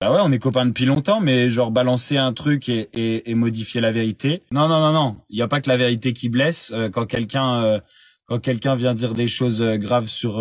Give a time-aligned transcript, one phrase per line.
[0.00, 3.80] Ah ouais, on est copains depuis longtemps, mais genre balancer un truc et, et, modifier
[3.80, 4.44] la vérité.
[4.52, 5.16] Non, non, non, non.
[5.28, 6.70] Il n'y a pas que la vérité qui blesse.
[6.72, 7.80] Euh, quand quelqu'un euh,
[8.26, 10.38] quand quelqu'un vient dire des choses euh, graves sur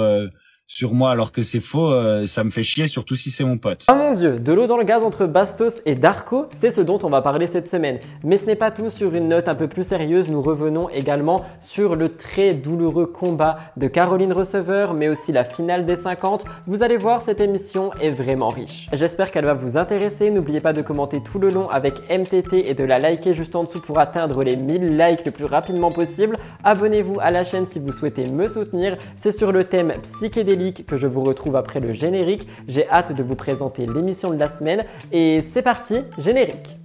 [0.67, 3.57] sur moi alors que c'est faux, euh, ça me fait chier, surtout si c'est mon
[3.57, 3.85] pote.
[3.89, 6.99] Oh mon dieu, de l'eau dans le gaz entre Bastos et Darko, c'est ce dont
[7.04, 7.99] on va parler cette semaine.
[8.23, 11.45] Mais ce n'est pas tout, sur une note un peu plus sérieuse, nous revenons également
[11.61, 16.43] sur le très douloureux combat de Caroline Receveur, mais aussi la finale des 50.
[16.66, 18.88] Vous allez voir, cette émission est vraiment riche.
[18.91, 22.73] J'espère qu'elle va vous intéresser, n'oubliez pas de commenter tout le long avec MTT et
[22.73, 26.38] de la liker juste en dessous pour atteindre les 1000 likes le plus rapidement possible.
[26.65, 30.56] Abonnez-vous à la chaîne si vous souhaitez me soutenir, c'est sur le thème psychédélique
[30.88, 32.47] que je vous retrouve après le générique.
[32.67, 36.77] J'ai hâte de vous présenter l'émission de la semaine et c'est parti, générique.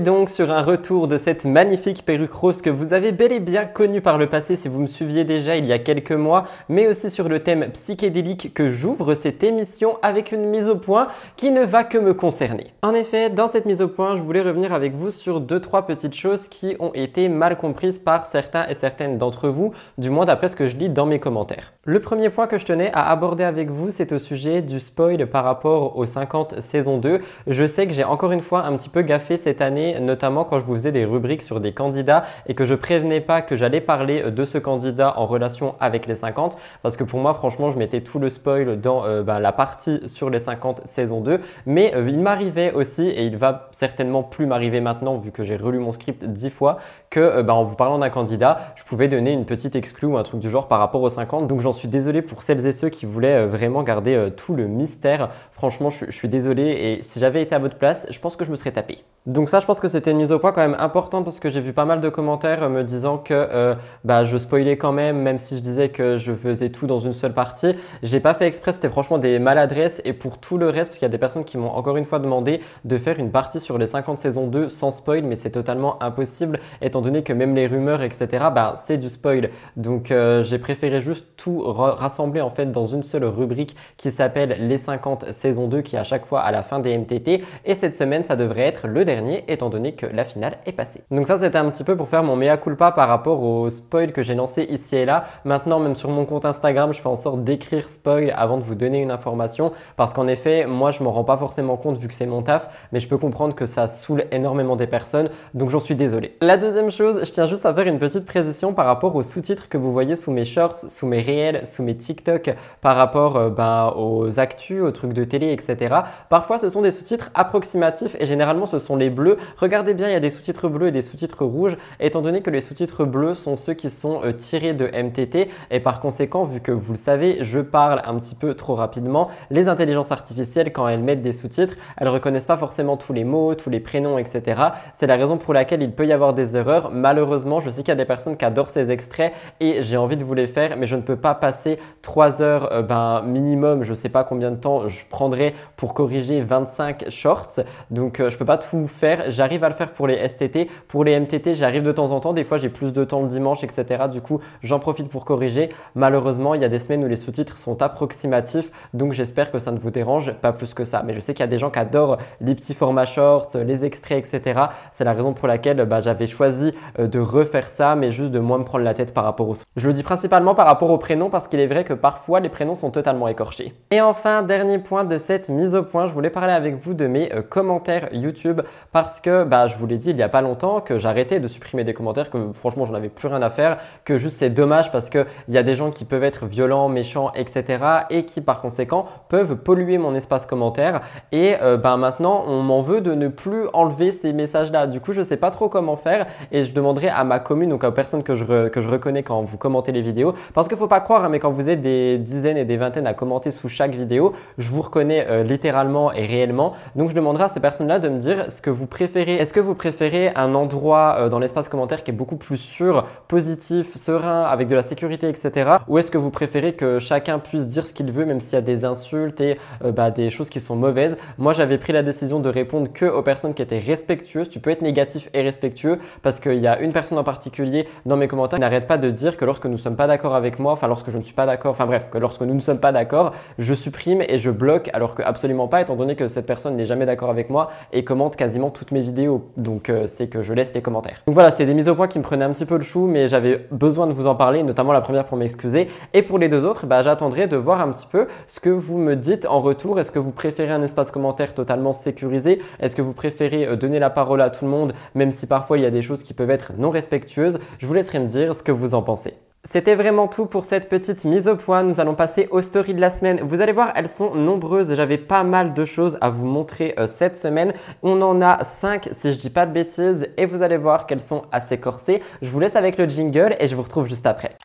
[0.00, 3.66] Donc sur un retour de cette magnifique perruque rose que vous avez bel et bien
[3.66, 6.86] connue par le passé si vous me suiviez déjà il y a quelques mois, mais
[6.86, 11.50] aussi sur le thème psychédélique que j'ouvre cette émission avec une mise au point qui
[11.50, 12.72] ne va que me concerner.
[12.82, 15.84] En effet, dans cette mise au point, je voulais revenir avec vous sur deux trois
[15.84, 20.24] petites choses qui ont été mal comprises par certains et certaines d'entre vous, du moins
[20.24, 21.74] d'après ce que je lis dans mes commentaires.
[21.84, 25.26] Le premier point que je tenais à aborder avec vous, c'est au sujet du spoil
[25.26, 27.20] par rapport aux 50 saison 2.
[27.46, 30.58] Je sais que j'ai encore une fois un petit peu gaffé cette année notamment quand
[30.58, 33.80] je vous faisais des rubriques sur des candidats et que je prévenais pas que j'allais
[33.80, 37.78] parler de ce candidat en relation avec les 50, parce que pour moi, franchement, je
[37.78, 41.94] mettais tout le spoil dans euh, bah, la partie sur les 50 saison 2, mais
[41.94, 45.78] euh, il m'arrivait aussi, et il va certainement plus m'arriver maintenant vu que j'ai relu
[45.78, 46.78] mon script dix fois,
[47.10, 50.16] que euh, bah, en vous parlant d'un candidat, je pouvais donner une petite exclue ou
[50.16, 51.46] un truc du genre par rapport aux 50.
[51.46, 55.30] Donc j'en suis désolé pour celles et ceux qui voulaient vraiment garder tout le mystère.
[55.50, 58.44] Franchement, je, je suis désolé et si j'avais été à votre place, je pense que
[58.44, 58.98] je me serais tapé.
[59.26, 61.48] Donc ça, je pense que c'était une mise au point quand même importante parce que
[61.48, 63.74] j'ai vu pas mal de commentaires me disant que euh,
[64.04, 67.12] bah, je spoilais quand même, même si je disais que je faisais tout dans une
[67.12, 67.76] seule partie.
[68.02, 70.00] J'ai pas fait exprès, c'était franchement des maladresses.
[70.04, 72.04] Et pour tout le reste, parce qu'il y a des personnes qui m'ont encore une
[72.04, 75.50] fois demandé de faire une partie sur les 50 saisons 2 sans spoil, mais c'est
[75.50, 79.50] totalement impossible étant donné que même les rumeurs, etc., bah, c'est du spoil.
[79.76, 84.56] Donc euh, j'ai préféré juste tout rassembler en fait dans une seule rubrique qui s'appelle
[84.60, 87.42] les 50 saisons 2 qui est à chaque fois à la fin des MTT.
[87.64, 91.02] Et cette semaine, ça devrait être le dernier étant donné que la finale est passée.
[91.10, 94.12] Donc ça c'était un petit peu pour faire mon mea culpa par rapport au spoil
[94.12, 95.24] que j'ai lancé ici et là.
[95.44, 98.74] Maintenant même sur mon compte Instagram je fais en sorte d'écrire spoil avant de vous
[98.74, 102.14] donner une information parce qu'en effet moi je m'en rends pas forcément compte vu que
[102.14, 105.80] c'est mon taf mais je peux comprendre que ça saoule énormément des personnes donc j'en
[105.80, 106.36] suis désolé.
[106.40, 109.68] La deuxième chose je tiens juste à faire une petite précision par rapport aux sous-titres
[109.68, 113.50] que vous voyez sous mes shorts, sous mes réels, sous mes TikTok par rapport euh,
[113.50, 115.94] ben, aux actus, aux trucs de télé etc.
[116.28, 119.38] Parfois ce sont des sous-titres approximatifs et généralement ce sont les bleus.
[119.56, 122.50] Regardez bien il y a des sous-titres bleus et des sous-titres rouges, étant donné que
[122.50, 125.48] les sous-titres bleus sont ceux qui sont euh, tirés de MTT.
[125.70, 129.28] Et par conséquent, vu que vous le savez, je parle un petit peu trop rapidement,
[129.50, 133.54] les intelligences artificielles, quand elles mettent des sous-titres, elles reconnaissent pas forcément tous les mots,
[133.54, 134.60] tous les prénoms, etc.
[134.94, 136.90] C'est la raison pour laquelle il peut y avoir des erreurs.
[136.90, 140.16] Malheureusement, je sais qu'il y a des personnes qui adorent ces extraits et j'ai envie
[140.16, 143.82] de vous les faire, mais je ne peux pas passer 3 heures euh, ben, minimum,
[143.82, 147.60] je sais pas combien de temps je prendrai pour corriger 25 shorts.
[147.90, 149.30] Donc euh, je peux pas tout faire.
[149.32, 150.68] J'arrive à le faire pour les STT.
[150.88, 152.32] Pour les MTT, j'arrive de temps en temps.
[152.32, 154.04] Des fois, j'ai plus de temps le dimanche, etc.
[154.10, 155.70] Du coup, j'en profite pour corriger.
[155.94, 158.70] Malheureusement, il y a des semaines où les sous-titres sont approximatifs.
[158.94, 161.02] Donc, j'espère que ça ne vous dérange pas plus que ça.
[161.04, 163.84] Mais je sais qu'il y a des gens qui adorent les petits formats shorts, les
[163.84, 164.60] extraits, etc.
[164.90, 168.38] C'est la raison pour laquelle bah, j'avais choisi euh, de refaire ça, mais juste de
[168.38, 169.64] moins me prendre la tête par rapport aux sous.
[169.76, 172.48] Je le dis principalement par rapport aux prénoms parce qu'il est vrai que parfois les
[172.48, 173.72] prénoms sont totalement écorchés.
[173.90, 177.06] Et enfin, dernier point de cette mise au point, je voulais parler avec vous de
[177.06, 178.60] mes euh, commentaires YouTube
[178.92, 181.48] parce que bah, je vous l'ai dit il n'y a pas longtemps que j'arrêtais de
[181.48, 184.92] supprimer des commentaires, que franchement j'en avais plus rien à faire, que juste c'est dommage
[184.92, 187.84] parce qu'il y a des gens qui peuvent être violents, méchants, etc.
[188.10, 191.02] et qui par conséquent peuvent polluer mon espace commentaire.
[191.30, 194.86] Et euh, ben maintenant on m'en veut de ne plus enlever ces messages-là.
[194.86, 197.84] Du coup je sais pas trop comment faire et je demanderai à ma commune, donc
[197.84, 200.88] aux personnes que je, que je reconnais quand vous commentez les vidéos, parce qu'il faut
[200.88, 203.68] pas croire, hein, mais quand vous êtes des dizaines et des vingtaines à commenter sous
[203.68, 206.72] chaque vidéo, je vous reconnais euh, littéralement et réellement.
[206.96, 209.60] Donc je demanderai à ces personnes-là de me dire ce que vous préférez Est-ce que
[209.60, 214.44] vous préférez un endroit euh, dans l'espace commentaire qui est beaucoup plus sûr, positif, serein,
[214.44, 215.72] avec de la sécurité, etc.
[215.88, 218.56] Ou est-ce que vous préférez que chacun puisse dire ce qu'il veut, même s'il y
[218.56, 221.16] a des insultes et euh, bah, des choses qui sont mauvaises?
[221.38, 224.48] Moi, j'avais pris la décision de répondre que aux personnes qui étaient respectueuses.
[224.48, 228.16] Tu peux être négatif et respectueux parce qu'il y a une personne en particulier dans
[228.16, 230.58] mes commentaires qui n'arrête pas de dire que lorsque nous ne sommes pas d'accord avec
[230.58, 232.80] moi, enfin lorsque je ne suis pas d'accord, enfin bref, que lorsque nous ne sommes
[232.80, 236.46] pas d'accord, je supprime et je bloque alors que absolument pas, étant donné que cette
[236.46, 239.50] personne n'est jamais d'accord avec moi et commente quasiment toutes mes vidéos.
[239.56, 241.22] Donc euh, c'est que je laisse les commentaires.
[241.26, 243.06] Donc voilà, c'était des mises au point qui me prenaient un petit peu le chou,
[243.06, 245.88] mais j'avais besoin de vous en parler, notamment la première pour m'excuser.
[246.14, 248.98] Et pour les deux autres, bah, j'attendrai de voir un petit peu ce que vous
[248.98, 250.00] me dites en retour.
[250.00, 252.60] Est-ce que vous préférez un espace commentaire totalement sécurisé?
[252.80, 255.78] Est-ce que vous préférez euh, donner la parole à tout le monde, même si parfois
[255.78, 257.58] il y a des choses qui peuvent être non respectueuses?
[257.78, 259.34] Je vous laisserai me dire ce que vous en pensez.
[259.64, 261.84] C'était vraiment tout pour cette petite mise au point.
[261.84, 263.40] Nous allons passer aux stories de la semaine.
[263.42, 264.92] Vous allez voir, elles sont nombreuses.
[264.92, 267.72] J'avais pas mal de choses à vous montrer euh, cette semaine.
[268.02, 271.22] On en a 5 si je dis pas de bêtises et vous allez voir qu'elles
[271.22, 272.22] sont assez corsées.
[272.42, 274.56] Je vous laisse avec le jingle et je vous retrouve juste après.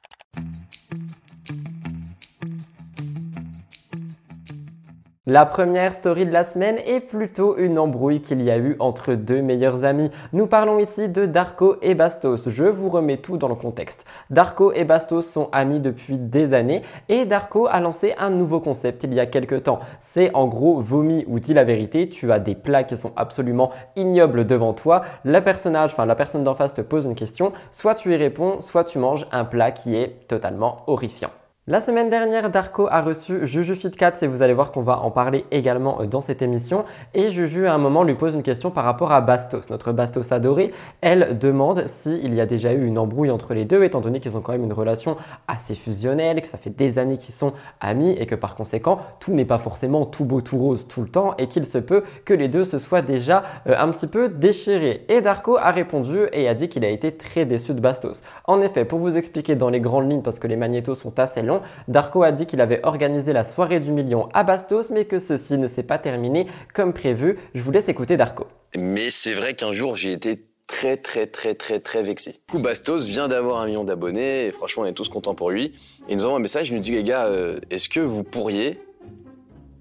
[5.30, 9.14] La première story de la semaine est plutôt une embrouille qu'il y a eu entre
[9.14, 10.10] deux meilleurs amis.
[10.32, 12.48] Nous parlons ici de Darko et Bastos.
[12.48, 14.06] Je vous remets tout dans le contexte.
[14.30, 19.04] Darko et Bastos sont amis depuis des années et Darko a lancé un nouveau concept
[19.04, 19.80] il y a quelques temps.
[20.00, 22.08] C'est en gros vomi ou dis la vérité.
[22.08, 25.02] Tu as des plats qui sont absolument ignobles devant toi.
[25.26, 27.52] Le personnage, la personne d'en face te pose une question.
[27.72, 31.32] Soit tu y réponds, soit tu manges un plat qui est totalement horrifiant.
[31.70, 35.12] La semaine dernière, Darko a reçu Juju Fitcat et vous allez voir qu'on va en
[35.12, 36.86] parler également euh, dans cette émission.
[37.14, 40.32] Et Juju, à un moment, lui pose une question par rapport à Bastos, notre Bastos
[40.32, 40.72] adoré.
[41.02, 44.38] Elle demande s'il y a déjà eu une embrouille entre les deux, étant donné qu'ils
[44.38, 45.18] ont quand même une relation
[45.50, 49.34] assez fusionnelle, que ça fait des années qu'ils sont amis et que par conséquent, tout
[49.34, 52.34] n'est pas forcément tout beau, tout rose tout le temps et qu'il se peut que
[52.34, 55.04] les deux se soient déjà euh, un petit peu déchirés.
[55.10, 58.22] Et Darko a répondu et a dit qu'il a été très déçu de Bastos.
[58.46, 61.42] En effet, pour vous expliquer dans les grandes lignes, parce que les magnétos sont assez
[61.42, 61.57] longs,
[61.88, 65.58] Darko a dit qu'il avait organisé la soirée du million à Bastos, mais que ceci
[65.58, 67.38] ne s'est pas terminé comme prévu.
[67.54, 68.48] Je vous laisse écouter Darko.
[68.78, 72.32] Mais c'est vrai qu'un jour, j'ai été très très très très très vexé.
[72.32, 75.50] Du coup, Bastos vient d'avoir un million d'abonnés et franchement, on est tous contents pour
[75.50, 75.74] lui.
[76.10, 78.80] il nous envoie un message, il nous dit les gars, euh, est-ce que vous pourriez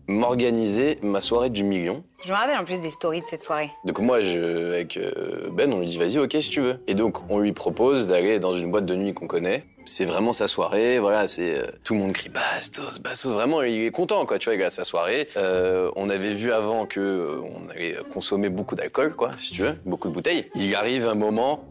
[0.08, 3.70] m'organiser ma soirée du million je me rappelle en plus des stories de cette soirée.
[3.85, 6.81] Donc moi, je, avec euh, Ben, on lui dit vas-y, ok, si tu veux.
[6.88, 9.64] Et donc on lui propose d'aller dans une boîte de nuit qu'on connaît.
[9.85, 13.32] C'est vraiment sa soirée, voilà, c'est euh, tout le monde crie Bastos, Bastos.
[13.32, 14.41] Vraiment, il est content, quoi.
[14.41, 15.29] Tu vois, il a sa soirée.
[15.37, 19.76] Euh, on avait vu avant que on allait consommer beaucoup d'alcool, quoi, si tu veux,
[19.85, 20.50] beaucoup de bouteilles.
[20.56, 21.64] Il arrive un moment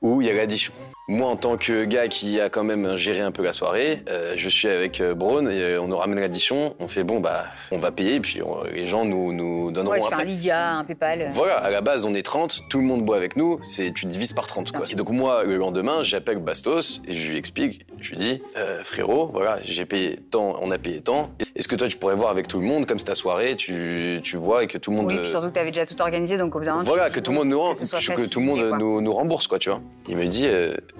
[0.00, 0.72] où il y a l'addition.
[1.08, 4.32] Moi, en tant que gars qui a quand même géré un peu la soirée, euh,
[4.34, 6.74] je suis avec euh, Braun et euh, on nous ramène l'addition.
[6.80, 8.40] On fait bon, bah, on va payer, puis
[8.74, 10.22] les gens nous, nous donneront ouais, je après.
[10.22, 11.30] un Lydia, un Paypal.
[11.32, 14.06] Voilà, à la base, on est 30, tout le monde boit avec nous, c'est tu
[14.06, 14.72] divises par 30.
[14.72, 14.84] Quoi.
[14.90, 18.42] Et donc, moi, le lendemain, j'appelle Bastos et je lui explique, je lui dis,
[18.82, 21.30] frérot, voilà, j'ai payé tant, on a payé tant.
[21.54, 24.18] Est-ce que toi, tu pourrais voir avec tout le monde, comme c'est ta soirée, tu,
[24.24, 25.06] tu vois et que tout le monde.
[25.06, 26.84] Oui, puis surtout que tu avais déjà tout organisé, donc au bout d'un moment.
[26.84, 29.70] Voilà, que tout, le monde nous, que, tout le monde nous, nous, rembourse, quoi, tu
[29.70, 29.80] vois.
[30.08, 30.48] Il me dit,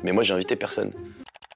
[0.03, 0.91] mais moi j'ai invité personne.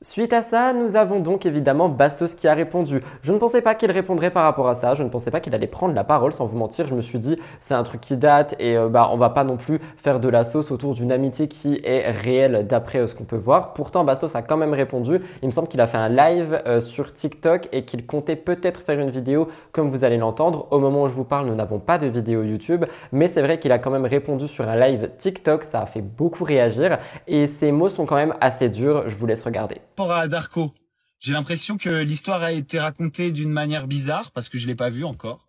[0.02, 3.02] Suite à ça, nous avons donc évidemment Bastos qui a répondu.
[3.20, 5.54] Je ne pensais pas qu'il répondrait par rapport à ça, je ne pensais pas qu'il
[5.54, 6.86] allait prendre la parole sans vous mentir.
[6.86, 9.44] Je me suis dit, c'est un truc qui date et euh, bah, on va pas
[9.44, 13.14] non plus faire de la sauce autour d'une amitié qui est réelle d'après euh, ce
[13.14, 13.74] qu'on peut voir.
[13.74, 15.20] Pourtant, Bastos a quand même répondu.
[15.42, 18.80] Il me semble qu'il a fait un live euh, sur TikTok et qu'il comptait peut-être
[18.80, 20.66] faire une vidéo comme vous allez l'entendre.
[20.70, 23.60] Au moment où je vous parle, nous n'avons pas de vidéo YouTube, mais c'est vrai
[23.60, 25.64] qu'il a quand même répondu sur un live TikTok.
[25.64, 26.98] Ça a fait beaucoup réagir
[27.28, 29.06] et ses mots sont quand même assez durs.
[29.06, 29.76] Je vous laisse regarder
[30.08, 30.72] à Darko,
[31.18, 34.88] j'ai l'impression que l'histoire a été racontée d'une manière bizarre parce que je l'ai pas
[34.88, 35.48] vu encore.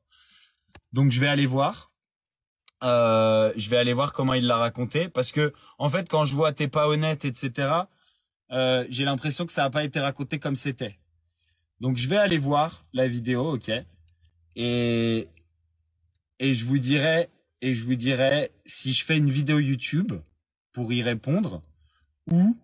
[0.91, 1.91] Donc je vais aller voir.
[2.84, 6.34] Euh, je vais aller voir comment il l'a raconté parce que en fait quand je
[6.34, 7.72] vois t'es pas honnête etc.
[8.51, 10.98] Euh, j'ai l'impression que ça n'a pas été raconté comme c'était.
[11.79, 13.72] Donc je vais aller voir la vidéo, ok.
[14.55, 15.29] Et
[16.39, 17.29] et je vous dirai
[17.62, 20.13] et je vous dirai si je fais une vidéo YouTube
[20.74, 21.62] pour y répondre
[22.29, 22.58] ou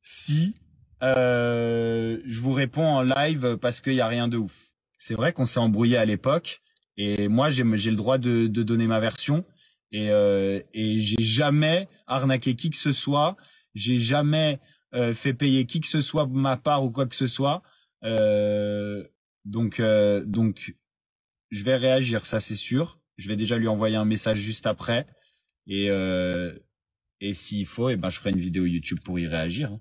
[0.00, 0.54] si
[1.02, 4.70] euh, je vous réponds en live parce qu'il y a rien de ouf.
[4.98, 6.62] C'est vrai qu'on s'est embrouillé à l'époque
[6.96, 9.44] et moi j'ai le droit de, donner ma version
[9.92, 13.36] et, euh, et j'ai jamais arnaqué qui que ce soit,
[13.74, 14.58] j'ai jamais
[14.94, 17.62] euh, fait payer qui que ce soit ma part ou quoi que ce soit.
[18.04, 19.04] Euh,
[19.44, 20.74] donc donc
[21.50, 22.98] je vais réagir, ça c'est sûr.
[23.16, 25.06] Je vais déjà lui envoyer un message juste après
[25.66, 25.88] et
[27.20, 29.72] et s'il faut, et eh ben je ferai une vidéo YouTube pour y réagir.
[29.72, 29.80] Hein.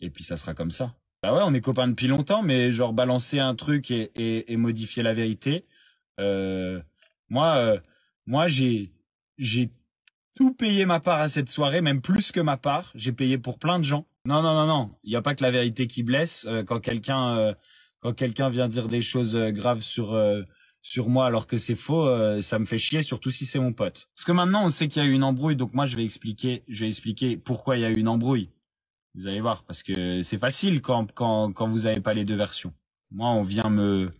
[0.00, 0.94] Et puis ça sera comme ça.
[1.22, 4.56] Bah ouais, on est copains depuis longtemps, mais genre balancer un truc et, et, et
[4.56, 5.64] modifier la vérité.
[6.20, 6.80] Euh,
[7.28, 7.80] moi, euh,
[8.26, 8.92] moi j'ai
[9.38, 9.70] j'ai
[10.36, 12.92] tout payé ma part à cette soirée, même plus que ma part.
[12.94, 14.06] J'ai payé pour plein de gens.
[14.26, 14.90] Non, non, non, non.
[15.04, 16.44] Il n'y a pas que la vérité qui blesse.
[16.48, 17.54] Euh, quand quelqu'un, euh,
[18.00, 20.18] quand quelqu'un vient dire des choses euh, graves sur
[20.82, 22.06] sur moi alors que c'est faux,
[22.42, 24.08] ça me fait chier, surtout si c'est mon pote.
[24.14, 26.04] Parce que maintenant, on sait qu'il y a eu une embrouille, donc moi, je vais
[26.04, 28.50] expliquer, je vais expliquer pourquoi il y a eu une embrouille.
[29.16, 32.36] Vous allez voir, parce que c'est facile quand quand quand vous avez pas les deux
[32.36, 32.74] versions.
[33.10, 34.12] Moi, on vient me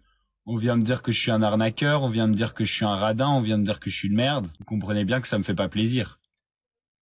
[0.47, 2.73] on vient me dire que je suis un arnaqueur, on vient me dire que je
[2.73, 4.49] suis un radin, on vient me dire que je suis une merde.
[4.59, 6.19] Vous comprenez bien que ça me fait pas plaisir.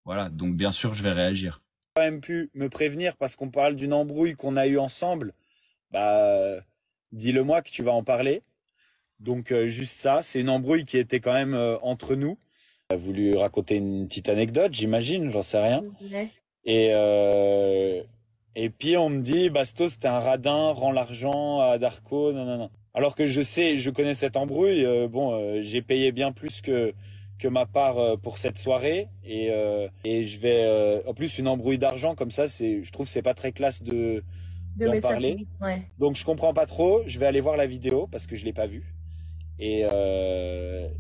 [0.06, 1.62] Voilà, donc bien sûr, je vais réagir.
[1.96, 5.34] Quand même pu me prévenir parce qu'on parle d'une embrouille qu'on a eue ensemble.
[5.92, 6.56] Bah,
[7.12, 8.42] dis-le moi que tu vas en parler.
[9.20, 12.40] Donc euh, juste ça, c'est une embrouille qui était quand même euh, entre nous.
[12.90, 15.84] a voulu raconter une petite anecdote, j'imagine, j'en sais rien.
[16.66, 18.02] Et euh,
[18.56, 22.58] et puis on me dit, Bastos, c'était un radin, rend l'argent à Darko, non non
[22.58, 22.70] non.
[22.94, 24.86] Alors que je sais, je connais cette embrouille.
[24.86, 26.94] Euh, bon, euh, j'ai payé bien plus que
[27.40, 29.50] que ma part euh, pour cette soirée et
[30.04, 33.34] et je vais en plus une embrouille d'argent comme ça, c'est je trouve c'est pas
[33.34, 34.24] très classe de
[34.78, 35.48] d'en parler.
[35.62, 35.82] Ouais.
[36.00, 37.02] Donc je comprends pas trop.
[37.08, 38.94] Je vais aller voir la vidéo parce que je l'ai pas vue.
[39.60, 39.86] Et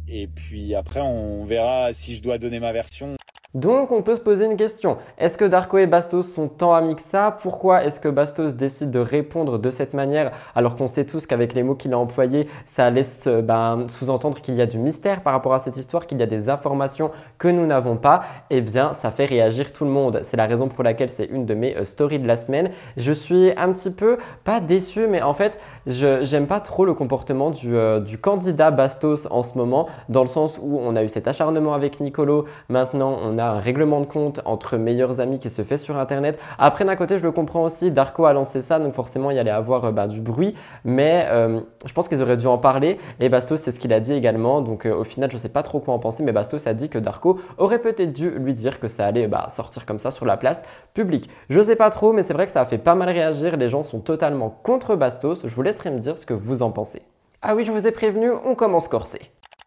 [0.07, 3.15] et puis après on verra si je dois donner ma version.
[3.53, 4.97] Donc on peut se poser une question.
[5.19, 7.37] Est-ce que Darko et Bastos sont tant amis que ça?
[7.39, 11.53] Pourquoi est-ce que Bastos décide de répondre de cette manière alors qu'on sait tous qu'avec
[11.53, 15.21] les mots qu'il a employés, ça laisse euh, ben, sous-entendre qu'il y a du mystère
[15.21, 18.23] par rapport à cette histoire, qu'il y a des informations que nous n'avons pas?
[18.49, 20.21] Eh bien, ça fait réagir tout le monde.
[20.23, 22.71] C'est la raison pour laquelle c'est une de mes euh, stories de la semaine.
[22.97, 27.49] Je suis un petit peu, pas déçu, mais en fait, j'aime pas trop le comportement
[27.51, 31.09] du, euh, du candidat Bastos en ce moment, dans le sens où on a eu
[31.09, 35.49] cet acharnement avec Nicolo, maintenant on a un règlement de compte entre meilleurs amis qui
[35.49, 36.39] se fait sur Internet.
[36.57, 39.51] Après, d'un côté, je le comprends aussi, Darko a lancé ça, donc forcément, il allait
[39.51, 42.97] avoir euh, bah, du bruit, mais euh, je pense qu'ils auraient dû en parler.
[43.19, 44.61] Et Bastos, c'est ce qu'il a dit également.
[44.61, 46.97] Donc, au final, je sais pas trop quoi en penser, mais Bastos a dit que
[46.97, 50.37] Darko aurait peut-être dû lui dire que ça allait bah, sortir comme ça sur la
[50.37, 50.63] place
[50.93, 51.29] publique.
[51.49, 53.57] Je sais pas trop, mais c'est vrai que ça a fait pas mal réagir.
[53.57, 55.41] Les gens sont totalement contre Bastos.
[55.45, 55.61] Je vous
[55.91, 57.01] me dire ce que vous en pensez.
[57.41, 59.19] Ah oui, je vous ai prévenu, on commence corsé.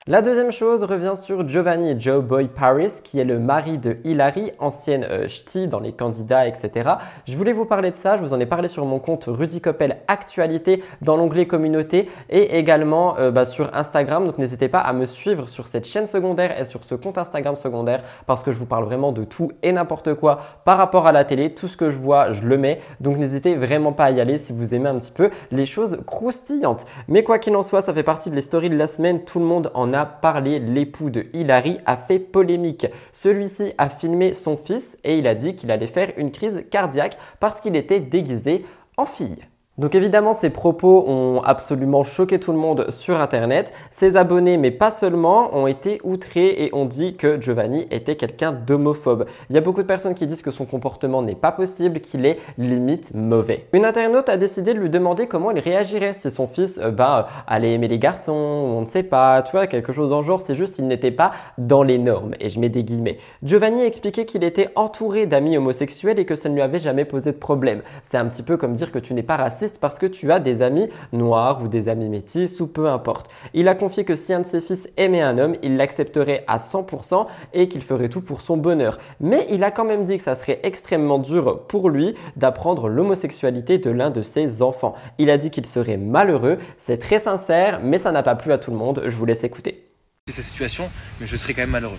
[0.09, 4.53] La deuxième chose revient sur Giovanni Joe Boy Paris, qui est le mari de Hilary,
[4.61, 6.91] ancienne euh, ch'ti dans les candidats, etc.
[7.27, 9.61] Je voulais vous parler de ça, je vous en ai parlé sur mon compte Rudy
[9.61, 14.27] Coppel Actualité dans l'onglet Communauté et également euh, bah, sur Instagram.
[14.27, 17.57] Donc n'hésitez pas à me suivre sur cette chaîne secondaire et sur ce compte Instagram
[17.57, 21.13] secondaire parce que je vous parle vraiment de tout et n'importe quoi par rapport à
[21.13, 21.53] la télé.
[21.53, 22.81] Tout ce que je vois, je le mets.
[23.01, 25.99] Donc n'hésitez vraiment pas à y aller si vous aimez un petit peu les choses
[26.07, 26.87] croustillantes.
[27.09, 29.25] Mais quoi qu'il en soit, ça fait partie de les stories de la semaine.
[29.25, 32.87] Tout le monde en a parlé, l'époux de Hilary a fait polémique.
[33.13, 37.17] Celui-ci a filmé son fils et il a dit qu'il allait faire une crise cardiaque
[37.41, 39.39] parce qu'il était déguisé en fille.
[39.79, 43.75] Donc évidemment, ces propos ont absolument choqué tout le monde sur Internet.
[43.91, 48.53] Ses abonnés, mais pas seulement, ont été outrés et ont dit que Giovanni était quelqu'un
[48.53, 49.27] d'homophobe.
[49.51, 52.25] Il y a beaucoup de personnes qui disent que son comportement n'est pas possible, qu'il
[52.25, 53.67] est limite mauvais.
[53.75, 57.29] Une internaute a décidé de lui demander comment il réagirait si son fils euh, bah,
[57.47, 60.55] allait aimer les garçons, on ne sait pas, tu vois, quelque chose dans genre, c'est
[60.55, 62.33] juste qu'il n'était pas dans les normes.
[62.41, 63.19] Et je mets des guillemets.
[63.43, 67.05] Giovanni a expliqué qu'il était entouré d'amis homosexuels et que ça ne lui avait jamais
[67.05, 67.83] posé de problème.
[68.05, 70.41] C'est un petit peu comme dire que tu n'es pas raciste parce que tu as
[70.41, 73.31] des amis noirs ou des amis métis ou peu importe.
[73.55, 76.59] Il a confié que si un de ses fils aimait un homme, il l'accepterait à
[76.59, 78.99] 100% et qu'il ferait tout pour son bonheur.
[79.21, 83.79] Mais il a quand même dit que ça serait extrêmement dur pour lui d'apprendre l'homosexualité
[83.79, 84.95] de l'un de ses enfants.
[85.19, 88.59] Il a dit qu'il serait malheureux, c'est très sincère, mais ça n'a pas plu à
[88.59, 89.03] tout le monde.
[89.07, 89.87] Je vous laisse écouter.
[90.27, 90.89] C'est sa situation,
[91.21, 91.99] mais je serais quand même malheureux.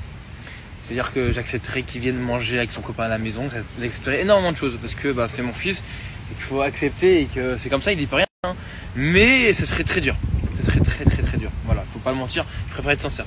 [0.88, 4.58] C'est-à-dire que j'accepterais qu'il vienne manger avec son copain à la maison, j'accepterais énormément de
[4.58, 5.84] choses parce que bah, c'est mon fils
[6.32, 8.26] il faut accepter et que c'est comme ça, il n'y peut rien.
[8.44, 8.56] Hein.
[8.96, 10.16] Mais ce serait très dur.
[10.60, 11.50] Ce serait très très très dur.
[11.66, 13.26] Voilà, faut pas le mentir, je préfère être sincère.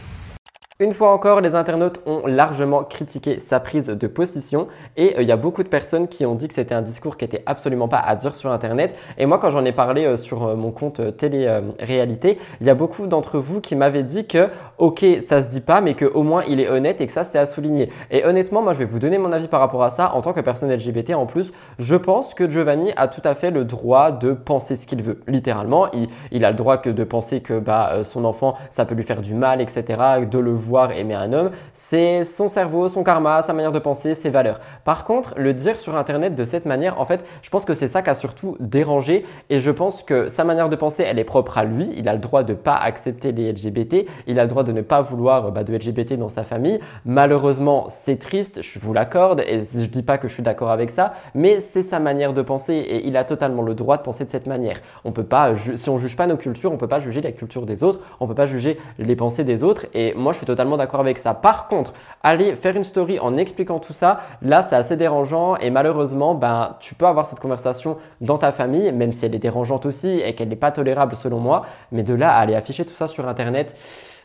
[0.83, 5.29] Une fois encore, les internautes ont largement critiqué sa prise de position et euh, il
[5.29, 7.87] y a beaucoup de personnes qui ont dit que c'était un discours qui était absolument
[7.87, 8.97] pas à dire sur Internet.
[9.19, 12.75] Et moi, quand j'en ai parlé euh, sur euh, mon compte télé-réalité, il y a
[12.75, 16.45] beaucoup d'entre vous qui m'avaient dit que, ok, ça se dit pas, mais qu'au moins
[16.49, 17.93] il est honnête et que ça c'était à souligner.
[18.11, 20.33] Et honnêtement, moi, je vais vous donner mon avis par rapport à ça en tant
[20.33, 21.13] que personne LGBT.
[21.13, 24.87] En plus, je pense que Giovanni a tout à fait le droit de penser ce
[24.87, 25.21] qu'il veut.
[25.27, 25.89] Littéralement,
[26.33, 29.21] il, a le droit que de penser que bah, son enfant, ça peut lui faire
[29.21, 30.55] du mal, etc., de le
[30.91, 34.61] aimer un homme, c'est son cerveau, son karma, sa manière de penser, ses valeurs.
[34.85, 37.89] Par contre, le dire sur Internet de cette manière, en fait, je pense que c'est
[37.89, 41.25] ça qui a surtout dérangé et je pense que sa manière de penser, elle est
[41.25, 41.91] propre à lui.
[41.97, 44.73] Il a le droit de ne pas accepter les LGBT, il a le droit de
[44.73, 46.81] ne pas vouloir bah, de LGBT dans sa famille.
[47.05, 50.91] Malheureusement, c'est triste, je vous l'accorde et je dis pas que je suis d'accord avec
[50.91, 54.25] ça, mais c'est sa manière de penser et il a totalement le droit de penser
[54.25, 54.81] de cette manière.
[55.05, 57.67] On peut pas, si on juge pas nos cultures, on peut pas juger la culture
[57.67, 60.60] des autres, on peut pas juger les pensées des autres et moi je suis totalement
[60.77, 61.35] d'accord avec ça.
[61.35, 65.71] Par contre, aller faire une story en expliquant tout ça, là, c'est assez dérangeant et
[65.71, 69.87] malheureusement, ben, tu peux avoir cette conversation dans ta famille, même si elle est dérangeante
[69.87, 71.67] aussi et qu'elle n'est pas tolérable selon moi.
[71.93, 73.77] Mais de là aller afficher tout ça sur Internet,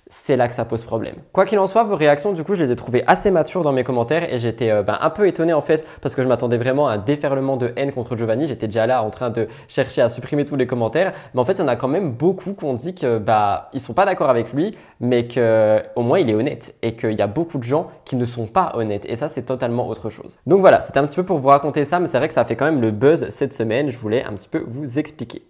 [0.08, 1.16] c'est là que ça pose problème.
[1.34, 3.72] Quoi qu'il en soit, vos réactions, du coup, je les ai trouvées assez matures dans
[3.72, 6.58] mes commentaires et j'étais euh, ben, un peu étonné en fait parce que je m'attendais
[6.58, 8.48] vraiment à un déferlement de haine contre Giovanni.
[8.48, 11.54] J'étais déjà là en train de chercher à supprimer tous les commentaires, mais en fait,
[11.54, 14.06] il y en a quand même beaucoup qui ont dit que bah ils sont pas
[14.06, 17.58] d'accord avec lui, mais que au moins il est honnête et qu'il y a beaucoup
[17.58, 20.38] de gens qui ne sont pas honnêtes et ça c'est totalement autre chose.
[20.46, 22.46] Donc voilà, c'était un petit peu pour vous raconter ça, mais c'est vrai que ça
[22.46, 23.90] fait quand même le buzz cette semaine.
[23.90, 25.44] Je voulais un petit peu vous expliquer.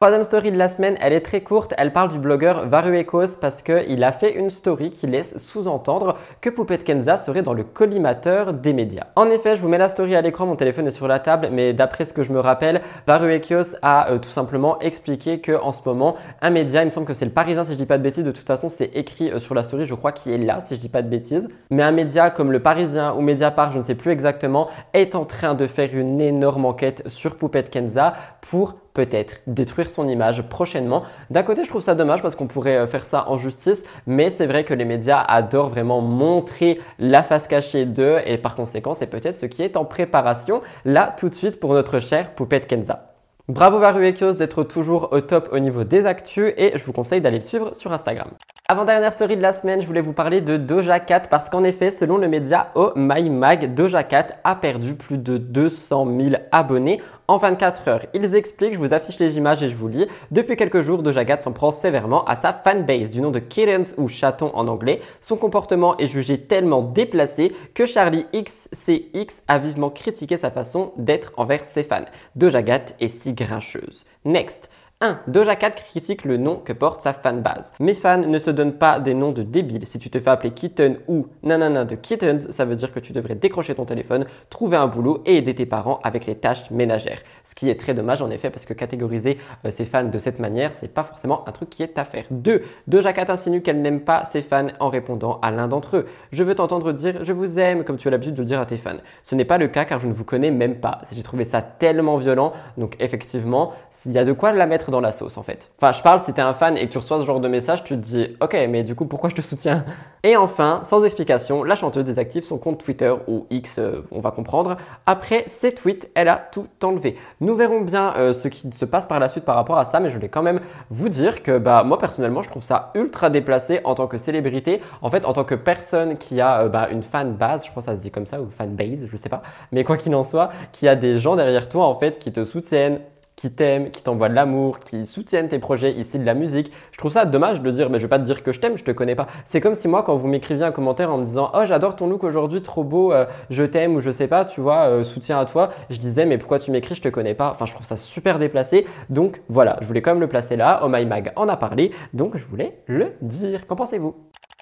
[0.00, 3.62] Troisième story de la semaine, elle est très courte, elle parle du blogueur Varuekos parce
[3.62, 8.52] qu'il a fait une story qui laisse sous-entendre que Poupette Kenza serait dans le collimateur
[8.52, 9.08] des médias.
[9.16, 11.48] En effet, je vous mets la story à l'écran, mon téléphone est sur la table,
[11.50, 15.72] mais d'après ce que je me rappelle, Varuekos a euh, tout simplement expliqué que en
[15.72, 17.98] ce moment, un média, il me semble que c'est le Parisien si je dis pas
[17.98, 20.38] de bêtises, de toute façon c'est écrit euh, sur la story, je crois qu'il est
[20.38, 23.72] là si je dis pas de bêtises, mais un média comme le Parisien ou Mediapart,
[23.72, 27.70] je ne sais plus exactement, est en train de faire une énorme enquête sur Poupette
[27.70, 31.04] Kenza pour peut-être détruire son image prochainement.
[31.30, 34.28] D'un côté, je trouve ça dommage parce qu'on pourrait euh, faire ça en justice, mais
[34.28, 38.94] c'est vrai que les médias adorent vraiment montrer la face cachée d'eux et par conséquent,
[38.94, 42.66] c'est peut-être ce qui est en préparation là tout de suite pour notre chère poupette
[42.66, 43.14] Kenza.
[43.46, 47.38] Bravo Varuekios d'être toujours au top au niveau des actus et je vous conseille d'aller
[47.38, 48.28] le suivre sur Instagram.
[48.68, 51.90] Avant-dernière story de la semaine, je voulais vous parler de Doja Cat parce qu'en effet,
[51.90, 57.00] selon le média Oh My Mag, Doja Cat a perdu plus de 200 000 abonnés
[57.28, 58.06] en 24 heures.
[58.14, 60.06] Ils expliquent, je vous affiche les images et je vous lis.
[60.30, 63.94] Depuis quelques jours, Doja Cat s'en prend sévèrement à sa fanbase du nom de Kittens
[63.98, 65.00] ou chaton en anglais.
[65.20, 71.32] Son comportement est jugé tellement déplacé que Charlie XCX a vivement critiqué sa façon d'être
[71.36, 72.06] envers ses fans.
[72.34, 74.04] Doja Cat est si grincheuse.
[74.24, 74.70] Next.
[75.00, 75.20] 1.
[75.28, 77.72] Doja Cat critique le nom que porte sa fanbase.
[77.78, 79.86] Mes fans ne se donnent pas des noms de débiles.
[79.86, 83.12] Si tu te fais appeler Kitten ou nanana de Kittens, ça veut dire que tu
[83.12, 87.20] devrais décrocher ton téléphone, trouver un boulot et aider tes parents avec les tâches ménagères.
[87.44, 90.40] Ce qui est très dommage en effet parce que catégoriser euh, ses fans de cette
[90.40, 92.24] manière, c'est pas forcément un truc qui est à faire.
[92.32, 92.62] 2.
[92.88, 96.06] Doja Cat insinue qu'elle n'aime pas ses fans en répondant à l'un d'entre eux.
[96.32, 98.78] Je veux t'entendre dire je vous aime comme tu as l'habitude de dire à tes
[98.78, 98.98] fans.
[99.22, 101.02] Ce n'est pas le cas car je ne vous connais même pas.
[101.12, 102.52] J'ai trouvé ça tellement violent.
[102.76, 105.70] Donc effectivement, s'il y a de quoi la mettre dans la sauce en fait.
[105.80, 107.84] Enfin, je parle si t'es un fan et que tu reçois ce genre de message,
[107.84, 109.84] tu te dis ok, mais du coup, pourquoi je te soutiens?
[110.22, 114.30] Et enfin, sans explication, la chanteuse désactive son compte Twitter ou X, euh, on va
[114.30, 114.76] comprendre.
[115.06, 117.16] Après ces tweets, elle a tout enlevé.
[117.40, 120.00] Nous verrons bien euh, ce qui se passe par la suite par rapport à ça,
[120.00, 120.60] mais je voulais quand même
[120.90, 124.80] vous dire que bah moi personnellement, je trouve ça ultra déplacé en tant que célébrité.
[125.02, 127.82] En fait, en tant que personne qui a euh, bah, une fan base, je crois
[127.82, 129.42] que ça se dit comme ça, ou fan base, je sais pas.
[129.72, 132.44] Mais quoi qu'il en soit, qui a des gens derrière toi en fait qui te
[132.44, 133.00] soutiennent,
[133.38, 136.72] qui t'aiment, qui t'envoient de l'amour, qui soutiennent tes projets, ici de la musique.
[136.90, 138.76] Je trouve ça dommage de dire, mais je vais pas te dire que je t'aime,
[138.76, 139.28] je te connais pas.
[139.44, 142.08] C'est comme si moi, quand vous m'écriviez un commentaire en me disant, oh j'adore ton
[142.08, 145.38] look aujourd'hui, trop beau, euh, je t'aime ou je sais pas, tu vois, euh, soutien
[145.38, 147.50] à toi, je disais, mais pourquoi tu m'écris, je te connais pas?
[147.52, 148.86] Enfin, je trouve ça super déplacé.
[149.08, 150.80] Donc voilà, je voulais quand même le placer là.
[150.82, 153.68] Oh My Mag en a parlé, donc je voulais le dire.
[153.68, 154.16] Qu'en pensez-vous?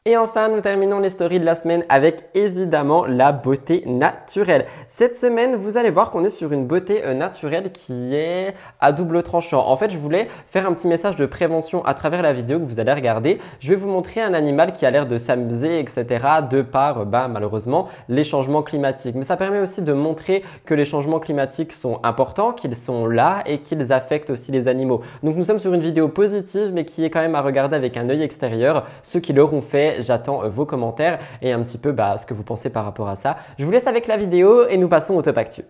[0.08, 4.66] Et enfin, nous terminons les stories de la semaine avec évidemment la beauté naturelle.
[4.86, 8.92] Cette semaine, vous allez voir qu'on est sur une beauté euh, naturelle qui est à
[8.92, 9.66] double tranchant.
[9.66, 12.64] En fait, je voulais faire un petit message de prévention à travers la vidéo que
[12.64, 13.40] vous allez regarder.
[13.58, 16.06] Je vais vous montrer un animal qui a l'air de s'amuser, etc.
[16.48, 19.16] de par, bah, malheureusement, les changements climatiques.
[19.16, 23.42] Mais ça permet aussi de montrer que les changements climatiques sont importants, qu'ils sont là
[23.44, 25.00] et qu'ils affectent aussi les animaux.
[25.24, 27.96] Donc nous sommes sur une vidéo positive, mais qui est quand même à regarder avec
[27.96, 28.86] un œil extérieur.
[29.02, 32.34] Ceux qui l'auront fait, J'attends euh, vos commentaires et un petit peu bah, ce que
[32.34, 33.36] vous pensez par rapport à ça.
[33.58, 35.62] Je vous laisse avec la vidéo et nous passons au top actu.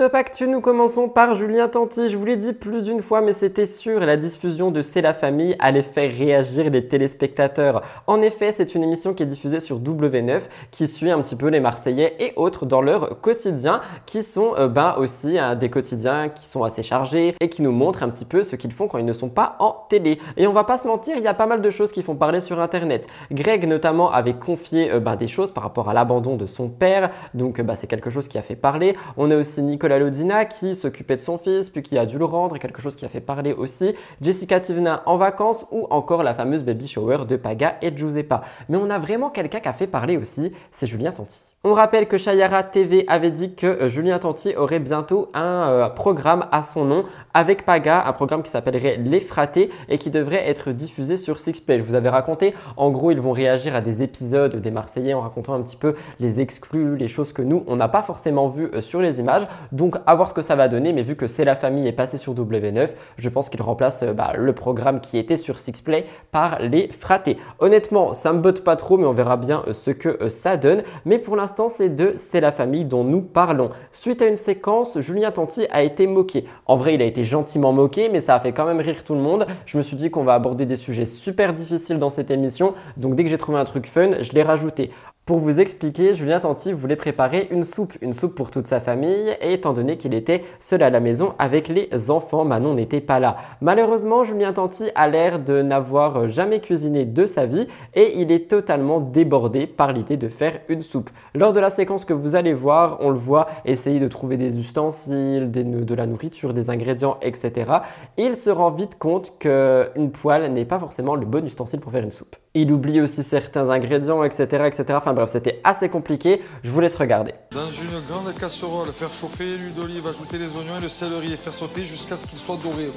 [0.00, 2.08] Top actu, nous commençons par Julien Tanti.
[2.08, 5.12] Je vous l'ai dit plus d'une fois, mais c'était sûr, la diffusion de C'est la
[5.12, 7.82] famille allait faire réagir les téléspectateurs.
[8.06, 11.48] En effet, c'est une émission qui est diffusée sur W9, qui suit un petit peu
[11.48, 16.30] les Marseillais et autres dans leur quotidien, qui sont euh, ben, aussi hein, des quotidiens
[16.30, 18.96] qui sont assez chargés et qui nous montrent un petit peu ce qu'ils font quand
[18.96, 20.18] ils ne sont pas en télé.
[20.38, 22.14] Et on va pas se mentir, il y a pas mal de choses qui font
[22.14, 23.06] parler sur Internet.
[23.30, 27.10] Greg notamment avait confié euh, ben, des choses par rapport à l'abandon de son père,
[27.34, 28.96] donc euh, ben, c'est quelque chose qui a fait parler.
[29.18, 32.24] On a aussi Nicolas Lodina qui s'occupait de son fils, puis qui a dû le
[32.24, 36.34] rendre, quelque chose qui a fait parler aussi, Jessica Tivna en vacances ou encore la
[36.34, 38.42] fameuse baby shower de Paga et Giuseppa.
[38.68, 41.38] Mais on a vraiment quelqu'un qui a fait parler aussi, c'est Julien Tanti.
[41.62, 45.88] On rappelle que Chayara TV avait dit que euh, Julien Tanti aurait bientôt un euh,
[45.90, 50.48] programme à son nom avec Paga, un programme qui s'appellerait Les Fratés et qui devrait
[50.48, 51.78] être diffusé sur Sixplay.
[51.78, 55.20] Je vous avais raconté, en gros, ils vont réagir à des épisodes des Marseillais en
[55.20, 58.70] racontant un petit peu les exclus, les choses que nous, on n'a pas forcément vues
[58.74, 59.46] euh, sur les images.
[59.72, 61.92] Donc, à voir ce que ça va donner, mais vu que C'est la famille est
[61.92, 66.60] passé sur W9, je pense qu'il remplace bah, le programme qui était sur Sixplay par
[66.60, 67.38] Les Fratés.
[67.60, 70.82] Honnêtement, ça me botte pas trop, mais on verra bien ce que ça donne.
[71.04, 73.70] Mais pour l'instant, c'est de C'est la famille dont nous parlons.
[73.92, 76.46] Suite à une séquence, Julien Tanti a été moqué.
[76.66, 79.14] En vrai, il a été gentiment moqué, mais ça a fait quand même rire tout
[79.14, 79.46] le monde.
[79.66, 83.14] Je me suis dit qu'on va aborder des sujets super difficiles dans cette émission, donc
[83.14, 84.90] dès que j'ai trouvé un truc fun, je l'ai rajouté.
[85.26, 89.36] Pour vous expliquer, Julien Tanti voulait préparer une soupe, une soupe pour toute sa famille,
[89.40, 93.20] et étant donné qu'il était seul à la maison avec les enfants, Manon n'était pas
[93.20, 93.36] là.
[93.60, 98.50] Malheureusement, Julien Tanti a l'air de n'avoir jamais cuisiné de sa vie, et il est
[98.50, 101.10] totalement débordé par l'idée de faire une soupe.
[101.36, 104.58] Lors de la séquence que vous allez voir, on le voit essayer de trouver des
[104.58, 107.70] ustensiles, de la nourriture, des ingrédients, etc.
[108.16, 112.02] il se rend vite compte qu'une poêle n'est pas forcément le bon ustensile pour faire
[112.02, 112.34] une soupe.
[112.54, 114.64] Il oublie aussi certains ingrédients, etc.
[114.66, 114.84] etc.
[114.96, 116.42] Enfin c'était assez compliqué.
[116.62, 117.34] Je vous laisse regarder.
[117.52, 121.36] Dans une grande casserole, faire chauffer l'huile d'olive, ajouter les oignons et le céleri et
[121.36, 122.90] faire sauter jusqu'à ce qu'ils soient dorés.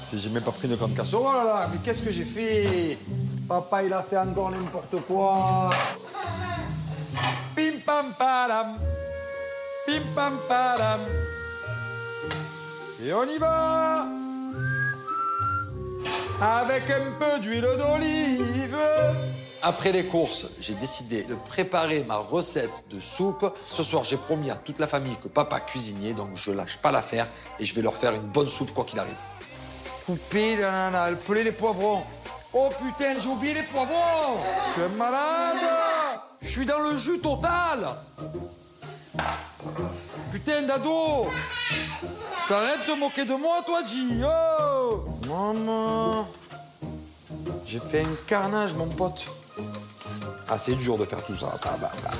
[0.00, 2.98] Si j'ai même pas pris une grande casserole, là mais qu'est-ce que j'ai fait?
[3.48, 5.70] Papa, il a fait encore n'importe quoi.
[7.54, 8.76] Pim pam padam.
[9.86, 11.00] Pim pam padam.
[13.04, 14.06] Et on y va
[16.40, 18.76] avec un peu d'huile d'olive.
[19.62, 23.52] Après les courses, j'ai décidé de préparer ma recette de soupe.
[23.66, 26.90] Ce soir, j'ai promis à toute la famille que papa cuisinier, donc je lâche pas
[26.90, 27.26] l'affaire
[27.58, 29.18] et je vais leur faire une bonne soupe quoi qu'il arrive.
[30.06, 32.02] Couper le poulet, les poivrons.
[32.54, 34.38] Oh putain, j'ai oublié les poivrons
[34.76, 35.56] Je suis malade
[36.42, 37.94] Je suis dans le jus total
[40.32, 41.28] Putain d'ado
[42.48, 46.26] T'arrêtes de moquer de moi, toi, G Oh Maman
[47.64, 49.26] J'ai fait un carnage, mon pote.
[50.58, 51.54] C'est dur de faire tout ça.
[51.62, 52.10] Bah, bah, bah.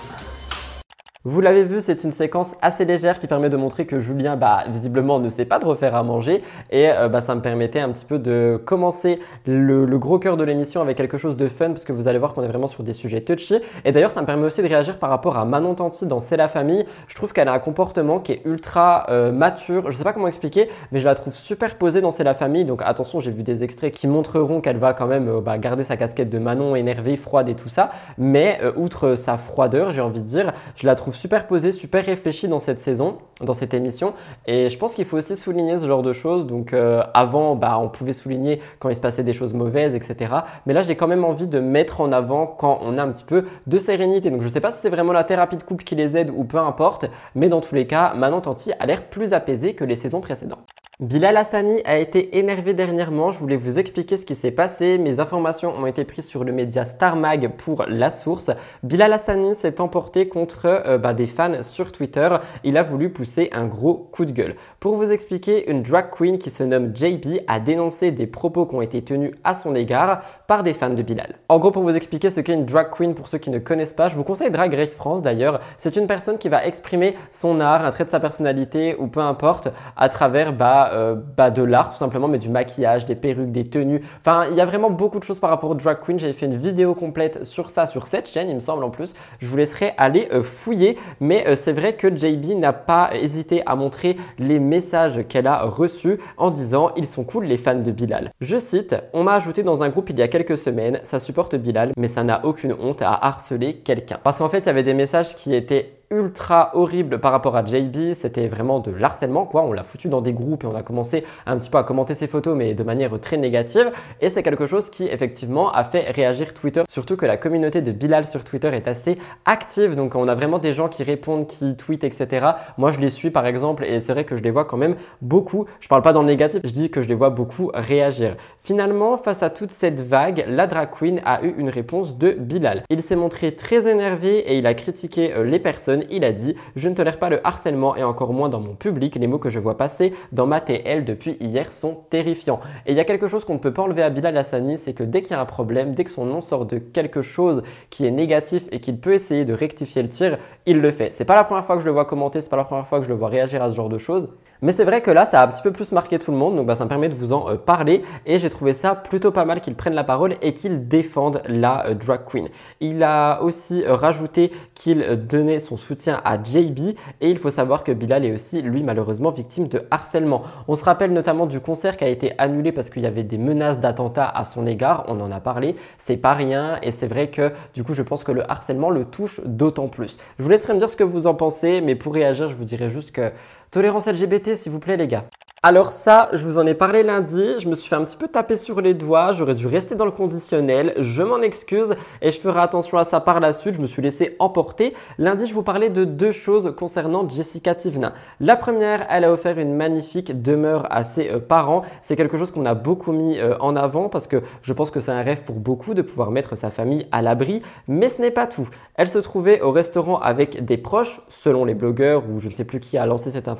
[1.25, 4.61] Vous l'avez vu, c'est une séquence assez légère qui permet de montrer que Julien, bah,
[4.69, 6.43] visiblement, ne sait pas de refaire à manger.
[6.71, 10.45] Et euh, bah, ça me permettait un petit peu de commencer le, gros cœur de
[10.45, 12.85] l'émission avec quelque chose de fun, parce que vous allez voir qu'on est vraiment sur
[12.85, 13.61] des sujets touchy.
[13.85, 16.39] Et d'ailleurs, ça me permet aussi de réagir par rapport à Manon Tanti dans C'est
[16.39, 16.87] la famille.
[17.07, 19.91] Je trouve qu'elle a un comportement qui est ultra euh, mature.
[19.91, 22.65] Je sais pas comment expliquer, mais je la trouve super posée dans C'est la famille.
[22.65, 25.85] Donc attention, j'ai vu des extraits qui montreront qu'elle va quand même euh, bah, garder
[25.85, 27.91] sa casquette de Manon énervée, froide et tout ça.
[28.17, 32.49] Mais outre sa froideur, j'ai envie de dire, je la trouve super posé, super réfléchi
[32.49, 34.15] dans cette saison, dans cette émission.
[34.47, 36.47] Et je pense qu'il faut aussi souligner ce genre de choses.
[36.47, 40.35] Donc euh, avant, bah, on pouvait souligner quand il se passait des choses mauvaises, etc.
[40.67, 43.25] Mais là, j'ai quand même envie de mettre en avant quand on a un petit
[43.25, 44.31] peu de sérénité.
[44.31, 46.31] Donc je ne sais pas si c'est vraiment la thérapie de couple qui les aide
[46.35, 47.07] ou peu importe.
[47.35, 50.80] Mais dans tous les cas, Manon Tanti a l'air plus apaisé que les saisons précédentes.
[51.01, 53.33] Bilal Hassani a été énervé dernièrement.
[53.33, 54.99] Je voulais vous expliquer ce qui s'est passé.
[54.99, 58.51] Mes informations ont été prises sur le média Star Mag pour la source.
[58.83, 62.29] Bilal Hassani s'est emporté contre euh, bah, des fans sur Twitter.
[62.65, 64.57] Il a voulu pousser un gros coup de gueule.
[64.79, 68.75] Pour vous expliquer, une drag queen qui se nomme JB a dénoncé des propos qui
[68.75, 71.37] ont été tenus à son égard par des fans de Bilal.
[71.49, 73.95] En gros, pour vous expliquer ce qu'est une drag queen pour ceux qui ne connaissent
[73.95, 75.63] pas, je vous conseille Drag Race France d'ailleurs.
[75.79, 79.21] C'est une personne qui va exprimer son art, un trait de sa personnalité ou peu
[79.21, 83.65] importe à travers bah, euh, de l'art tout simplement, mais du maquillage, des perruques, des
[83.65, 84.03] tenues.
[84.21, 86.19] Enfin, il y a vraiment beaucoup de choses par rapport au drag queen.
[86.19, 89.15] J'avais fait une vidéo complète sur ça, sur cette chaîne, il me semble en plus.
[89.39, 93.63] Je vous laisserai aller euh, fouiller, mais euh, c'est vrai que JB n'a pas hésité
[93.67, 97.91] à montrer les messages qu'elle a reçus en disant ils sont cool les fans de
[97.91, 98.31] Bilal.
[98.41, 101.57] Je cite, on m'a ajouté dans un groupe il y a quelques semaines, ça supporte
[101.57, 104.19] Bilal, mais ça n'a aucune honte à harceler quelqu'un.
[104.23, 107.65] Parce qu'en fait, il y avait des messages qui étaient ultra horrible par rapport à
[107.65, 108.15] JB.
[108.15, 109.63] C'était vraiment de l'harcèlement, quoi.
[109.63, 112.15] On l'a foutu dans des groupes et on a commencé un petit peu à commenter
[112.15, 113.93] ses photos, mais de manière très négative.
[114.21, 116.83] Et c'est quelque chose qui, effectivement, a fait réagir Twitter.
[116.89, 119.95] Surtout que la communauté de Bilal sur Twitter est assez active.
[119.95, 122.47] Donc, on a vraiment des gens qui répondent, qui tweetent, etc.
[122.77, 124.97] Moi, je les suis, par exemple, et c'est vrai que je les vois quand même
[125.23, 125.67] beaucoup.
[125.79, 128.37] Je parle pas dans le négatif, je dis que je les vois beaucoup réagir.
[128.63, 132.83] Finalement, face à toute cette vague, la drag queen a eu une réponse de Bilal.
[132.91, 136.55] Il s'est montré très énervé et il a critiqué euh, les personnes il a dit
[136.77, 139.17] Je ne tolère pas le harcèlement et encore moins dans mon public.
[139.17, 142.61] Les mots que je vois passer dans ma TL depuis hier sont terrifiants.
[142.87, 144.93] Et il y a quelque chose qu'on ne peut pas enlever à Bilal Hassani, c'est
[144.93, 147.63] que dès qu'il y a un problème, dès que son nom sort de quelque chose
[147.91, 151.13] qui est négatif et qu'il peut essayer de rectifier le tir, il le fait.
[151.13, 152.99] C'est pas la première fois que je le vois commenter, c'est pas la première fois
[152.99, 154.29] que je le vois réagir à ce genre de choses.
[154.63, 156.57] Mais c'est vrai que là, ça a un petit peu plus marqué tout le monde,
[156.57, 158.03] donc bah, ça me permet de vous en euh, parler.
[158.27, 161.87] Et j'ai trouvé ça plutôt pas mal qu'il prenne la parole et qu'il défende la
[161.87, 162.49] euh, drag queen.
[162.81, 165.90] Il a aussi euh, rajouté qu'il donnait son soutien
[166.25, 170.43] à JB et il faut savoir que Bilal est aussi, lui, malheureusement, victime de harcèlement.
[170.69, 173.39] On se rappelle notamment du concert qui a été annulé parce qu'il y avait des
[173.39, 175.05] menaces d'attentat à son égard.
[175.09, 175.77] On en a parlé.
[175.99, 179.05] C'est pas rien et c'est vrai que du coup, je pense que le harcèlement le
[179.05, 180.17] touche d'autant plus.
[180.39, 182.65] Je vous laisserai me dire ce que vous en pensez, mais pour réagir, je vous
[182.65, 183.33] dirais juste que
[183.71, 185.27] Tolérance LGBT, s'il vous plaît, les gars.
[185.63, 188.29] Alors ça, je vous en ai parlé lundi, je me suis fait un petit peu
[188.29, 192.41] taper sur les doigts, j'aurais dû rester dans le conditionnel, je m'en excuse et je
[192.41, 194.95] ferai attention à ça par la suite, je me suis laissé emporter.
[195.19, 198.15] Lundi, je vous parlais de deux choses concernant Jessica Tivna.
[198.41, 202.51] La première, elle a offert une magnifique demeure à ses euh, parents, c'est quelque chose
[202.53, 205.43] qu'on a beaucoup mis euh, en avant parce que je pense que c'est un rêve
[205.43, 208.71] pour beaucoup de pouvoir mettre sa famille à l'abri, mais ce n'est pas tout.
[208.95, 212.65] Elle se trouvait au restaurant avec des proches, selon les blogueurs ou je ne sais
[212.65, 213.60] plus qui a lancé cette information,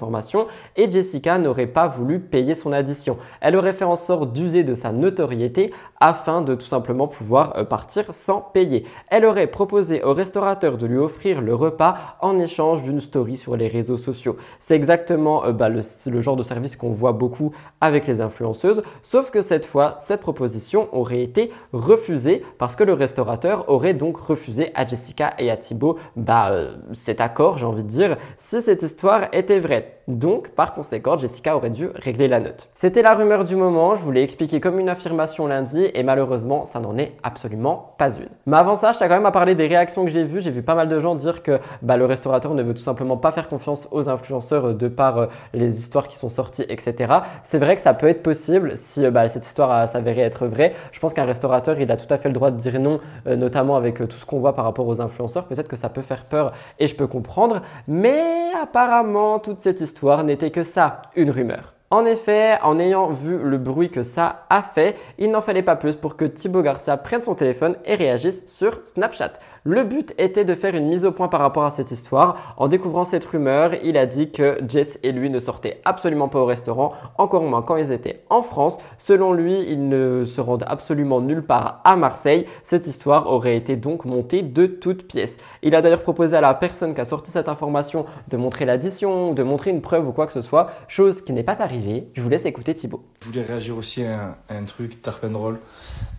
[0.77, 3.19] et Jessica n'aurait pas voulu payer son addition.
[3.41, 7.65] Elle aurait fait en sorte d'user de sa notoriété afin de tout simplement pouvoir euh,
[7.65, 8.87] partir sans payer.
[9.09, 13.57] Elle aurait proposé au restaurateur de lui offrir le repas en échange d'une story sur
[13.57, 14.37] les réseaux sociaux.
[14.59, 19.31] C'est exactement euh, bah, le, genre de service qu'on voit beaucoup avec les influenceuses, sauf
[19.31, 24.71] que cette fois, cette proposition aurait été refusée parce que le restaurateur aurait donc refusé
[24.75, 28.83] à Jessica et à Thibaut bah, euh, cet accord, j'ai envie de dire, si cette
[28.83, 29.90] histoire était vraie.
[30.09, 32.69] Donc, par conséquent, Jessica aurait dû régler la note.
[32.75, 36.67] C'était la rumeur du moment, je vous l'ai expliqué comme une affirmation lundi et malheureusement,
[36.67, 38.29] ça n'en est absolument pas une.
[38.47, 40.41] Mais avant ça, je tiens quand même à parler des réactions que j'ai vues.
[40.41, 43.17] J'ai vu pas mal de gens dire que bah, le restaurateur ne veut tout simplement
[43.17, 47.13] pas faire confiance aux influenceurs de par euh, les histoires qui sont sorties, etc.
[47.43, 50.75] C'est vrai que ça peut être possible si euh, bah, cette histoire s'avérait être vraie.
[50.93, 53.37] Je pense qu'un restaurateur, il a tout à fait le droit de dire non, euh,
[53.37, 55.45] notamment avec tout ce qu'on voit par rapport aux influenceurs.
[55.45, 57.63] Peut-être que ça peut faire peur et je peux comprendre.
[57.87, 61.75] Mais apparemment, toute cette histoire n'était que ça, une rumeur.
[61.93, 65.75] En effet, en ayant vu le bruit que ça a fait, il n'en fallait pas
[65.75, 69.33] plus pour que Thibaut Garcia prenne son téléphone et réagisse sur Snapchat.
[69.65, 72.55] Le but était de faire une mise au point par rapport à cette histoire.
[72.57, 76.39] En découvrant cette rumeur, il a dit que Jess et lui ne sortaient absolument pas
[76.39, 78.79] au restaurant, encore moins quand ils étaient en France.
[78.97, 82.47] Selon lui, ils ne se rendent absolument nulle part à Marseille.
[82.63, 85.37] Cette histoire aurait été donc montée de toutes pièces.
[85.63, 89.35] Il a d'ailleurs proposé à la personne qui a sorti cette information de montrer l'addition,
[89.35, 92.09] de montrer une preuve ou quoi que ce soit, chose qui n'est pas arrivée.
[92.15, 93.03] Je vous laisse écouter Thibaut.
[93.21, 95.59] Je voulais réagir aussi à un, truc, Tarp Roll.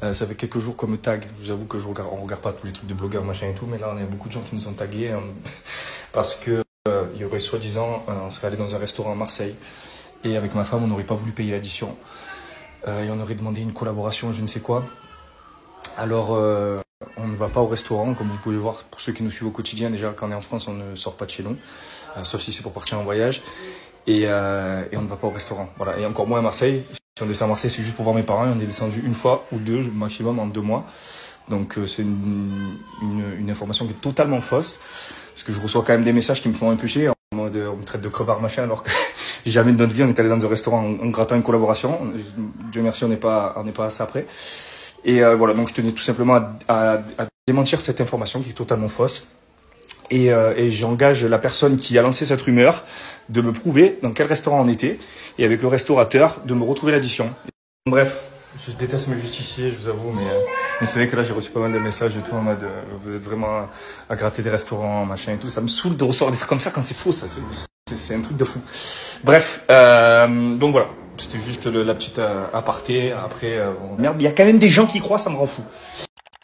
[0.03, 1.25] Euh, ça fait quelques jours qu'on me tag.
[1.37, 3.47] Je vous avoue que je regarde, on regarde pas tous les trucs de blogueurs, machin
[3.47, 5.19] et tout, mais là, on a beaucoup de gens qui nous ont tagués euh,
[6.11, 9.15] parce que euh, il y aurait soi-disant, euh, on serait allé dans un restaurant à
[9.15, 9.55] Marseille
[10.23, 11.95] et avec ma femme, on n'aurait pas voulu payer l'addition
[12.87, 14.83] et on aurait demandé une collaboration, je ne sais quoi.
[15.97, 19.21] Alors, on ne va pas au restaurant, comme vous pouvez le voir pour ceux qui
[19.21, 19.91] nous suivent au quotidien.
[19.91, 21.57] Déjà, quand on est en France, on ne sort pas de chez nous,
[22.23, 23.43] sauf si c'est pour partir en voyage.
[24.07, 25.69] Et, et on ne va pas au restaurant.
[25.77, 25.99] Voilà.
[25.99, 26.83] Et encore moins à Marseille.
[27.21, 28.47] Si on descend à Marseille, c'est juste pour voir mes parents.
[28.47, 30.87] On est descendu une fois ou deux maximum en deux mois.
[31.49, 34.79] Donc euh, c'est une, information qui est totalement fausse.
[35.35, 37.09] Parce que je reçois quand même des messages qui me font chier.
[37.09, 38.89] En mode, euh, on me traite de crevard machin, alors que
[39.45, 41.99] jamais de notre vie on est allé dans un restaurant en, grattant une collaboration.
[42.71, 44.25] Dieu merci, on n'est pas, pas à ça après.
[45.05, 47.03] Et euh, voilà, donc je tenais tout simplement à
[47.45, 49.27] démentir cette information qui est totalement fausse.
[50.11, 52.83] Et, euh, et j'engage la personne qui a lancé cette rumeur
[53.29, 54.99] de me prouver dans quel restaurant on était
[55.39, 57.33] et avec le restaurateur de me retrouver l'addition.
[57.87, 58.29] Bref,
[58.67, 60.39] je déteste me justifier, je vous avoue, mais, euh,
[60.81, 62.61] mais c'est vrai que là j'ai reçu pas mal de messages et tout en mode
[62.63, 63.67] euh, vous êtes vraiment
[64.09, 65.49] à gratter des restaurants, machin et tout.
[65.49, 67.27] Ça me saoule de recevoir des trucs comme ça quand c'est faux, ça.
[67.87, 68.59] C'est, un truc de fou.
[69.23, 70.87] Bref, euh, donc voilà.
[71.17, 73.11] C'était juste le, la petite euh, aparté.
[73.11, 75.35] Après, euh, bon, merde, il y a quand même des gens qui croient, ça me
[75.35, 75.61] rend fou.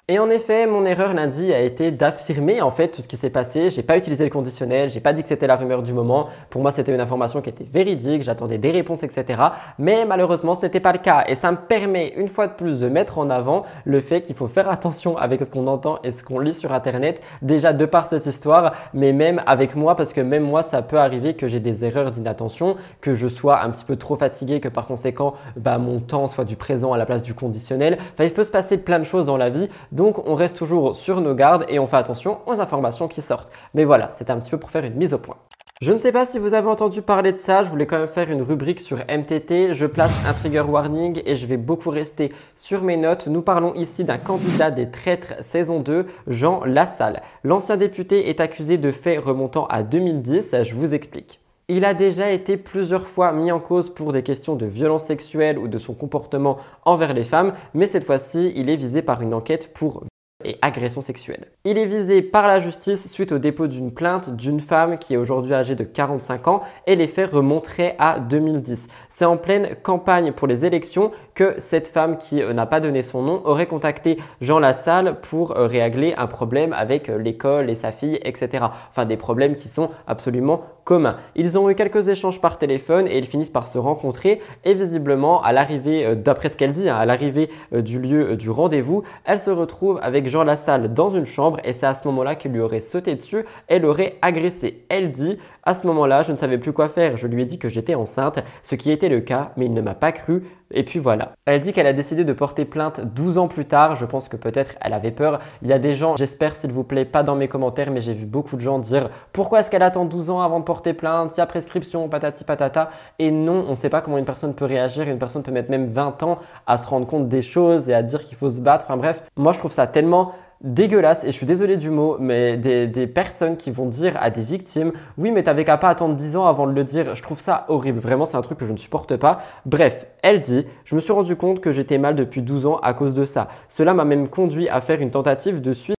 [0.10, 3.30] Et en effet, mon erreur lundi a été d'affirmer en fait tout ce qui s'est
[3.30, 3.70] passé.
[3.70, 6.28] J'ai pas utilisé le conditionnel, j'ai pas dit que c'était la rumeur du moment.
[6.50, 9.38] Pour moi, c'était une information qui était véridique, j'attendais des réponses, etc.
[9.78, 11.26] Mais malheureusement, ce n'était pas le cas.
[11.28, 14.34] Et ça me permet une fois de plus de mettre en avant le fait qu'il
[14.34, 17.22] faut faire attention avec ce qu'on entend et ce qu'on lit sur Internet.
[17.42, 21.00] Déjà de par cette histoire, mais même avec moi, parce que même moi, ça peut
[21.00, 24.70] arriver que j'ai des erreurs d'inattention, que je sois un petit peu trop fatigué, que
[24.70, 27.98] par conséquent, bah, mon temps soit du présent à la place du conditionnel.
[28.14, 29.68] Enfin, il peut se passer plein de choses dans la vie.
[29.98, 33.52] Donc on reste toujours sur nos gardes et on fait attention aux informations qui sortent.
[33.74, 35.38] Mais voilà, c'était un petit peu pour faire une mise au point.
[35.82, 38.08] Je ne sais pas si vous avez entendu parler de ça, je voulais quand même
[38.08, 42.32] faire une rubrique sur MTT, je place un trigger warning et je vais beaucoup rester
[42.56, 43.26] sur mes notes.
[43.26, 47.24] Nous parlons ici d'un candidat des traîtres saison 2, Jean Lassalle.
[47.44, 51.40] L'ancien député est accusé de faits remontant à 2010, je vous explique.
[51.70, 55.58] Il a déjà été plusieurs fois mis en cause pour des questions de violence sexuelle
[55.60, 59.34] ou de son comportement envers les femmes, mais cette fois-ci, il est visé par une
[59.34, 60.06] enquête pour
[60.46, 61.48] et agression sexuelle.
[61.66, 65.18] Il est visé par la justice suite au dépôt d'une plainte d'une femme qui est
[65.18, 68.88] aujourd'hui âgée de 45 ans et les faits remonteraient à 2010.
[69.10, 73.04] C'est en pleine campagne pour les élections que cette femme qui euh, n'a pas donné
[73.04, 77.76] son nom aurait contacté Jean Lassalle pour euh, régler un problème avec euh, l'école et
[77.76, 78.66] sa fille, etc.
[78.90, 81.18] Enfin des problèmes qui sont absolument communs.
[81.36, 85.44] Ils ont eu quelques échanges par téléphone et ils finissent par se rencontrer et visiblement
[85.44, 89.52] à l'arrivée, d'après ce qu'elle dit, hein, à l'arrivée du lieu du rendez-vous, elle se
[89.52, 92.80] retrouve avec Jean Lassalle dans une chambre et c'est à ce moment-là qu'il lui aurait
[92.80, 94.86] sauté dessus et l'aurait agressé.
[94.88, 97.18] Elle dit à ce moment-là, je ne savais plus quoi faire.
[97.18, 99.82] Je lui ai dit que j'étais enceinte, ce qui était le cas, mais il ne
[99.82, 100.44] m'a pas cru.
[100.72, 101.34] Et puis voilà.
[101.46, 103.98] Elle dit qu'elle a décidé de porter plainte 12 ans plus tard.
[103.98, 105.40] Je pense que peut-être elle avait peur.
[105.62, 108.14] Il y a des gens, j'espère s'il vous plaît, pas dans mes commentaires, mais j'ai
[108.14, 111.34] vu beaucoup de gens dire pourquoi est-ce qu'elle attend 12 ans avant de porter plainte
[111.36, 112.90] Il y a prescription, patati patata?
[113.20, 115.10] Et non, on ne sait pas comment une personne peut réagir.
[115.10, 118.04] Une personne peut mettre même 20 ans à se rendre compte des choses et à
[118.04, 118.86] dire qu'il faut se battre.
[118.86, 122.58] Enfin bref, moi je trouve ça tellement dégueulasse, et je suis désolé du mot, mais
[122.58, 126.38] des, personnes qui vont dire à des victimes Oui, mais t'avais qu'à pas attendre 10
[126.38, 127.16] ans avant de le dire.
[127.16, 128.00] Je trouve ça horrible.
[128.00, 129.40] Vraiment, c'est un truc que je ne supporte pas.
[129.66, 132.94] Bref, elle dit Je me suis rendu compte que j'étais mal depuis 12 ans à
[132.94, 133.48] cause de ça.
[133.68, 135.98] Cela m'a même conduit à faire une tentative de suite.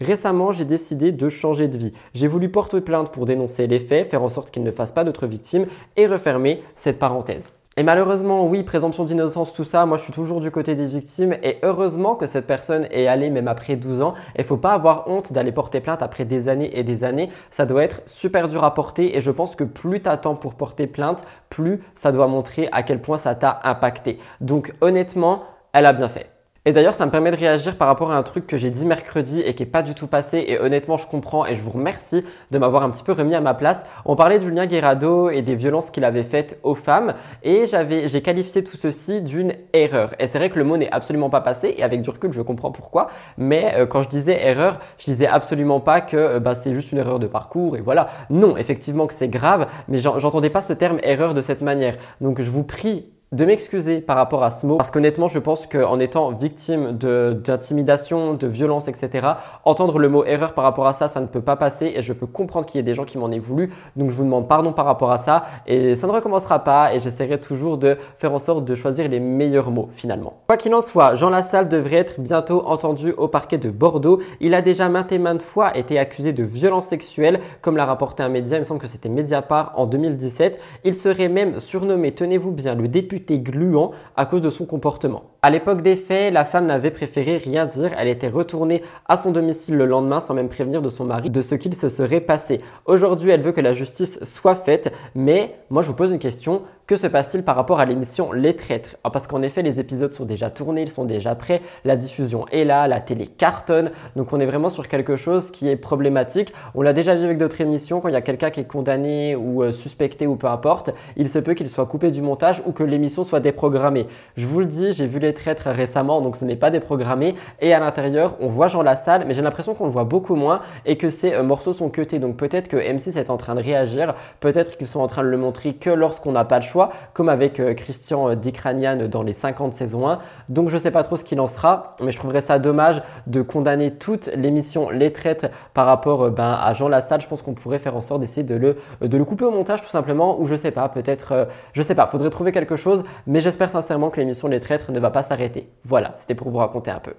[0.00, 1.92] Récemment, j'ai décidé de changer de vie.
[2.14, 5.04] J'ai voulu porter plainte pour dénoncer les faits, faire en sorte qu'ils ne fassent pas
[5.04, 5.66] d'autres victimes
[5.96, 7.52] et refermer cette parenthèse.
[7.78, 11.36] Et malheureusement, oui, présomption d'innocence, tout ça, moi je suis toujours du côté des victimes
[11.44, 14.14] et heureusement que cette personne est allée même après 12 ans.
[14.36, 17.30] Il faut pas avoir honte d'aller porter plainte après des années et des années.
[17.52, 20.54] Ça doit être super dur à porter et je pense que plus tu attends pour
[20.54, 24.18] porter plainte, plus ça doit montrer à quel point ça t'a impacté.
[24.40, 26.37] Donc honnêtement, elle a bien fait.
[26.68, 28.84] Et d'ailleurs, ça me permet de réagir par rapport à un truc que j'ai dit
[28.84, 30.44] mercredi et qui n'est pas du tout passé.
[30.48, 33.40] Et honnêtement, je comprends et je vous remercie de m'avoir un petit peu remis à
[33.40, 33.86] ma place.
[34.04, 37.14] On parlait de Julien Guerrado et des violences qu'il avait faites aux femmes.
[37.42, 40.12] Et j'avais, j'ai qualifié tout ceci d'une erreur.
[40.18, 41.74] Et c'est vrai que le mot n'est absolument pas passé.
[41.74, 43.08] Et avec du recul, je comprends pourquoi.
[43.38, 46.92] Mais euh, quand je disais erreur, je disais absolument pas que euh, bah, c'est juste
[46.92, 47.78] une erreur de parcours.
[47.78, 48.10] Et voilà.
[48.28, 49.68] Non, effectivement que c'est grave.
[49.88, 51.96] Mais j'entendais pas ce terme erreur de cette manière.
[52.20, 55.66] Donc je vous prie de m'excuser par rapport à ce mot parce qu'honnêtement je pense
[55.66, 59.28] qu'en étant victime d'intimidation, de, violence, etc.,
[59.64, 62.14] entendre le mot erreur par rapport à ça, ça ne peut pas passer et je
[62.14, 63.70] peux comprendre qu'il y ait des gens qui m'en aient voulu.
[63.96, 67.00] Donc je vous demande pardon par rapport à ça et ça ne recommencera pas et
[67.00, 70.40] j'essaierai toujours de faire en sorte de choisir les meilleurs mots finalement.
[70.46, 74.20] Quoi qu'il en soit, Jean Lassalle devrait être bientôt entendu au parquet de Bordeaux.
[74.40, 78.22] Il a déjà maintes et maintes fois été accusé de violence sexuelle comme l'a rapporté
[78.22, 80.58] un média, il me semble que c'était Mediapart en 2017.
[80.84, 85.24] Il serait même surnommé, tenez-vous bien, le député gluant à cause de son comportement.
[85.42, 87.92] À l'époque des faits, la femme n'avait préféré rien dire.
[87.96, 91.42] Elle était retournée à son domicile le lendemain sans même prévenir de son mari de
[91.42, 92.60] ce qu'il se serait passé.
[92.86, 96.62] Aujourd'hui, elle veut que la justice soit faite, mais moi je vous pose une question.
[96.88, 98.96] Que se passe-t-il par rapport à l'émission Les Traîtres?
[99.04, 102.46] Ah, Parce qu'en effet, les épisodes sont déjà tournés, ils sont déjà prêts, la diffusion
[102.50, 106.54] est là, la télé cartonne, donc on est vraiment sur quelque chose qui est problématique.
[106.74, 109.36] On l'a déjà vu avec d'autres émissions, quand il y a quelqu'un qui est condamné
[109.36, 112.72] ou euh, suspecté ou peu importe, il se peut qu'il soit coupé du montage ou
[112.72, 114.06] que l'émission soit déprogrammée.
[114.38, 117.74] Je vous le dis, j'ai vu Les Traîtres récemment, donc ce n'est pas déprogrammé, et
[117.74, 120.96] à l'intérieur, on voit Jean Lassalle, mais j'ai l'impression qu'on le voit beaucoup moins et
[120.96, 124.14] que ces euh, morceaux sont cutés, donc peut-être que M6 est en train de réagir,
[124.40, 126.77] peut-être qu'ils sont en train de le montrer que lorsqu'on n'a pas le choix
[127.14, 130.18] comme avec euh, Christian euh, Dicranian dans les 50 saisons 1.
[130.48, 133.02] Donc je ne sais pas trop ce qu'il en sera, mais je trouverais ça dommage
[133.26, 137.20] de condamner toute l'émission Les Traites par rapport euh, ben, à Jean Lassalle.
[137.20, 139.82] Je pense qu'on pourrait faire en sorte d'essayer de le, de le couper au montage
[139.82, 143.40] tout simplement, ou je sais pas, peut-être, je sais pas, faudrait trouver quelque chose, mais
[143.40, 145.68] j'espère sincèrement que l'émission Les Traîtres ne va pas s'arrêter.
[145.84, 147.14] Voilà, c'était pour vous raconter un peu.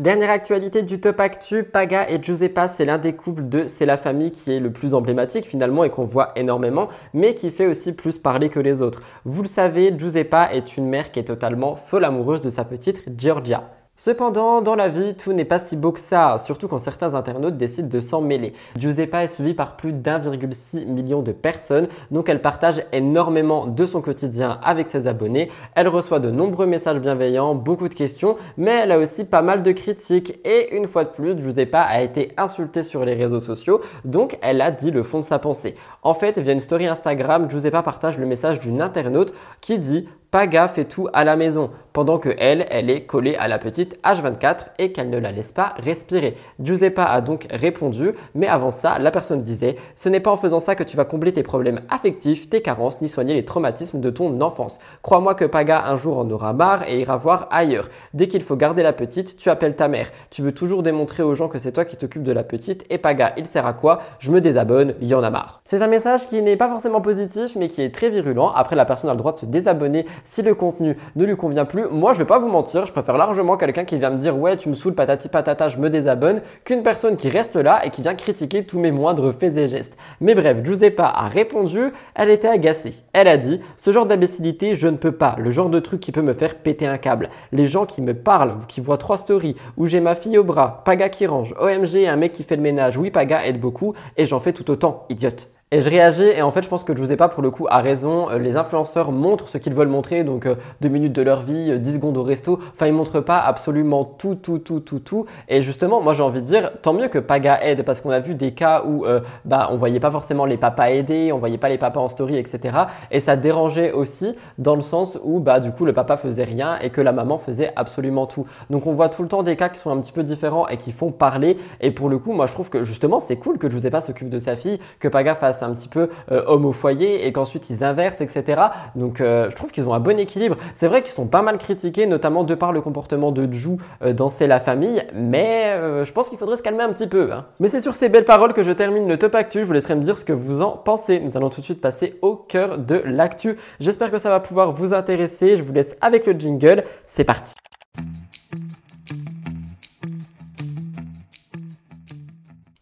[0.00, 3.98] Dernière actualité du Top Actu, Paga et Giuseppa, c'est l'un des couples de C'est la
[3.98, 7.92] famille qui est le plus emblématique finalement et qu'on voit énormément, mais qui fait aussi
[7.92, 9.02] plus parler que les autres.
[9.26, 13.04] Vous le savez, Giuseppa est une mère qui est totalement folle amoureuse de sa petite
[13.14, 13.68] Georgia.
[14.02, 17.58] Cependant, dans la vie, tout n'est pas si beau que ça, surtout quand certains internautes
[17.58, 18.54] décident de s'en mêler.
[18.78, 24.00] Giuseppa est suivie par plus d'1,6 million de personnes, donc elle partage énormément de son
[24.00, 25.50] quotidien avec ses abonnés.
[25.74, 29.62] Elle reçoit de nombreux messages bienveillants, beaucoup de questions, mais elle a aussi pas mal
[29.62, 30.40] de critiques.
[30.46, 34.62] Et une fois de plus, Giuseppa a été insultée sur les réseaux sociaux, donc elle
[34.62, 35.76] a dit le fond de sa pensée.
[36.02, 40.68] En fait, via une story Instagram, Giuseppa partage le message d'une internaute qui dit Paga
[40.68, 41.70] fait tout à la maison.
[41.92, 45.50] pendant que elle, elle est collée à la petite H24 et qu'elle ne la laisse
[45.50, 46.36] pas respirer.
[46.62, 50.60] Giuseppa a donc répondu, mais avant ça, la personne disait Ce n'est pas en faisant
[50.60, 54.10] ça que tu vas combler tes problèmes affectifs, tes carences, ni soigner les traumatismes de
[54.10, 54.78] ton enfance.
[55.02, 57.88] Crois-moi que Paga un jour en aura marre et ira voir ailleurs.
[58.14, 60.10] Dès qu'il faut garder la petite, tu appelles ta mère.
[60.30, 62.98] Tu veux toujours démontrer aux gens que c'est toi qui t'occupes de la petite et
[62.98, 63.98] Paga, il sert à quoi?
[64.20, 65.60] Je me désabonne, il y en a marre.
[65.64, 68.52] C'est un message qui n'est pas forcément positif, mais qui est très virulent.
[68.54, 71.64] Après, la personne a le droit de se désabonner si le contenu ne lui convient
[71.64, 71.86] plus.
[71.90, 74.56] Moi, je vais pas vous mentir, je préfère largement quelqu'un qui vient me dire ouais,
[74.56, 78.02] tu me saoules, patati patata, je me désabonne, qu'une personne qui reste là et qui
[78.02, 79.96] vient critiquer tous mes moindres faits et gestes.
[80.20, 82.94] Mais bref, Giuseppa a répondu, elle était agacée.
[83.12, 85.36] Elle a dit ce genre d'imbécilité, je ne peux pas.
[85.38, 87.30] Le genre de truc qui peut me faire péter un câble.
[87.52, 90.82] Les gens qui me parlent, qui voient trois stories où j'ai ma fille au bras,
[90.84, 94.26] Paga qui range, OMG, un mec qui fait le ménage, oui, Paga aide beaucoup et
[94.26, 95.48] j'en fais tout autant, idiote.
[95.72, 97.52] Et je réagis et en fait je pense que je vous ai pas pour le
[97.52, 98.28] coup à raison.
[98.28, 101.78] Euh, les influenceurs montrent ce qu'ils veulent montrer, donc euh, deux minutes de leur vie,
[101.78, 102.58] 10 euh, secondes au resto.
[102.72, 105.26] Enfin ils montrent pas absolument tout, tout, tout, tout, tout.
[105.48, 108.18] Et justement moi j'ai envie de dire tant mieux que Paga aide parce qu'on a
[108.18, 109.04] vu des cas où
[109.44, 112.36] bah on voyait pas forcément les papas aider, on voyait pas les papas en story,
[112.36, 112.76] etc.
[113.12, 116.80] Et ça dérangeait aussi dans le sens où bah du coup le papa faisait rien
[116.80, 118.44] et que la maman faisait absolument tout.
[118.70, 120.78] Donc on voit tout le temps des cas qui sont un petit peu différents et
[120.78, 121.58] qui font parler.
[121.80, 124.30] Et pour le coup moi je trouve que justement c'est cool que ai pas s'occupe
[124.30, 127.70] de sa fille, que Paga fasse un petit peu euh, homme au foyer et qu'ensuite
[127.70, 128.62] ils inversent, etc.
[128.94, 130.56] Donc euh, je trouve qu'ils ont un bon équilibre.
[130.74, 134.12] C'est vrai qu'ils sont pas mal critiqués, notamment de par le comportement de Ju euh,
[134.12, 137.32] dans C'est la famille, mais je pense qu'il faudrait se calmer un petit peu.
[137.32, 137.46] Hein.
[137.58, 139.60] Mais c'est sur ces belles paroles que je termine le top actu.
[139.60, 141.20] Je vous laisserai me dire ce que vous en pensez.
[141.20, 143.56] Nous allons tout de suite passer au cœur de l'actu.
[143.80, 145.56] J'espère que ça va pouvoir vous intéresser.
[145.56, 146.84] Je vous laisse avec le jingle.
[147.06, 147.54] C'est parti.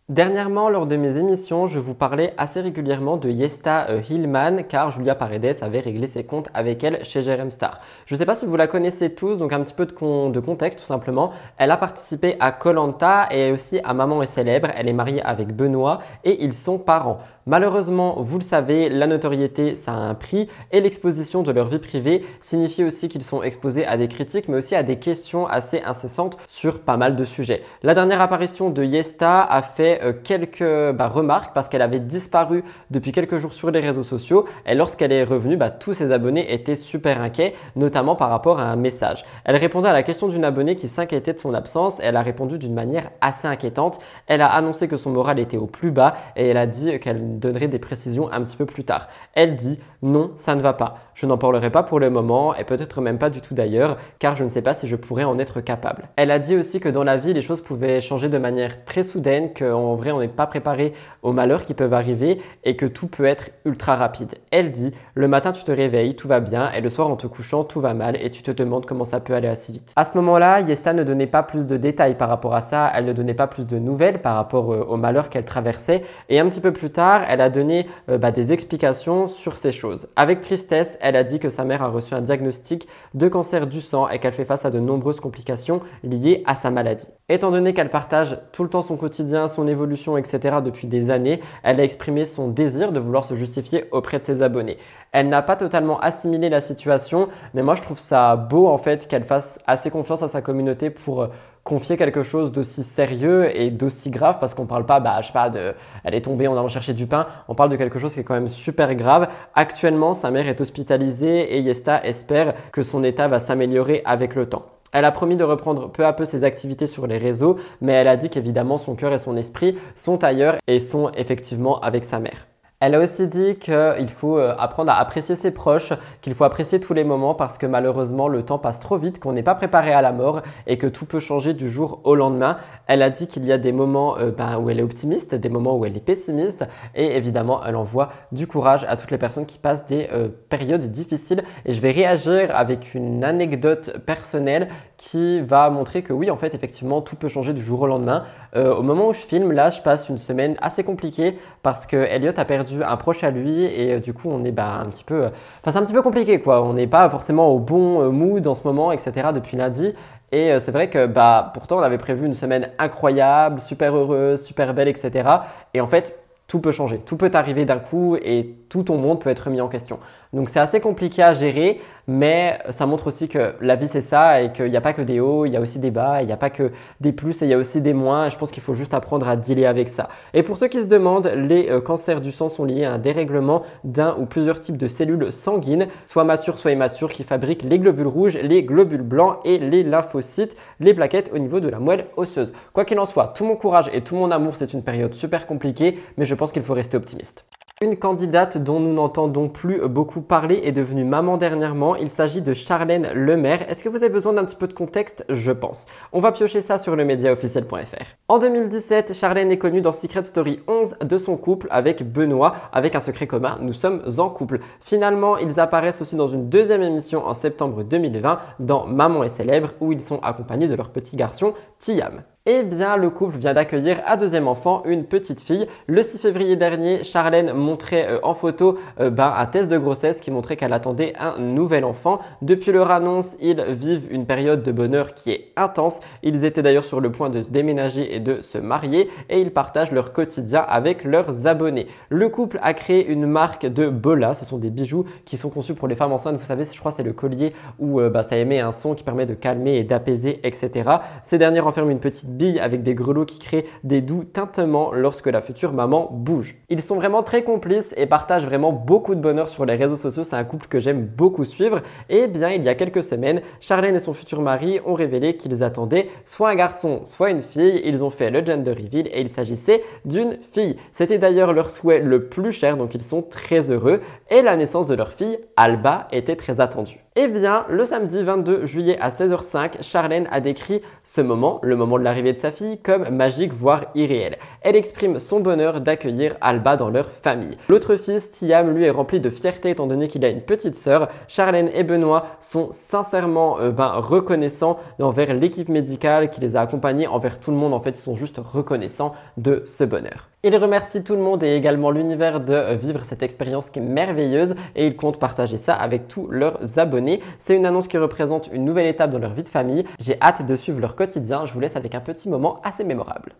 [0.09, 4.91] Dernièrement, lors de mes émissions, je vous parlais assez régulièrement de Yesta euh, Hillman car
[4.91, 7.83] Julia Paredes avait réglé ses comptes avec elle chez Jerem Star.
[8.07, 10.41] Je ne sais pas si vous la connaissez tous, donc un petit peu de, de
[10.41, 11.33] contexte tout simplement.
[11.59, 14.71] Elle a participé à Colanta et aussi à Maman est célèbre.
[14.75, 17.19] Elle est mariée avec Benoît et ils sont parents.
[17.49, 21.79] Malheureusement, vous le savez, la notoriété, ça a un prix et l'exposition de leur vie
[21.79, 25.81] privée signifie aussi qu'ils sont exposés à des critiques, mais aussi à des questions assez
[25.81, 27.63] incessantes sur pas mal de sujets.
[27.83, 32.65] La dernière apparition de Yesta a fait euh, quelques bah, remarques parce qu'elle avait disparu
[32.91, 36.53] depuis quelques jours sur les réseaux sociaux et lorsqu'elle est revenue, bah, tous ses abonnés
[36.53, 39.25] étaient super inquiets, notamment par rapport à un message.
[39.47, 42.23] Elle répondait à la question d'une abonnée qui s'inquiétait de son absence et elle a
[42.23, 44.01] répondu d'une manière assez inquiétante.
[44.27, 47.38] Elle a annoncé que son moral était au plus bas et elle a dit qu'elle
[47.39, 49.09] donnerai des précisions un petit peu plus tard.
[49.35, 50.99] Elle dit non, ça ne va pas.
[51.15, 54.37] Je n'en parlerai pas pour le moment et peut-être même pas du tout d'ailleurs, car
[54.37, 56.09] je ne sais pas si je pourrais en être capable.
[56.15, 59.03] Elle a dit aussi que dans la vie, les choses pouvaient changer de manière très
[59.03, 60.93] soudaine, qu'en vrai, on n'est pas préparé
[61.23, 64.37] aux malheurs qui peuvent arriver et que tout peut être ultra rapide.
[64.53, 67.27] Elle dit le matin, tu te réveilles, tout va bien, et le soir, en te
[67.27, 69.93] couchant, tout va mal et tu te demandes comment ça peut aller assez vite.
[69.97, 73.07] À ce moment-là, Yesta ne donnait pas plus de détails par rapport à ça, elle
[73.07, 76.49] ne donnait pas plus de nouvelles par rapport euh, aux malheurs qu'elle traversait, et un
[76.49, 79.88] petit peu plus tard, elle a donné euh, bah, des explications sur ces choses.
[80.17, 83.81] Avec tristesse, elle a dit que sa mère a reçu un diagnostic de cancer du
[83.81, 87.07] sang et qu'elle fait face à de nombreuses complications liées à sa maladie.
[87.29, 90.57] Étant donné qu'elle partage tout le temps son quotidien, son évolution, etc.
[90.65, 94.43] depuis des années, elle a exprimé son désir de vouloir se justifier auprès de ses
[94.43, 94.79] abonnés.
[95.13, 99.09] Elle n'a pas totalement assimilé la situation, mais moi je trouve ça beau en fait
[99.09, 101.29] qu'elle fasse assez confiance à sa communauté pour euh,
[101.69, 105.35] confier quelque chose d'aussi sérieux et d'aussi grave parce qu'on parle pas, bah, je sais
[105.35, 107.27] pas, de, elle est tombée, on a chercher du pain.
[107.47, 109.29] On parle de quelque chose qui est quand même super grave.
[109.55, 114.49] Actuellement, sa mère est hospitalisée et Yesta espère que son état va s'améliorer avec le
[114.49, 114.65] temps.
[114.93, 118.09] Elle a promis de reprendre peu à peu ses activités sur les réseaux, mais elle
[118.09, 122.19] a dit qu'évidemment son cœur et son esprit sont ailleurs et sont effectivement avec sa
[122.19, 122.48] mère.
[122.81, 126.79] Elle a aussi dit qu'il faut euh, apprendre à apprécier ses proches, qu'il faut apprécier
[126.79, 129.93] tous les moments parce que malheureusement le temps passe trop vite, qu'on n'est pas préparé
[129.93, 132.59] à la mort et que tout peut changer du jour au lendemain.
[132.87, 135.49] Elle a dit qu'il y a des moments euh, ben, où elle est optimiste, des
[135.49, 139.47] moments où elle est pessimiste et évidemment elle envoie du courage à toutes les personnes
[139.47, 141.43] qui passent des euh, périodes difficiles.
[141.67, 144.69] Et je vais réagir avec une anecdote personnelle
[144.99, 148.25] qui va montrer que oui en fait effectivement tout peut changer du jour au lendemain.
[148.55, 152.33] au moment où je filme là je passe une semaine assez compliquée parce que Elliot
[152.37, 155.05] a perdu un proche à lui et euh, du coup on est bah, un petit
[155.05, 155.29] peu, euh,
[155.61, 156.63] enfin c'est un petit peu compliqué quoi.
[156.63, 159.29] On n'est pas forcément au bon euh, mood en ce moment, etc.
[159.35, 159.95] depuis lundi.
[160.31, 164.75] Et c'est vrai que bah pourtant on avait prévu une semaine incroyable, super heureuse, super
[164.75, 165.27] belle, etc.
[165.73, 166.19] Et en fait
[166.49, 169.61] tout peut changer, tout peut arriver d'un coup et tout ton monde peut être mis
[169.61, 169.99] en question.
[170.33, 174.43] Donc c'est assez compliqué à gérer, mais ça montre aussi que la vie c'est ça
[174.43, 176.27] et qu'il n'y a pas que des hauts, il y a aussi des bas, il
[176.27, 178.29] n'y a pas que des plus et il y a aussi des moins.
[178.29, 180.09] Je pense qu'il faut juste apprendre à dealer avec ça.
[180.35, 182.99] Et pour ceux qui se demandent, les euh, cancers du sang sont liés à un
[182.99, 187.79] dérèglement d'un ou plusieurs types de cellules sanguines, soit matures, soit immatures, qui fabriquent les
[187.79, 192.07] globules rouges, les globules blancs et les lymphocytes, les plaquettes au niveau de la moelle
[192.17, 192.53] osseuse.
[192.75, 195.47] Quoi qu'il en soit, tout mon courage et tout mon amour, c'est une période super
[195.47, 197.45] compliquée, mais je pense qu'il faut rester optimiste.
[197.81, 201.97] Une candidate dont nous n'entendons plus beaucoup parler est devenue maman dernièrement.
[201.97, 203.69] Il s'agit de Charlène Lemaire.
[203.69, 205.25] Est-ce que vous avez besoin d'un petit peu de contexte?
[205.29, 205.87] Je pense.
[206.13, 208.05] On va piocher ça sur le médiaofficiel.fr.
[208.29, 212.95] En 2017, Charlène est connue dans Secret Story 11 de son couple avec Benoît, avec
[212.95, 213.59] un secret commun.
[213.61, 214.61] Nous sommes en couple.
[214.81, 219.71] Finalement, ils apparaissent aussi dans une deuxième émission en septembre 2020 dans Maman est célèbre
[219.81, 222.23] où ils sont accompagnés de leur petit garçon Tiam.
[222.51, 225.67] Eh bien, le couple vient d'accueillir un deuxième enfant, une petite fille.
[225.87, 230.23] Le 6 février dernier, Charlène montrait euh, en photo euh, ben, un test de grossesse
[230.23, 232.21] qui montrait qu'elle attendait un nouvel enfant.
[232.41, 236.01] Depuis leur annonce, ils vivent une période de bonheur qui est intense.
[236.23, 239.93] Ils étaient d'ailleurs sur le point de déménager et de se marier et ils partagent
[239.93, 241.87] leur quotidien avec leurs abonnés.
[242.09, 244.33] Le couple a créé une marque de Bola.
[244.33, 246.37] Ce sont des bijoux qui sont conçus pour les femmes enceintes.
[246.37, 249.05] Vous savez, je crois c'est le collier où euh, bah, ça émet un son qui
[249.05, 250.89] permet de calmer et d'apaiser, etc.
[251.23, 255.41] Ces derniers renferment une petite avec des grelots qui créent des doux tintements lorsque la
[255.41, 256.57] future maman bouge.
[256.69, 260.25] Ils sont vraiment très complices et partagent vraiment beaucoup de bonheur sur les réseaux sociaux.
[260.25, 261.83] C'est un couple que j'aime beaucoup suivre.
[262.09, 265.63] Et bien, il y a quelques semaines, Charlène et son futur mari ont révélé qu'ils
[265.63, 267.81] attendaient soit un garçon, soit une fille.
[267.85, 270.77] Ils ont fait le gender reveal et il s'agissait d'une fille.
[270.93, 274.01] C'était d'ailleurs leur souhait le plus cher, donc ils sont très heureux.
[274.31, 277.01] Et la naissance de leur fille, Alba, était très attendue.
[277.21, 281.99] Eh bien, le samedi 22 juillet à 16h05, Charlène a décrit ce moment, le moment
[281.99, 284.39] de l'arrivée de sa fille, comme magique voire irréel.
[284.61, 287.59] Elle exprime son bonheur d'accueillir Alba dans leur famille.
[287.71, 291.09] L'autre fils, Tiam, lui est rempli de fierté étant donné qu'il a une petite sœur.
[291.27, 297.09] Charlène et Benoît sont sincèrement euh, ben, reconnaissants envers l'équipe médicale qui les a accompagnés,
[297.09, 297.75] envers tout le monde.
[297.75, 300.29] En fait, ils sont juste reconnaissants de ce bonheur.
[300.45, 304.55] Il remercie tout le monde et également l'univers de vivre cette expérience qui est merveilleuse
[304.77, 307.21] et ils comptent partager ça avec tous leurs abonnés.
[307.41, 309.85] C'est une annonce qui représente une nouvelle étape dans leur vie de famille.
[309.99, 311.45] J'ai hâte de suivre leur quotidien.
[311.45, 313.35] Je vous laisse avec un petit moment assez mémorable.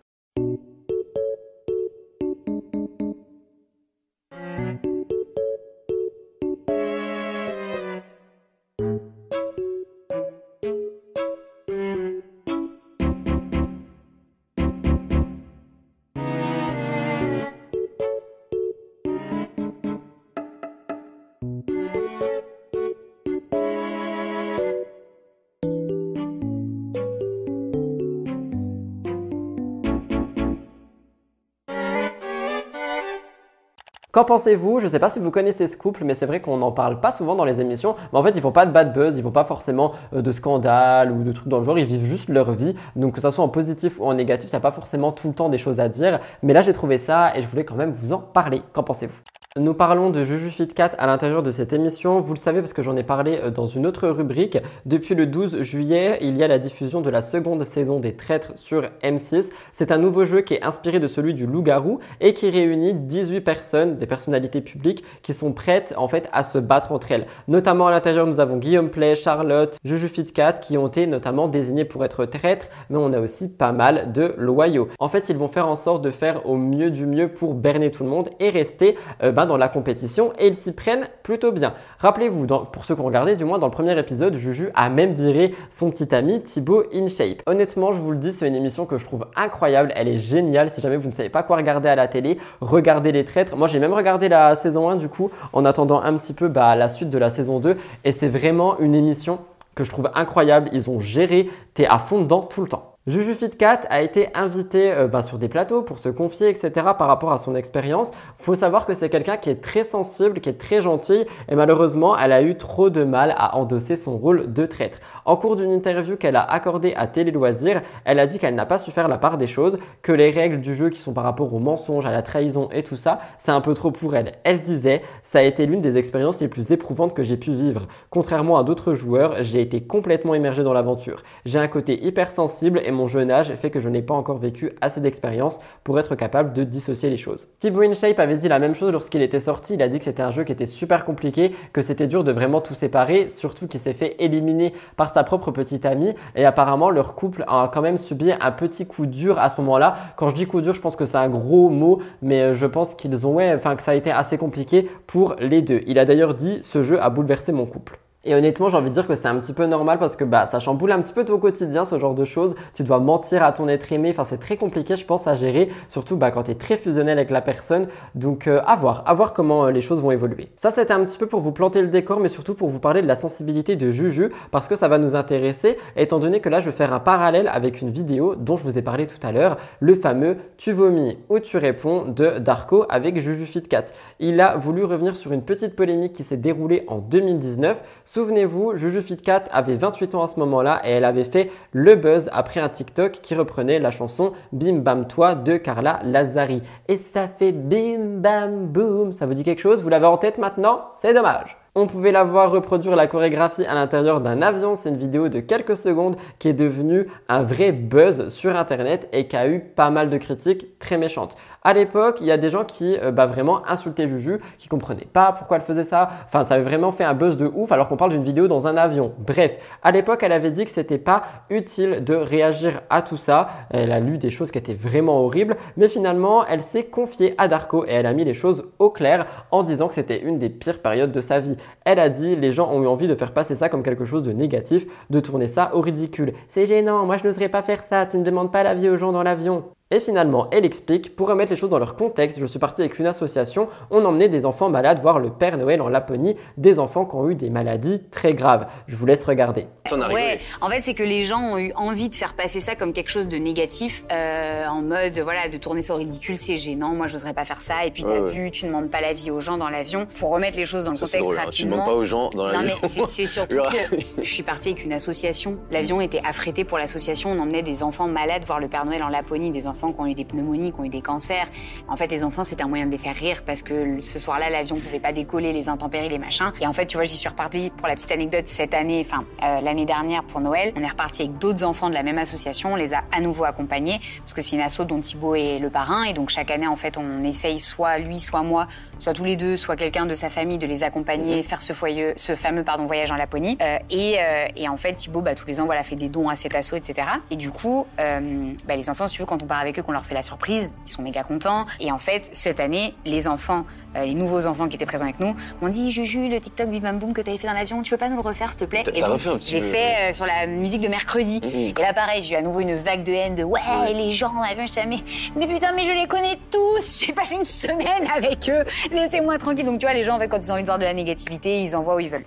[34.19, 34.81] Qu'en pensez-vous?
[34.81, 36.99] Je ne sais pas si vous connaissez ce couple, mais c'est vrai qu'on n'en parle
[36.99, 37.95] pas souvent dans les émissions.
[38.13, 40.33] Mais en fait, ils font pas de bad buzz, ils font pas forcément euh, de
[40.33, 41.79] scandales ou de trucs dans le genre.
[41.79, 42.75] Ils vivent juste leur vie.
[42.97, 45.29] Donc que ça soit en positif ou en négatif, il n'y a pas forcément tout
[45.29, 46.19] le temps des choses à dire.
[46.43, 48.61] Mais là, j'ai trouvé ça et je voulais quand même vous en parler.
[48.73, 49.38] Qu'en pensez-vous?
[49.57, 52.21] Nous parlons de Juju Fit Cat à l'intérieur de cette émission.
[52.21, 54.59] Vous le savez parce que j'en ai parlé euh, dans une autre rubrique.
[54.85, 58.53] Depuis le 12 juillet, il y a la diffusion de la seconde saison des Traîtres
[58.57, 59.51] sur M6.
[59.73, 63.41] C'est un nouveau jeu qui est inspiré de celui du loup-garou et qui réunit 18
[63.41, 67.27] personnes, des personnalités publiques, qui sont prêtes en fait à se battre entre elles.
[67.49, 71.49] Notamment à l'intérieur, nous avons Guillaume Play, Charlotte, Juju Fit Cat qui ont été notamment
[71.49, 74.89] désignés pour être traîtres, mais on a aussi pas mal de loyaux.
[74.99, 77.91] En fait, ils vont faire en sorte de faire au mieux du mieux pour berner
[77.91, 81.75] tout le monde et rester euh, dans la compétition et ils s'y prennent plutôt bien.
[81.99, 85.13] Rappelez-vous, pour ceux qui ont regardé, du moins dans le premier épisode, Juju a même
[85.13, 87.43] viré son petit ami Thibaut InShape.
[87.47, 90.71] Honnêtement, je vous le dis, c'est une émission que je trouve incroyable, elle est géniale.
[90.71, 93.57] Si jamais vous ne savez pas quoi regarder à la télé, regardez les traîtres.
[93.57, 96.77] Moi, j'ai même regardé la saison 1 du coup, en attendant un petit peu bah,
[96.77, 99.39] la suite de la saison 2 et c'est vraiment une émission
[99.75, 100.69] que je trouve incroyable.
[100.73, 102.88] Ils ont géré, t'es à fond dedans tout le temps.
[103.09, 106.71] Juju Fitcat a été invité euh, bah, sur des plateaux pour se confier, etc.
[106.99, 108.11] par rapport à son expérience.
[108.37, 112.19] Faut savoir que c'est quelqu'un qui est très sensible, qui est très gentil et malheureusement,
[112.19, 114.99] elle a eu trop de mal à endosser son rôle de traître.
[115.29, 118.65] En cours d'une interview qu'elle a accordée à Télé Loisirs, elle a dit qu'elle n'a
[118.65, 121.25] pas su faire la part des choses, que les règles du jeu qui sont par
[121.25, 124.33] rapport au mensonge, à la trahison et tout ça, c'est un peu trop pour elle.
[124.45, 127.89] Elle disait, ça a été l'une des expériences les plus éprouvantes que j'ai pu vivre.
[128.09, 131.23] Contrairement à d'autres joueurs, j'ai été complètement immergé dans l'aventure.
[131.45, 134.73] J'ai un côté hypersensible et mon jeune âge fait que je n'ai pas encore vécu
[134.81, 137.49] assez d'expérience pour être capable de dissocier les choses.
[137.59, 139.75] Thibaut InShape avait dit la même chose lorsqu'il était sorti.
[139.75, 142.33] Il a dit que c'était un jeu qui était super compliqué, que c'était dur de
[142.33, 146.15] vraiment tout séparer, surtout qu'il s'est fait éliminer par sa propre petite amie.
[146.37, 149.97] Et apparemment, leur couple a quand même subi un petit coup dur à ce moment-là.
[150.17, 152.95] Quand je dis coup dur, je pense que c'est un gros mot, mais je pense
[152.95, 155.81] qu'ils ont, enfin, que ça a été assez compliqué pour les deux.
[155.89, 157.99] Il a d'ailleurs dit ce jeu a bouleversé mon couple.
[158.25, 160.45] Et honnêtement, j'ai envie de dire que c'est un petit peu normal parce que bah,
[160.45, 162.57] ça chamboule un petit peu ton quotidien, ce genre de choses.
[162.75, 164.11] Tu dois mentir à ton être aimé.
[164.11, 167.17] Enfin, c'est très compliqué, je pense, à gérer, surtout bah, quand tu es très fusionnel
[167.17, 167.87] avec la personne.
[168.17, 170.49] Donc, euh, à voir, à voir comment euh, les choses vont évoluer.
[170.57, 173.03] Ça, c'était un petit peu pour vous planter le décor, mais surtout pour vous parler
[173.03, 176.59] de la sensibilité de Juju parce que ça va nous intéresser, étant donné que là,
[176.59, 179.31] je vais faire un parallèle avec une vidéo dont je vous ai parlé tout à
[179.31, 183.85] l'heure, le fameux Tu vomis ou tu réponds de Darko avec Juju Fitcat.
[184.19, 189.03] Il a voulu revenir sur une petite polémique qui s'est déroulée en 2019 Souvenez-vous, Juju
[189.03, 192.71] Fitcat avait 28 ans à ce moment-là et elle avait fait le buzz après un
[192.71, 196.63] TikTok qui reprenait la chanson Bim Bam Toi de Carla Lazari.
[196.89, 199.13] Et ça fait bim bam boom.
[199.13, 199.83] Ça vous dit quelque chose?
[199.83, 200.87] Vous l'avez en tête maintenant?
[200.95, 201.59] C'est dommage.
[201.75, 204.75] On pouvait la voir reproduire la chorégraphie à l'intérieur d'un avion.
[204.75, 209.29] C'est une vidéo de quelques secondes qui est devenue un vrai buzz sur Internet et
[209.29, 211.37] qui a eu pas mal de critiques très méchantes.
[211.63, 215.09] À l'époque, il y a des gens qui euh, bah, vraiment insultaient Juju, qui comprenaient
[215.13, 216.09] pas pourquoi elle faisait ça.
[216.27, 218.67] Enfin, ça avait vraiment fait un buzz de ouf alors qu'on parle d'une vidéo dans
[218.67, 219.13] un avion.
[219.19, 223.49] Bref, à l'époque, elle avait dit que c'était pas utile de réagir à tout ça.
[223.71, 227.49] Elle a lu des choses qui étaient vraiment horribles, mais finalement, elle s'est confiée à
[227.49, 230.51] Darko et elle a mis les choses au clair en disant que c'était une des
[230.51, 231.57] pires périodes de sa vie.
[231.85, 234.23] Elle a dit les gens ont eu envie de faire passer ça comme quelque chose
[234.23, 236.35] de négatif, de tourner ça au ridicule.
[236.49, 239.13] C'est gênant, moi je n'oserais pas faire ça, tu ne demandes pas l'avis aux gens
[239.13, 239.65] dans l'avion.
[239.91, 242.99] Et finalement, elle explique, pour remettre les choses dans leur contexte, je suis parti avec
[242.99, 247.07] une association, on emmenait des enfants malades voir le Père Noël en Laponie, des enfants
[247.07, 248.67] qui ont eu des maladies très graves.
[248.87, 249.67] Je vous laisse regarder.
[250.13, 252.93] Ouais, en fait, c'est que les gens ont eu envie de faire passer ça comme
[252.93, 256.91] quelque chose de négatif, euh, en mode, voilà, de tourner ça au ridicule, c'est gênant,
[256.91, 259.41] moi j'oserais pas faire ça, et puis t'as vu, tu ne demandes pas l'avis aux
[259.41, 261.45] gens dans l'avion, pour remettre les choses dans le contexte drôle, hein.
[261.47, 261.51] rapidement.
[261.57, 262.61] Tu demandes pas aux gens dans l'avion.
[262.61, 263.57] Non mais c'est- c'est surtout
[263.89, 265.57] que je suis partie avec une association.
[265.71, 267.31] L'avion était affrété pour l'association.
[267.31, 270.07] On emmenait des enfants malades voir le Père Noël en Laponie, des enfants qui ont
[270.07, 271.47] eu des pneumonies, qui ont eu des cancers.
[271.89, 274.51] En fait, les enfants, c'était un moyen de les faire rire parce que ce soir-là,
[274.51, 276.53] l'avion pouvait pas décoller, les intempéries, les machins.
[276.61, 279.25] Et en fait, tu vois, j'y suis repartie pour la petite anecdote cette année, enfin
[279.43, 280.73] euh, l'année dernière pour Noël.
[280.77, 282.73] On est reparti avec d'autres enfants de la même association.
[282.73, 285.71] On les a à nouveau accompagnés parce que c'est une asso dont Thibaut est le
[285.71, 286.05] parrain.
[286.05, 288.67] Et donc chaque année, en fait, on essaye soit lui, soit moi,
[288.99, 292.15] soit tous les deux, soit quelqu'un de sa famille de les accompagner, faire ce, foyeux,
[292.17, 293.59] ce fameux pardon, voyage en Laponie.
[293.61, 296.29] Euh, et, euh, et en fait, Thibaut, bah, tous les ans, voilà, fait des dons
[296.29, 297.09] à cet asso, etc.
[297.31, 299.93] Et du coup, bah, les enfants, si tu veux, quand on part avec eux, qu'on
[299.93, 301.67] leur fait la surprise, ils sont méga contents.
[301.81, 303.67] Et en fait, cette année, les enfants,
[303.97, 306.79] euh, les nouveaux enfants qui étaient présents avec nous, m'ont dit Juju, le TikTok Bim
[306.81, 308.65] Bam Boom que t'avais fait dans l'avion, tu peux pas nous le refaire, s'il te
[308.65, 308.85] plaît?
[308.85, 311.41] T'as- refait un petit j'ai fait euh, sur la musique de mercredi.
[311.43, 311.51] Mhm.
[311.79, 313.61] Et là, pareil, j'ai eu à nouveau une vague de haine de ouais,
[313.93, 314.99] les gens dans l'avion, je mais,
[315.37, 319.65] mais putain, mais je les connais tous, j'ai passé une semaine avec eux, laissez-moi tranquille.
[319.67, 320.95] Donc, tu vois, les gens, en fait, quand ils ont envie de voir de la
[320.95, 322.25] négativité, ils envoient où ils veulent.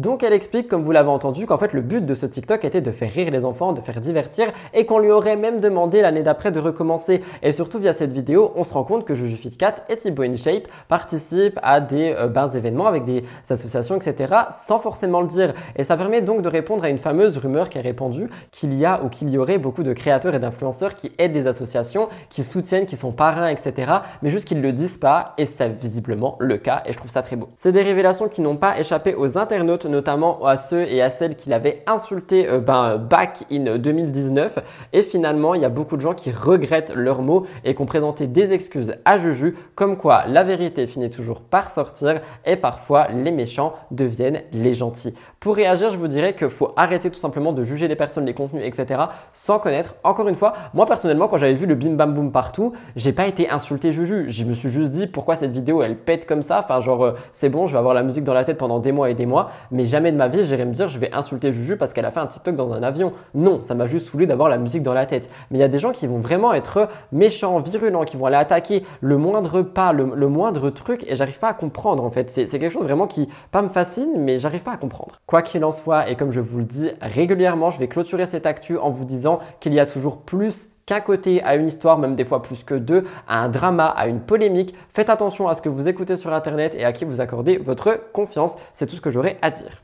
[0.00, 2.80] Donc elle explique, comme vous l'avez entendu, qu'en fait le but de ce TikTok était
[2.80, 6.22] de faire rire les enfants, de faire divertir et qu'on lui aurait même demandé l'année
[6.22, 7.22] d'après de recommencer.
[7.42, 10.68] Et surtout via cette vidéo, on se rend compte que Juju Fitcat et Thibaut InShape
[10.88, 14.32] participent à des euh, événements avec des associations, etc.
[14.50, 15.52] sans forcément le dire.
[15.76, 18.86] Et ça permet donc de répondre à une fameuse rumeur qui est répandue qu'il y
[18.86, 22.42] a ou qu'il y aurait beaucoup de créateurs et d'influenceurs qui aident des associations, qui
[22.42, 23.92] soutiennent, qui sont parrains, etc.
[24.22, 27.10] Mais juste qu'ils ne le disent pas et c'est visiblement le cas et je trouve
[27.10, 27.50] ça très beau.
[27.54, 31.36] C'est des révélations qui n'ont pas échappé aux internautes notamment à ceux et à celles
[31.36, 34.58] qui l'avaient insulté euh, ben, back in 2019.
[34.92, 37.86] Et finalement, il y a beaucoup de gens qui regrettent leurs mots et qui ont
[37.86, 43.08] présenté des excuses à Juju, comme quoi la vérité finit toujours par sortir et parfois
[43.08, 45.14] les méchants deviennent les gentils.
[45.40, 48.34] Pour réagir, je vous dirais qu'il faut arrêter tout simplement de juger les personnes, les
[48.34, 49.00] contenus, etc.
[49.32, 49.94] sans connaître.
[50.04, 53.26] Encore une fois, moi personnellement, quand j'avais vu le bim bam boom partout, j'ai pas
[53.26, 54.26] été insulté Juju.
[54.28, 56.60] Je me suis juste dit pourquoi cette vidéo elle pète comme ça?
[56.62, 58.92] Enfin, genre, euh, c'est bon, je vais avoir la musique dans la tête pendant des
[58.92, 61.52] mois et des mois, mais jamais de ma vie j'irai me dire je vais insulter
[61.52, 63.12] Juju parce qu'elle a fait un TikTok dans un avion.
[63.34, 65.30] Non, ça m'a juste saoulé d'avoir la musique dans la tête.
[65.50, 68.36] Mais il y a des gens qui vont vraiment être méchants, virulents, qui vont aller
[68.36, 72.30] attaquer le moindre pas, le, le moindre truc, et j'arrive pas à comprendre en fait.
[72.30, 75.20] C'est quelque chose vraiment qui pas me fascine, mais j'arrive pas à comprendre.
[75.26, 78.46] Quoi qu'il en soit, et comme je vous le dis régulièrement, je vais clôturer cette
[78.46, 82.16] actu en vous disant qu'il y a toujours plus qu'un côté à une histoire, même
[82.16, 84.74] des fois plus que deux, à un drama, à une polémique.
[84.90, 88.10] Faites attention à ce que vous écoutez sur Internet et à qui vous accordez votre
[88.12, 88.56] confiance.
[88.72, 89.82] C'est tout ce que j'aurais à dire.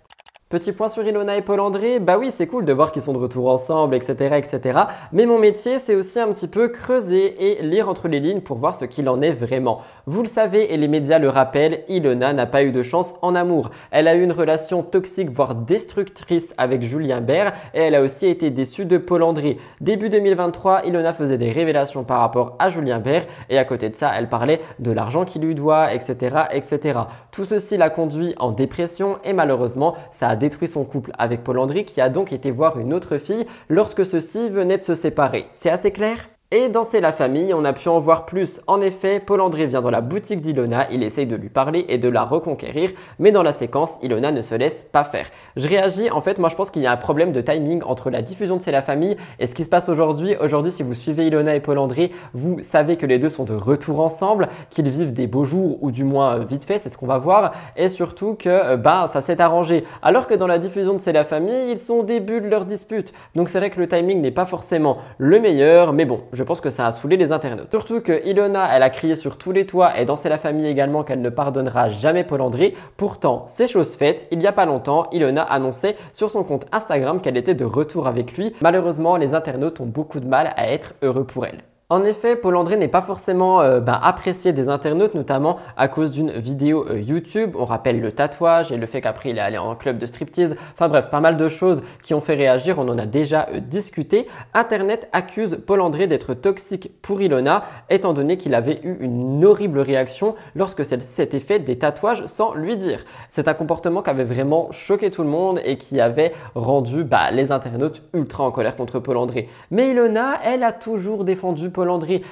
[0.48, 3.12] Petit point sur Ilona et Paul André, bah oui c'est cool de voir qu'ils sont
[3.12, 4.78] de retour ensemble, etc., etc.
[5.10, 8.56] Mais mon métier c'est aussi un petit peu creuser et lire entre les lignes pour
[8.56, 9.80] voir ce qu'il en est vraiment.
[10.06, 13.34] Vous le savez et les médias le rappellent, Ilona n'a pas eu de chance en
[13.34, 13.70] amour.
[13.90, 18.28] Elle a eu une relation toxique voire destructrice avec Julien Bert et elle a aussi
[18.28, 19.58] été déçue de Paul André.
[19.80, 23.96] Début 2023, Ilona faisait des révélations par rapport à Julien Bert et à côté de
[23.96, 27.00] ça elle parlait de l'argent qu'il lui doit, etc., etc.
[27.32, 31.58] Tout ceci l'a conduit en dépression et malheureusement ça a détruit son couple avec Paul
[31.58, 35.46] André qui a donc été voir une autre fille lorsque ceux-ci venaient de se séparer.
[35.52, 36.28] C'est assez clair?
[36.52, 38.60] Et dans C'est la famille, on a pu en voir plus.
[38.68, 41.98] En effet, Paul André vient dans la boutique d'Ilona, il essaye de lui parler et
[41.98, 45.26] de la reconquérir, mais dans la séquence, Ilona ne se laisse pas faire.
[45.56, 48.10] Je réagis, en fait, moi je pense qu'il y a un problème de timing entre
[48.10, 50.36] la diffusion de C'est la famille et ce qui se passe aujourd'hui.
[50.40, 53.54] Aujourd'hui, si vous suivez Ilona et Paul André, vous savez que les deux sont de
[53.54, 56.96] retour ensemble, qu'ils vivent des beaux jours ou du moins euh, vite fait, c'est ce
[56.96, 59.82] qu'on va voir, et surtout que bah ça s'est arrangé.
[60.00, 62.66] Alors que dans la diffusion de C'est la famille, ils sont au début de leur
[62.66, 63.12] dispute.
[63.34, 66.62] Donc c'est vrai que le timing n'est pas forcément le meilleur, mais bon, je pense
[66.62, 67.70] que ça a saoulé les internautes.
[67.70, 70.66] Surtout que Ilona, elle a crié sur tous les toits et dans C'est la famille
[70.66, 72.74] également qu'elle ne pardonnera jamais Paul André.
[72.96, 74.26] Pourtant, c'est chose faite.
[74.30, 78.06] Il y a pas longtemps, Ilona annonçait sur son compte Instagram qu'elle était de retour
[78.06, 78.54] avec lui.
[78.62, 81.62] Malheureusement, les internautes ont beaucoup de mal à être heureux pour elle.
[81.88, 86.10] En effet, Paul André n'est pas forcément euh, ben, apprécié des internautes, notamment à cause
[86.10, 87.54] d'une vidéo euh, YouTube.
[87.56, 90.56] On rappelle le tatouage et le fait qu'après il est allé en club de striptease.
[90.72, 92.80] Enfin bref, pas mal de choses qui ont fait réagir.
[92.80, 94.26] On en a déjà euh, discuté.
[94.52, 99.78] Internet accuse Paul André d'être toxique pour Ilona, étant donné qu'il avait eu une horrible
[99.78, 103.04] réaction lorsque celle-ci s'était fait des tatouages sans lui dire.
[103.28, 107.30] C'est un comportement qui avait vraiment choqué tout le monde et qui avait rendu bah,
[107.30, 109.48] les internautes ultra en colère contre Paul André.
[109.70, 111.70] Mais Ilona, elle a toujours défendu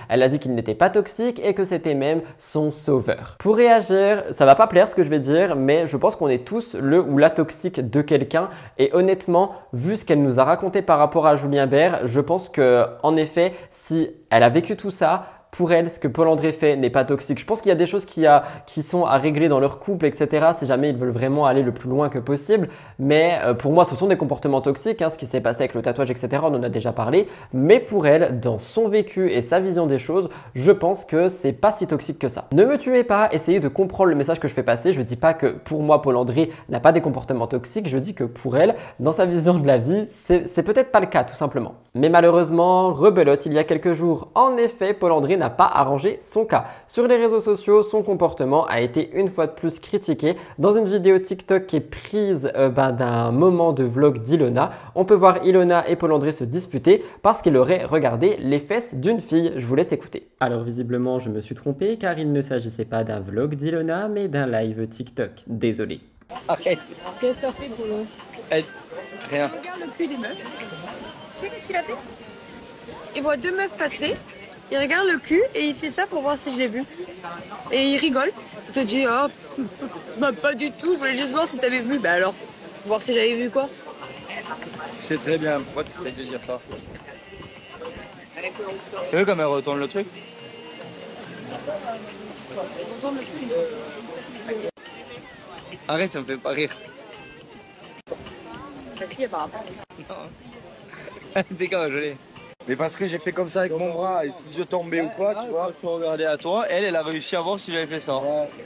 [0.08, 3.36] Elle a dit qu'il n'était pas toxique et que c'était même son sauveur.
[3.38, 6.28] Pour réagir, ça va pas plaire ce que je vais dire, mais je pense qu'on
[6.28, 8.48] est tous le ou la toxique de quelqu'un.
[8.78, 12.48] Et honnêtement, vu ce qu'elle nous a raconté par rapport à Julien Bert, je pense
[12.48, 15.26] que, en effet, si elle a vécu tout ça,
[15.56, 17.38] pour elle, ce que Paul André fait n'est pas toxique.
[17.38, 18.26] Je pense qu'il y a des choses qui,
[18.82, 20.48] sont à régler dans leur couple, etc.
[20.58, 22.68] Si jamais ils veulent vraiment aller le plus loin que possible.
[22.98, 25.00] Mais euh, pour moi, ce sont des comportements toxiques.
[25.00, 26.28] Hein, ce qui s'est passé avec le tatouage, etc.
[26.42, 27.28] On en a déjà parlé.
[27.52, 31.52] Mais pour elle, dans son vécu et sa vision des choses, je pense que c'est
[31.52, 32.46] pas si toxique que ça.
[32.52, 33.28] Ne me tuez pas.
[33.30, 34.92] Essayez de comprendre le message que je fais passer.
[34.92, 37.88] Je dis pas que pour moi, Paul André n'a pas des comportements toxiques.
[37.88, 41.06] Je dis que pour elle, dans sa vision de la vie, c'est peut-être pas le
[41.06, 41.74] cas, tout simplement.
[41.94, 44.30] Mais malheureusement, rebelote il y a quelques jours.
[44.34, 46.64] En effet, Paul André n'a pas arrangé son cas.
[46.86, 50.36] Sur les réseaux sociaux, son comportement a été une fois de plus critiqué.
[50.58, 55.04] Dans une vidéo TikTok qui est prise euh, ben, d'un moment de vlog d'Ilona, on
[55.04, 59.20] peut voir Ilona et Paul André se disputer parce qu'il aurait regardé les fesses d'une
[59.20, 59.52] fille.
[59.56, 60.28] Je vous laisse écouter.
[60.40, 64.28] Alors visiblement, je me suis trompé car il ne s'agissait pas d'un vlog d'Ilona, mais
[64.28, 65.30] d'un live TikTok.
[65.46, 66.00] Désolé.
[66.48, 66.78] Arrête.
[67.20, 68.06] Qu'est-ce que t'as fait, Polo
[69.30, 69.48] Rien.
[69.48, 70.36] Regarde le cul des meufs.
[71.38, 71.94] Tu sais qu'est-ce qu'il a fait?
[73.16, 74.14] Il voit deux meufs passer,
[74.70, 76.84] il regarde le cul et il fait ça pour voir si je l'ai vu.
[77.70, 78.32] Et il rigole.
[78.68, 79.26] Il te dit, oh,
[80.18, 81.98] bah pas du tout, je voulais juste voir si t'avais vu.
[81.98, 82.34] Bah alors,
[82.86, 83.68] voir si j'avais vu quoi
[85.02, 86.60] Je sais très bien, pourquoi tu essayes de dire ça
[89.10, 90.06] Tu veux comme elle retourne le truc
[95.86, 96.74] Arrête, ça me fait pas rire.
[98.98, 99.64] Bah si, apparemment.
[100.08, 101.42] Non.
[101.50, 102.16] Dégage, je l'ai.
[102.66, 105.08] Mais parce que j'ai fait comme ça avec mon bras, et si je tombais ou
[105.10, 105.70] quoi, tu vois.
[105.82, 108.14] Je regarder à toi, elle, elle a réussi à voir si j'avais fait ça.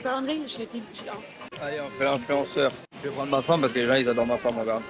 [0.02, 0.68] Pas André, je suis.
[1.60, 2.72] Allez, on fait l'influenceur.
[3.02, 4.80] Je vais prendre ma femme parce que les gens, ils adorent ma femme, gars.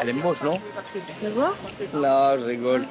[0.00, 0.58] Elle est moche, non?
[1.94, 2.86] Là, je rigole.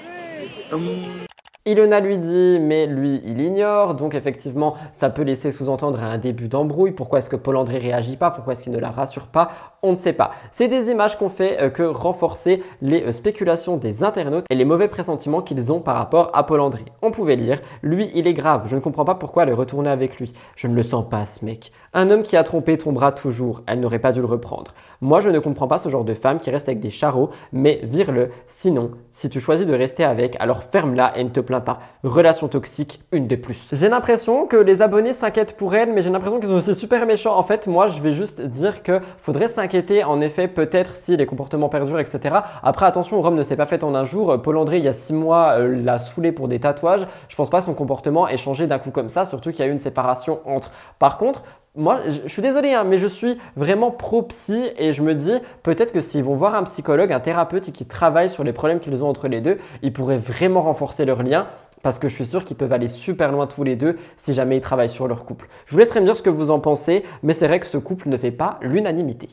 [0.72, 1.26] Hum.
[1.68, 3.96] Ilona lui dit, mais lui, il ignore.
[3.96, 6.92] Donc effectivement, ça peut laisser sous-entendre un début d'embrouille.
[6.92, 8.32] Pourquoi est-ce que Paul André réagit pas?
[8.32, 9.52] Pourquoi est-ce qu'il ne la rassure pas?
[9.88, 10.32] On ne sait pas.
[10.52, 14.66] C'est des images qu'on fait euh, que renforcer les euh, spéculations des internautes et les
[14.66, 16.84] mauvais pressentiments qu'ils ont par rapport à Paul André.
[17.02, 18.64] On pouvait lire, lui, il est grave.
[18.66, 20.34] Je ne comprends pas pourquoi elle est retournée avec lui.
[20.58, 21.72] Je ne le sens pas, ce mec.
[21.94, 23.62] Un homme qui a trompé tombera toujours.
[23.66, 24.74] Elle n'aurait pas dû le reprendre.
[25.00, 27.80] Moi, je ne comprends pas ce genre de femme qui reste avec des charreaux, mais
[27.84, 28.32] vire-le.
[28.46, 31.80] Sinon, si tu choisis de rester avec, alors ferme-la et ne te plains pas.
[32.04, 33.70] Relation toxique, une de plus.
[33.72, 37.06] J'ai l'impression que les abonnés s'inquiètent pour elle, mais j'ai l'impression qu'ils sont aussi super
[37.06, 37.38] méchants.
[37.38, 41.26] En fait, moi, je vais juste dire que faudrait s'inquiéter, en effet, peut-être si les
[41.26, 42.36] comportements perdurent, etc.
[42.64, 44.42] Après, attention, Rome ne s'est pas fait en un jour.
[44.42, 47.08] Paul André, il y a six mois, euh, l'a saoulé pour des tatouages.
[47.28, 49.64] Je pense pas que son comportement ait changé d'un coup comme ça, surtout qu'il y
[49.64, 50.72] a eu une séparation entre.
[51.00, 51.44] Par contre,
[51.76, 55.92] moi, je suis désolé, hein, mais je suis vraiment pro-psy et je me dis peut-être
[55.92, 59.10] que s'ils vont voir un psychologue, un thérapeute qui travaille sur les problèmes qu'ils ont
[59.10, 61.48] entre les deux, ils pourraient vraiment renforcer leur lien
[61.84, 64.58] parce que je suis sûr qu'ils peuvent aller super loin tous les deux si jamais
[64.58, 65.48] ils travaillent sur leur couple.
[65.66, 67.78] Je vous laisserai me dire ce que vous en pensez, mais c'est vrai que ce
[67.78, 69.30] couple ne fait pas l'unanimité.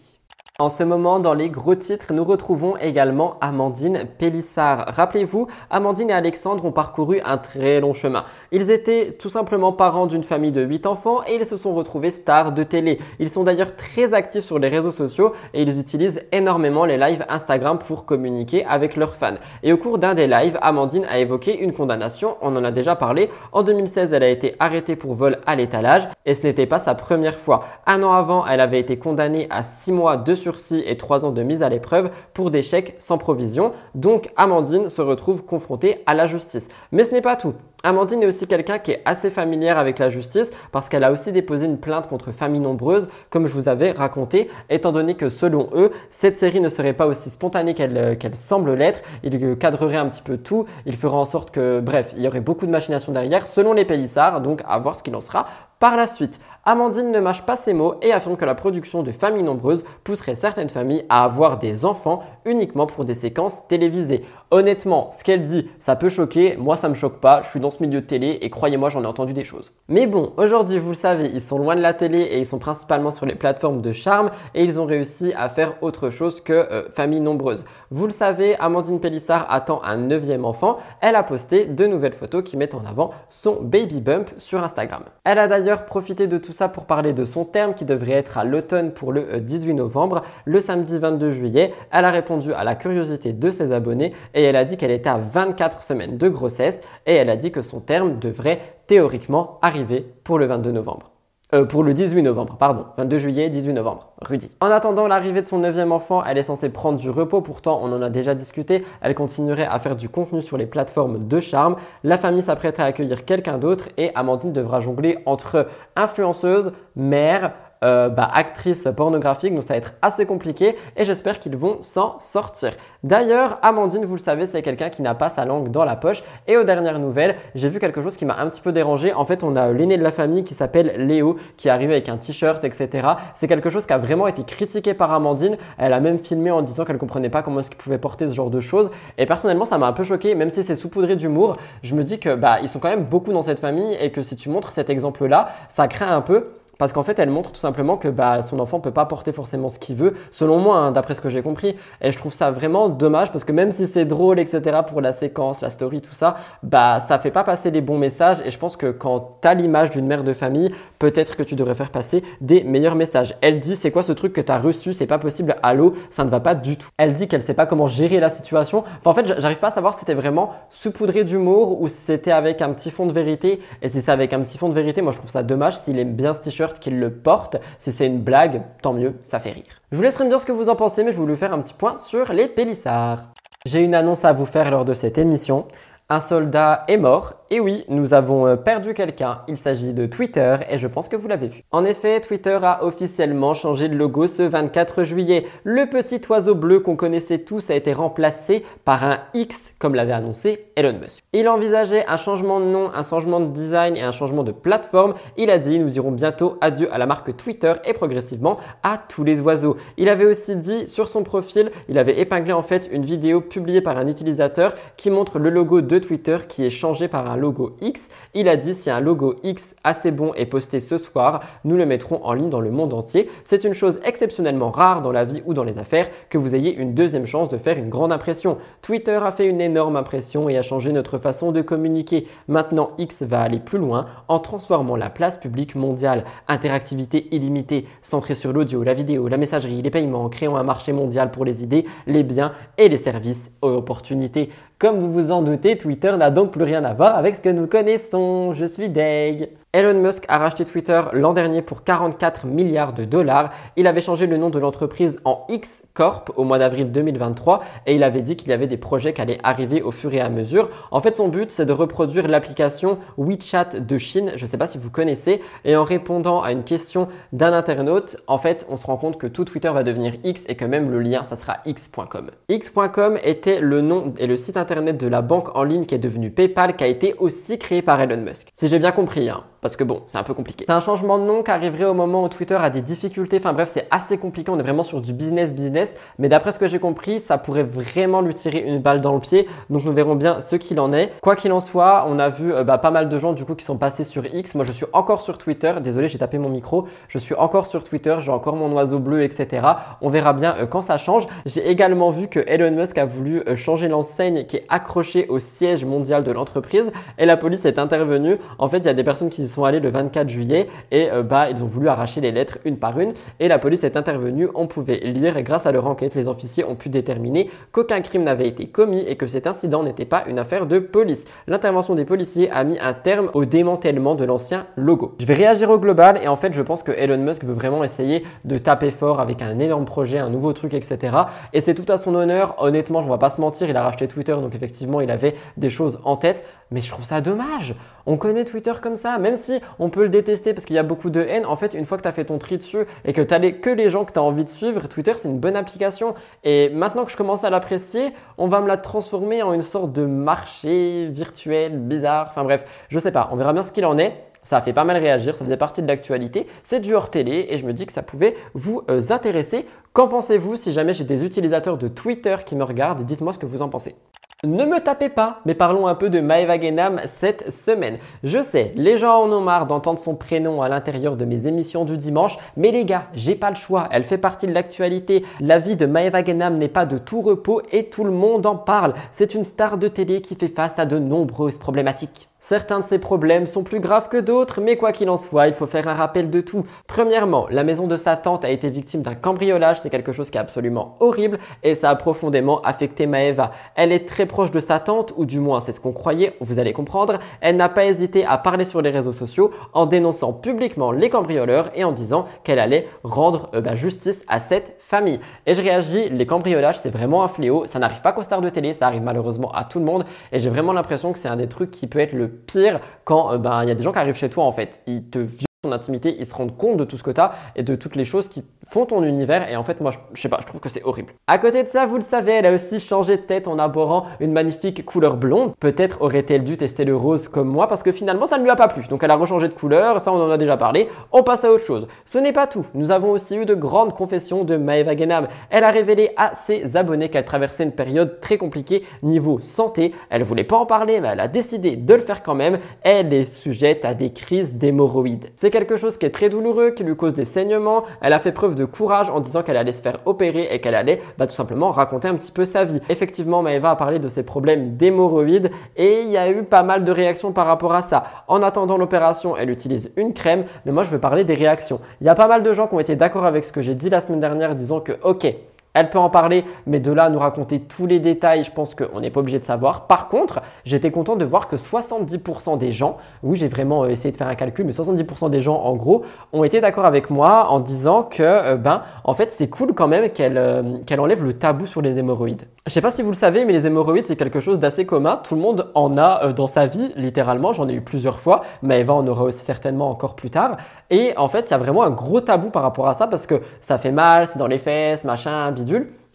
[0.61, 4.85] En ce moment, dans les gros titres, nous retrouvons également Amandine Pélissard.
[4.87, 8.25] Rappelez-vous, Amandine et Alexandre ont parcouru un très long chemin.
[8.53, 12.13] Ils étaient tout simplement parents d'une famille de 8 enfants et ils se sont retrouvés
[12.13, 13.01] stars de télé.
[13.19, 17.27] Ils sont d'ailleurs très actifs sur les réseaux sociaux et ils utilisent énormément les lives
[17.29, 19.39] Instagram pour communiquer avec leurs fans.
[19.65, 22.95] Et au cours d'un des lives, Amandine a évoqué une condamnation, on en a déjà
[22.95, 23.29] parlé.
[23.51, 26.95] En 2016, elle a été arrêtée pour vol à l'étalage et ce n'était pas sa
[26.95, 27.65] première fois.
[27.89, 30.44] Un an avant, elle avait été condamnée à 6 mois de
[30.87, 33.73] et 3 ans de mise à l'épreuve pour des chèques sans provision.
[33.95, 36.69] Donc Amandine se retrouve confrontée à la justice.
[36.93, 37.55] Mais ce n'est pas tout.
[37.85, 41.33] Amandine est aussi quelqu'un qui est assez familière avec la justice parce qu'elle a aussi
[41.33, 45.69] déposé une plainte contre famille nombreuse, comme je vous avais raconté, étant donné que selon
[45.75, 49.03] eux, cette série ne serait pas aussi spontanée qu'elle euh, semble l'être.
[49.23, 52.41] Il cadrerait un petit peu tout, il fera en sorte que, bref, il y aurait
[52.41, 55.47] beaucoup de machinations derrière, selon les Pélissards, donc à voir ce qu'il en sera
[55.79, 56.41] par la suite.
[56.67, 60.35] Amandine ne mâche pas ses mots et affirme que la production de familles nombreuses pousserait
[60.35, 64.25] certaines familles à avoir des enfants uniquement pour des séquences télévisées.
[64.55, 67.73] Honnêtement, ce qu'elle dit, ça peut choquer, moi ça me choque pas, je suis dans
[67.73, 69.73] ce milieu de télé et croyez-moi j'en ai entendu des choses.
[69.89, 72.61] Mais bon, aujourd'hui vous le savez, ils sont loin de la télé et ils sont
[72.61, 76.53] principalement sur les plateformes de charme et ils ont réussi à faire autre chose que
[76.53, 77.65] euh, famille nombreuse.
[77.91, 82.45] Vous le savez, Amandine Pélissard attend un neuvième enfant, elle a posté de nouvelles photos
[82.45, 85.03] qui mettent en avant son baby bump sur Instagram.
[85.25, 88.39] Elle a d'ailleurs profité de tout ça pour parler de son terme qui devrait être
[88.39, 90.23] à l'automne pour le 18 euh, novembre.
[90.45, 94.57] Le samedi 22 juillet, elle a répondu à la curiosité de ses abonnés et elle
[94.57, 97.81] a dit qu'elle était à 24 semaines de grossesse et elle a dit que son
[97.81, 101.15] terme devrait théoriquement arriver pour le 22 novembre.
[101.55, 102.87] Euh, pour le 18 novembre, pardon.
[102.99, 104.09] 22 juillet, 18 novembre.
[104.23, 104.51] Rudy.
[104.61, 107.43] En attendant l'arrivée de son neuvième enfant, elle est censée prendre du repos.
[107.43, 108.85] Pourtant, on en a déjà discuté.
[109.03, 111.77] Elle continuerait à faire du contenu sur les plateformes de charme.
[112.03, 117.53] La famille s'apprête à accueillir quelqu'un d'autre et Amandine devra jongler entre influenceuse, mère,
[117.85, 122.19] euh, bah, actrice pornographique, donc ça va être assez compliqué et j'espère qu'ils vont s'en
[122.19, 122.73] sortir.
[123.03, 126.23] D'ailleurs, Amandine, vous le savez, c'est quelqu'un qui n'a pas sa langue dans la poche
[126.49, 129.13] et aux dernières nouvelles, j'ai vu quelque chose qui m'a un petit peu dérangé.
[129.13, 132.09] En fait, on a l'aîné de la famille qui s'appelle Léo, qui est arrivé avec
[132.09, 133.09] un t-shirt, etc.
[133.35, 135.59] C'est quelque chose qui a vraiment été critiqué par Amandine.
[135.77, 138.35] Elle a même filmé en disant qu'elle comprenait pas comment est-ce qu'il pouvait porter ce
[138.35, 138.91] genre de choses.
[139.19, 141.57] Et personnellement, ça m'a un peu choqué, même si c'est saupoudré d'humour.
[141.83, 144.23] Je me dis que bah ils sont quand même beaucoup dans cette famille et que
[144.23, 146.49] si tu montres cet exemple-là, ça craint un peu
[146.79, 149.33] parce qu'en fait, elle montre tout simplement que bah, son enfant ne peut pas porter
[149.33, 151.77] forcément ce qu'il veut, selon moi, hein, d'après ce que j'ai compris.
[152.01, 155.13] Et je trouve ça vraiment dommage parce que même si c'est drôle, etc., pour la
[155.13, 158.39] séquence, la story, tout ça, bah, ça fait pas passer les bons messages.
[158.45, 161.55] Et je pense que quand tu as l'image d'une mère de famille, peut-être que tu
[161.55, 163.35] devrais faire passer des meilleurs messages.
[163.41, 164.93] Elle dit, c'est quoi ce truc que tu as reçu?
[164.93, 166.89] C'est pas possible, allô, ça ne va pas du tout.
[166.97, 168.85] Elle dit qu'elle sait pas comment gérer la situation.
[168.99, 172.33] Enfin, en fait, j'arrive pas à savoir si c'était vraiment saupoudré d'humour ou si c'était
[172.33, 173.61] avec un petit fond de vérité.
[173.83, 175.99] Et si c'est avec un petit fond de vérité, moi je trouve ça dommage s'il
[175.99, 177.57] aime bien ce t-shirt qu'il le porte.
[177.79, 179.83] Si c'est une blague, tant mieux, ça fait rire.
[179.93, 181.61] Je vous laisserai me dire ce que vous en pensez, mais je voulais faire un
[181.61, 183.29] petit point sur les Pélissards.
[183.67, 185.67] J'ai une annonce à vous faire lors de cette émission.
[186.15, 190.57] Un soldat est mort, et oui, nous avons euh, perdu quelqu'un, il s'agit de Twitter,
[190.71, 191.63] et je pense que vous l'avez vu.
[191.73, 195.45] En effet, Twitter a officiellement changé de logo ce 24 juillet.
[195.65, 200.13] Le petit oiseau bleu qu'on connaissait tous a été remplacé par un X, comme l'avait
[200.13, 201.25] annoncé Elon Musk.
[201.33, 205.15] Il envisageait un changement de nom, un changement de design et un changement de plateforme.
[205.37, 209.25] Il a dit, nous dirons bientôt adieu à la marque Twitter et progressivement à tous
[209.25, 209.77] les oiseaux.
[209.97, 213.81] Il avait aussi dit sur son profil, il avait épinglé en fait une vidéo publiée
[213.81, 217.77] par un utilisateur qui montre le logo de Twitter qui est changé par un logo
[217.81, 218.09] X.
[218.35, 221.87] Il a dit si un logo X assez bon est posté ce soir, nous le
[221.87, 223.31] mettrons en ligne dans le monde entier.
[223.45, 226.75] C'est une chose exceptionnellement rare dans la vie ou dans les affaires que vous ayez
[226.75, 228.59] une deuxième chance de faire une grande impression.
[228.83, 232.27] Twitter a fait une énorme impression et a changé notre façon de communiquer.
[232.49, 236.25] Maintenant, X va aller plus loin en transformant la place publique mondiale.
[236.49, 241.31] Interactivité illimitée, centrée sur l'audio, la vidéo, la messagerie, les paiements, créant un marché mondial
[241.31, 244.51] pour les idées, les biens et les services opportunités.
[244.79, 247.49] Comme vous vous en doutez, Twitter n'a donc plus rien à voir avec ce que
[247.49, 248.55] nous connaissons.
[248.55, 249.51] Je suis Deg.
[249.75, 253.51] Elon Musk a racheté Twitter l'an dernier pour 44 milliards de dollars.
[253.75, 257.97] Il avait changé le nom de l'entreprise en X Corp au mois d'avril 2023 et
[257.97, 260.29] il avait dit qu'il y avait des projets qui allaient arriver au fur et à
[260.29, 260.71] mesure.
[260.93, 264.35] En fait, son but, c'est de reproduire l'application WeChat de Chine.
[264.37, 265.43] Je ne sais pas si vous connaissez.
[265.65, 269.27] Et en répondant à une question d'un internaute, en fait, on se rend compte que
[269.27, 272.31] tout Twitter va devenir X et que même le lien, ça sera x.com.
[272.49, 275.99] X.com était le nom et le site internet de la banque en ligne qui est
[275.99, 278.47] devenue PayPal qui a été aussi créé par Elon Musk.
[278.55, 280.67] Si j'ai bien compris, hein parce que bon, c'est un peu compliqué.
[280.69, 283.39] C'est un changement de nom qui arriverait au moment où Twitter a des difficultés.
[283.39, 284.51] Enfin bref, c'est assez compliqué.
[284.51, 285.97] On est vraiment sur du business business.
[286.19, 289.21] Mais d'après ce que j'ai compris, ça pourrait vraiment lui tirer une balle dans le
[289.21, 289.49] pied.
[289.71, 291.13] Donc nous verrons bien ce qu'il en est.
[291.23, 293.55] Quoi qu'il en soit, on a vu euh, bah, pas mal de gens du coup
[293.55, 294.55] qui sont passés sur X.
[294.55, 295.73] Moi, je suis encore sur Twitter.
[295.83, 296.87] Désolé, j'ai tapé mon micro.
[297.09, 298.15] Je suis encore sur Twitter.
[298.21, 299.67] J'ai encore mon oiseau bleu, etc.
[300.03, 301.27] On verra bien euh, quand ça change.
[301.47, 305.39] J'ai également vu que Elon Musk a voulu euh, changer l'enseigne qui est accrochée au
[305.39, 308.37] siège mondial de l'entreprise et la police est intervenue.
[308.59, 311.23] En fait, il y a des personnes qui sont allés le 24 juillet et euh,
[311.23, 314.49] bah ils ont voulu arracher les lettres une par une et la police est intervenue.
[314.55, 318.25] On pouvait lire et grâce à leur enquête, les officiers ont pu déterminer qu'aucun crime
[318.25, 321.25] n'avait été commis et que cet incident n'était pas une affaire de police.
[321.47, 325.15] L'intervention des policiers a mis un terme au démantèlement de l'ancien logo.
[325.19, 327.85] Je vais réagir au global et en fait je pense que Elon Musk veut vraiment
[327.85, 331.17] essayer de taper fort avec un énorme projet, un nouveau truc, etc.
[331.53, 332.57] Et c'est tout à son honneur.
[332.59, 335.37] Honnêtement, je ne vais pas se mentir, il a racheté Twitter, donc effectivement il avait
[335.57, 336.45] des choses en tête.
[336.71, 337.75] Mais je trouve ça dommage.
[338.07, 339.44] On connaît Twitter comme ça, même si
[339.79, 341.47] on peut le détester parce qu'il y a beaucoup de haine.
[341.47, 343.41] En fait, une fois que tu as fait ton tri dessus et que tu as
[343.53, 346.15] que les gens que tu as envie de suivre, Twitter c'est une bonne application.
[346.43, 349.93] Et maintenant que je commence à l'apprécier, on va me la transformer en une sorte
[349.93, 352.29] de marché virtuel bizarre.
[352.31, 354.15] Enfin bref, je sais pas, on verra bien ce qu'il en est.
[354.45, 356.47] Ça a fait pas mal réagir, ça faisait partie de l'actualité.
[356.63, 359.67] C'est du hors télé et je me dis que ça pouvait vous euh, intéresser.
[359.95, 363.05] Qu'en pensez-vous si jamais j'ai des utilisateurs de Twitter qui me regardent?
[363.05, 363.97] Dites-moi ce que vous en pensez.
[364.45, 367.99] Ne me tapez pas, mais parlons un peu de Maeva Genam cette semaine.
[368.23, 371.87] Je sais, les gens en ont marre d'entendre son prénom à l'intérieur de mes émissions
[371.87, 375.25] du dimanche, mais les gars, j'ai pas le choix, elle fait partie de l'actualité.
[375.41, 378.57] La vie de Maeva Genam n'est pas de tout repos et tout le monde en
[378.57, 378.93] parle.
[379.13, 382.29] C'est une star de télé qui fait face à de nombreuses problématiques.
[382.47, 385.55] Certains de ces problèmes sont plus graves que d'autres, mais quoi qu'il en soit, il
[385.55, 386.67] faut faire un rappel de tout.
[386.87, 390.37] Premièrement, la maison de sa tante a été victime d'un cambriolage, c'est quelque chose qui
[390.37, 393.53] est absolument horrible et ça a profondément affecté Maeva.
[393.77, 396.59] Elle est très proche de sa tante, ou du moins c'est ce qu'on croyait, vous
[396.59, 397.19] allez comprendre.
[397.41, 401.71] Elle n'a pas hésité à parler sur les réseaux sociaux en dénonçant publiquement les cambrioleurs
[401.75, 405.19] et en disant qu'elle allait rendre euh, bah, justice à cette famille.
[405.47, 408.51] Et je réagis, les cambriolages c'est vraiment un fléau, ça n'arrive pas qu'aux stars de
[408.51, 411.37] télé, ça arrive malheureusement à tout le monde et j'ai vraiment l'impression que c'est un
[411.37, 413.93] des trucs qui peut être le pire quand euh, ben, il y a des gens
[413.93, 414.83] qui arrivent chez toi en fait.
[414.87, 415.27] Ils te
[415.73, 418.05] intimité, ils se rendent compte de tout ce que tu as et de toutes les
[418.05, 420.69] choses qui font ton univers et en fait moi je, sais pas, je trouve que
[420.69, 421.13] c'est horrible.
[421.27, 424.07] À côté de ça, vous le savez, elle a aussi changé de tête en abordant
[424.21, 425.55] une magnifique couleur blonde.
[425.61, 428.57] Peut-être aurait-elle dû tester le rose comme moi parce que finalement ça ne lui a
[428.57, 428.85] pas plu.
[428.89, 430.89] Donc elle a rechangé de couleur, ça on en a déjà parlé.
[431.13, 431.89] On passe à autre chose.
[432.05, 432.67] Ce n'est pas tout.
[432.75, 435.29] Nous avons aussi eu de grandes confessions de Maeva Genam.
[435.51, 439.95] Elle a révélé à ses abonnés qu'elle traversait une période très compliquée niveau santé.
[440.11, 442.59] Elle voulait pas en parler, mais elle a décidé de le faire quand même.
[442.83, 445.31] Elle est sujette à des crises d'hémorroïdes.
[445.35, 447.85] C'est quelque chose qui est très douloureux, qui lui cause des saignements.
[448.01, 450.75] Elle a fait preuve de courage en disant qu'elle allait se faire opérer et qu'elle
[450.75, 452.81] allait bah, tout simplement raconter un petit peu sa vie.
[452.89, 456.83] Effectivement, Maëva a parlé de ses problèmes d'hémorroïdes et il y a eu pas mal
[456.83, 458.03] de réactions par rapport à ça.
[458.27, 461.81] En attendant l'opération, elle utilise une crème, mais moi je veux parler des réactions.
[462.01, 463.77] Il y a pas mal de gens qui ont été d'accord avec ce que j'ai
[463.77, 465.37] dit la semaine dernière, disant que ok,
[465.75, 468.75] elle peut en parler, mais de là à nous raconter tous les détails, je pense
[468.75, 469.87] qu'on n'est pas obligé de savoir.
[469.89, 474.13] Par contre, j'étais content de voir que 70% des gens, oui j'ai vraiment euh, essayé
[474.13, 477.49] de faire un calcul, mais 70% des gens en gros ont été d'accord avec moi
[477.51, 480.63] en disant que euh, ben en fait c'est cool quand même qu'elle euh,
[480.97, 482.45] enlève le tabou sur les hémorroïdes.
[482.67, 485.21] Je sais pas si vous le savez, mais les hémorroïdes c'est quelque chose d'assez commun.
[485.23, 487.53] Tout le monde en a dans sa vie, littéralement.
[487.53, 490.57] J'en ai eu plusieurs fois, mais Eva en aura aussi certainement encore plus tard.
[490.95, 493.27] Et en fait, il y a vraiment un gros tabou par rapport à ça parce
[493.27, 495.53] que ça fait mal, c'est dans les fesses, machin,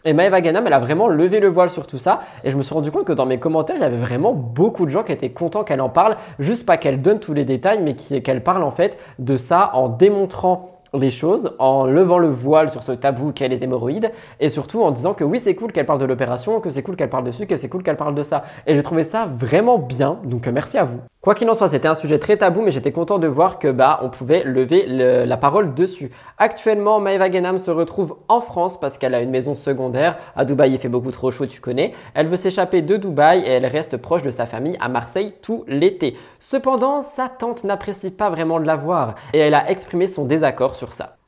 [0.06, 2.20] et Maëva Ganam, elle a vraiment levé le voile sur tout ça.
[2.44, 4.86] Et je me suis rendu compte que dans mes commentaires, il y avait vraiment beaucoup
[4.86, 6.16] de gens qui étaient contents qu'elle en parle.
[6.38, 9.90] Juste pas qu'elle donne tous les détails, mais qu'elle parle en fait de ça en
[9.90, 14.82] démontrant les choses en levant le voile sur ce tabou qu'est les hémorroïdes et surtout
[14.82, 17.24] en disant que oui c'est cool qu'elle parle de l'opération, que c'est cool qu'elle parle
[17.24, 18.44] dessus, que c'est cool qu'elle parle de ça.
[18.66, 21.00] Et j'ai trouvé ça vraiment bien, donc merci à vous.
[21.20, 23.68] Quoi qu'il en soit, c'était un sujet très tabou, mais j'étais content de voir que
[23.68, 26.10] bah on pouvait lever la parole dessus.
[26.38, 30.16] Actuellement, Maeva Genam se retrouve en France parce qu'elle a une maison secondaire.
[30.34, 31.92] À Dubaï, il fait beaucoup trop chaud, tu connais.
[32.14, 35.64] Elle veut s'échapper de Dubaï et elle reste proche de sa famille à Marseille tout
[35.68, 36.16] l'été.
[36.38, 40.74] Cependant, sa tante n'apprécie pas vraiment de la voir et elle a exprimé son désaccord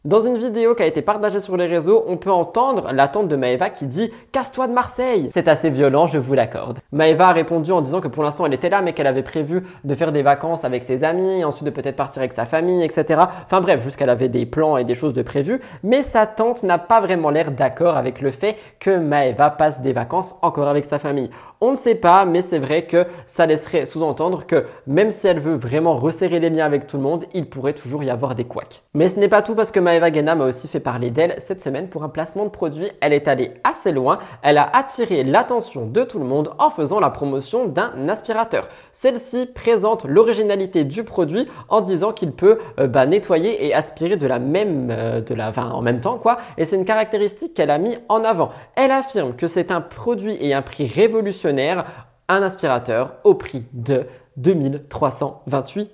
[0.05, 3.29] Dans une vidéo qui a été partagée sur les réseaux, on peut entendre la tante
[3.29, 6.81] de Maeva qui dit Casse-toi de Marseille C'est assez violent, je vous l'accorde.
[6.91, 9.63] Maeva a répondu en disant que pour l'instant elle était là, mais qu'elle avait prévu
[9.85, 13.23] de faire des vacances avec ses amis, ensuite de peut-être partir avec sa famille, etc.
[13.45, 15.61] Enfin bref, jusqu'elle avait des plans et des choses de prévues.
[15.85, 19.93] Mais sa tante n'a pas vraiment l'air d'accord avec le fait que Maeva passe des
[19.93, 21.31] vacances encore avec sa famille.
[21.65, 25.39] On ne sait pas, mais c'est vrai que ça laisserait sous-entendre que même si elle
[25.39, 28.43] veut vraiment resserrer les liens avec tout le monde, il pourrait toujours y avoir des
[28.43, 28.83] couacs.
[28.95, 31.61] Mais ce n'est pas tout parce que Maeva Genam a aussi fait parler d'elle cette
[31.61, 32.91] semaine pour un placement de produit.
[33.01, 34.19] Elle est allée assez loin.
[34.43, 38.69] Elle a attiré l'attention de tout le monde en faisant la promotion d'un aspirateur.
[38.91, 44.27] Celle-ci présente l'originalité du produit en disant qu'il peut euh, bah, nettoyer et aspirer de
[44.27, 46.39] la même, euh, de la, en même temps quoi.
[46.59, 48.51] Et c'est une caractéristique qu'elle a mis en avant.
[48.75, 51.52] Elle affirme que c'est un produit et un prix révolutionnaire
[52.29, 55.91] un aspirateur au prix de 2328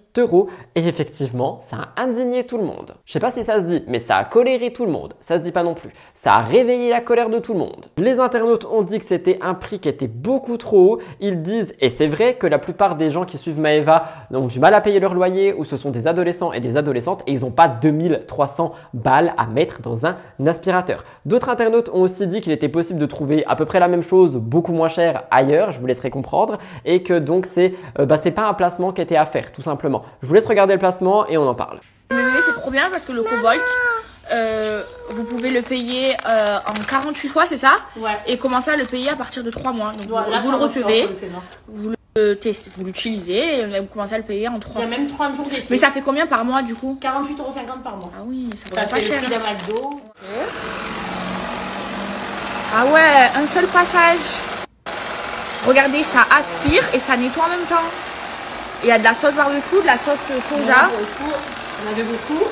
[0.74, 2.94] Et effectivement, ça a indigné tout le monde.
[3.04, 5.14] Je sais pas si ça se dit, mais ça a coléré tout le monde.
[5.20, 5.90] Ça se dit pas non plus.
[6.12, 7.86] Ça a réveillé la colère de tout le monde.
[7.98, 10.98] Les internautes ont dit que c'était un prix qui était beaucoup trop haut.
[11.20, 14.58] Ils disent, et c'est vrai, que la plupart des gens qui suivent Maeva ont du
[14.58, 17.42] mal à payer leur loyer ou ce sont des adolescents et des adolescentes et ils
[17.42, 21.04] n'ont pas 2300 balles à mettre dans un aspirateur.
[21.26, 24.02] D'autres internautes ont aussi dit qu'il était possible de trouver à peu près la même
[24.02, 28.16] chose beaucoup moins cher ailleurs, je vous laisserai comprendre, et que donc c'est euh, bah,
[28.34, 29.97] pas un placement qui était à faire tout simplement.
[30.22, 31.80] Je vous laisse regarder le placement et on en parle.
[32.10, 33.60] Mais c'est trop bien parce que le Cobalt,
[34.32, 38.10] euh, vous pouvez le payer euh, en 48 fois, c'est ça Ouais.
[38.26, 39.92] Et commencer à le payer à partir de 3 mois.
[39.92, 41.08] Donc Voilà, vous, le recevez,
[41.68, 44.84] vous le testez, vous l'utilisez et vous commencez à le payer en 3 Il y
[44.84, 44.98] a mois.
[44.98, 45.66] même 30 jours d'essai.
[45.70, 48.10] Mais ça fait combien par mois du coup 48,50€ par mois.
[48.16, 49.22] Ah oui, ça vaut pas fait le cher.
[49.22, 49.90] prix d'un McDo.
[52.74, 54.40] Ah ouais, un seul passage.
[55.66, 57.76] Regardez, ça aspire et ça nettoie en même temps.
[58.82, 60.18] Il y a de la sauce barbecue, de la sauce
[60.48, 60.88] soja.
[60.90, 62.44] On avait beaucoup.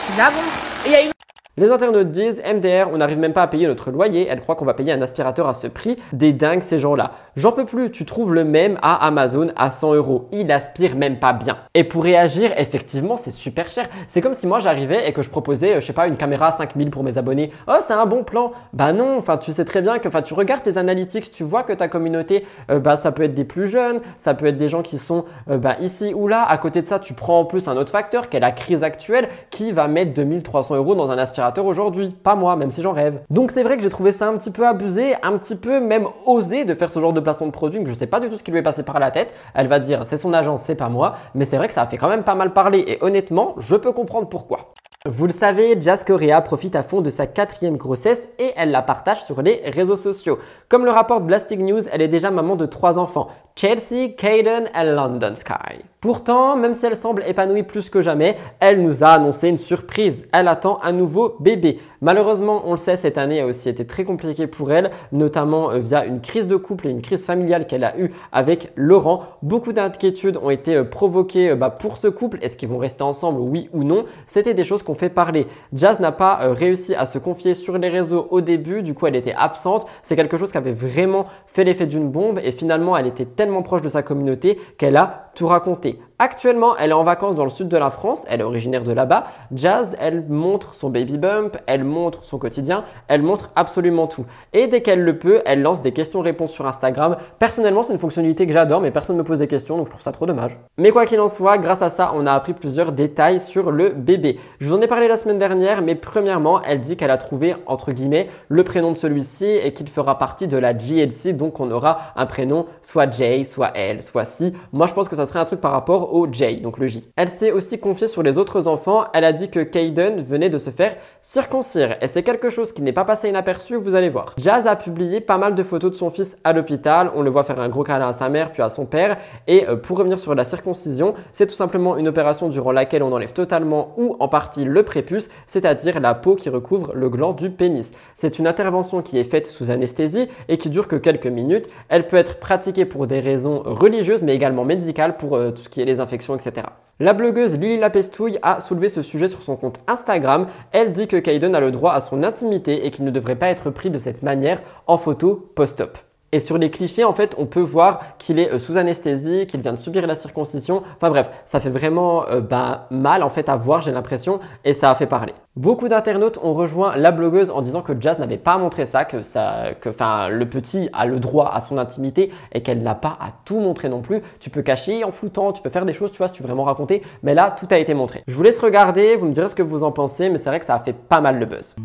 [0.00, 0.40] C'est là bon.
[0.84, 1.11] Et il y a une
[1.58, 4.64] Les internautes disent MDR, on n'arrive même pas à payer notre loyer, elle croit qu'on
[4.64, 5.98] va payer un aspirateur à ce prix.
[6.14, 7.10] Des dingues ces gens-là.
[7.36, 10.30] J'en peux plus, tu trouves le même à Amazon à 100 euros.
[10.32, 11.58] Il aspire même pas bien.
[11.74, 13.90] Et pour réagir, effectivement, c'est super cher.
[14.08, 16.46] C'est comme si moi j'arrivais et que je proposais, euh, je sais pas, une caméra
[16.46, 17.52] à 5000 pour mes abonnés.
[17.68, 18.52] Oh, c'est un bon plan.
[18.72, 21.64] Bah non, enfin tu sais très bien que, enfin tu regardes tes analytics, tu vois
[21.64, 24.68] que ta communauté, euh, bah ça peut être des plus jeunes, ça peut être des
[24.68, 26.46] gens qui sont euh, bah, ici ou là.
[26.48, 28.82] À côté de ça, tu prends en plus un autre facteur qui est la crise
[28.82, 32.10] actuelle qui va mettre 2300 euros dans un aspirateur aujourd'hui.
[32.22, 33.20] Pas moi, même si j'en rêve.
[33.30, 36.06] Donc c'est vrai que j'ai trouvé ça un petit peu abusé, un petit peu même
[36.26, 38.38] osé de faire ce genre de placement de produit que je sais pas du tout
[38.38, 39.34] ce qui lui est passé par la tête.
[39.54, 41.16] Elle va dire c'est son agence, c'est pas moi.
[41.34, 43.76] Mais c'est vrai que ça a fait quand même pas mal parler et honnêtement, je
[43.76, 44.72] peux comprendre pourquoi.
[45.04, 46.04] Vous le savez, Jazz
[46.44, 50.38] profite à fond de sa quatrième grossesse et elle la partage sur les réseaux sociaux.
[50.68, 54.84] Comme le rapporte Blastic News, elle est déjà maman de trois enfants, Chelsea, Caden et
[54.84, 55.84] London Sky.
[56.02, 60.26] Pourtant, même si elle semble épanouie plus que jamais, elle nous a annoncé une surprise.
[60.32, 61.78] Elle attend un nouveau bébé.
[62.00, 65.78] Malheureusement, on le sait, cette année a aussi été très compliquée pour elle, notamment euh,
[65.78, 69.22] via une crise de couple et une crise familiale qu'elle a eue avec Laurent.
[69.42, 72.38] Beaucoup d'inquiétudes ont été euh, provoquées euh, bah, pour ce couple.
[72.42, 74.06] Est-ce qu'ils vont rester ensemble, oui ou non?
[74.26, 75.46] C'était des choses qu'on fait parler.
[75.72, 79.14] Jazz n'a pas réussi à se confier sur les réseaux au début, du coup elle
[79.14, 79.86] était absente.
[80.02, 83.24] C'est quelque chose qui avait vraiment fait l'effet d'une bombe et finalement elle était
[83.62, 85.98] proche de sa communauté qu'elle a tout raconté.
[86.18, 88.92] Actuellement, elle est en vacances dans le sud de la France, elle est originaire de
[88.92, 89.24] là-bas.
[89.52, 94.24] Jazz, elle montre son baby bump, elle montre son quotidien, elle montre absolument tout.
[94.52, 97.16] Et dès qu'elle le peut, elle lance des questions-réponses sur Instagram.
[97.40, 99.90] Personnellement, c'est une fonctionnalité que j'adore, mais personne ne me pose des questions, donc je
[99.90, 100.60] trouve ça trop dommage.
[100.78, 103.88] Mais quoi qu'il en soit, grâce à ça, on a appris plusieurs détails sur le
[103.88, 104.38] bébé.
[104.60, 107.56] Je vous en ai parlé la semaine dernière, mais premièrement, elle dit qu'elle a trouvé,
[107.66, 111.68] entre guillemets, le prénom de celui-ci et qu'il fera partie de la GLC, donc on
[111.72, 114.52] aura un prénom soit Jay, soit elle, soit si.
[114.72, 117.08] Moi, je pense que ça serait un truc par rapport au J, donc le J.
[117.16, 119.04] Elle s'est aussi confiée sur les autres enfants.
[119.12, 122.82] Elle a dit que Caden venait de se faire circoncire et c'est quelque chose qui
[122.82, 124.34] n'est pas passé inaperçu, vous allez voir.
[124.38, 127.10] Jazz a publié pas mal de photos de son fils à l'hôpital.
[127.14, 129.18] On le voit faire un gros câlin à sa mère puis à son père.
[129.46, 133.12] Et euh, pour revenir sur la circoncision, c'est tout simplement une opération durant laquelle on
[133.12, 137.50] enlève totalement ou en partie le prépuce, c'est-à-dire la peau qui recouvre le gland du
[137.50, 137.92] pénis.
[138.14, 141.68] C'est une intervention qui est faite sous anesthésie et qui dure que quelques minutes.
[141.88, 145.68] Elle peut être pratiquée pour des raisons religieuses mais également médicales pour euh, tout ce
[145.68, 146.66] qui est les infections, etc.
[147.00, 150.46] La blogueuse Lily Lapestouille a soulevé ce sujet sur son compte Instagram.
[150.72, 153.48] Elle dit que Kaiden a le droit à son intimité et qu'il ne devrait pas
[153.48, 155.98] être pris de cette manière en photo post-op.
[156.34, 159.60] Et sur les clichés, en fait, on peut voir qu'il est euh, sous anesthésie, qu'il
[159.60, 160.82] vient de subir la circoncision.
[160.96, 164.72] Enfin bref, ça fait vraiment euh, bah, mal en fait à voir, j'ai l'impression, et
[164.72, 165.34] ça a fait parler.
[165.56, 169.20] Beaucoup d'internautes ont rejoint la blogueuse en disant que Jazz n'avait pas montré ça, que
[169.20, 169.90] ça, que
[170.30, 173.90] le petit a le droit à son intimité et qu'elle n'a pas à tout montrer
[173.90, 174.22] non plus.
[174.40, 176.48] Tu peux cacher en floutant, tu peux faire des choses, tu vois, si tu veux
[176.48, 178.22] vraiment raconter, mais là tout a été montré.
[178.26, 180.60] Je vous laisse regarder, vous me direz ce que vous en pensez, mais c'est vrai
[180.60, 181.76] que ça a fait pas mal de buzz.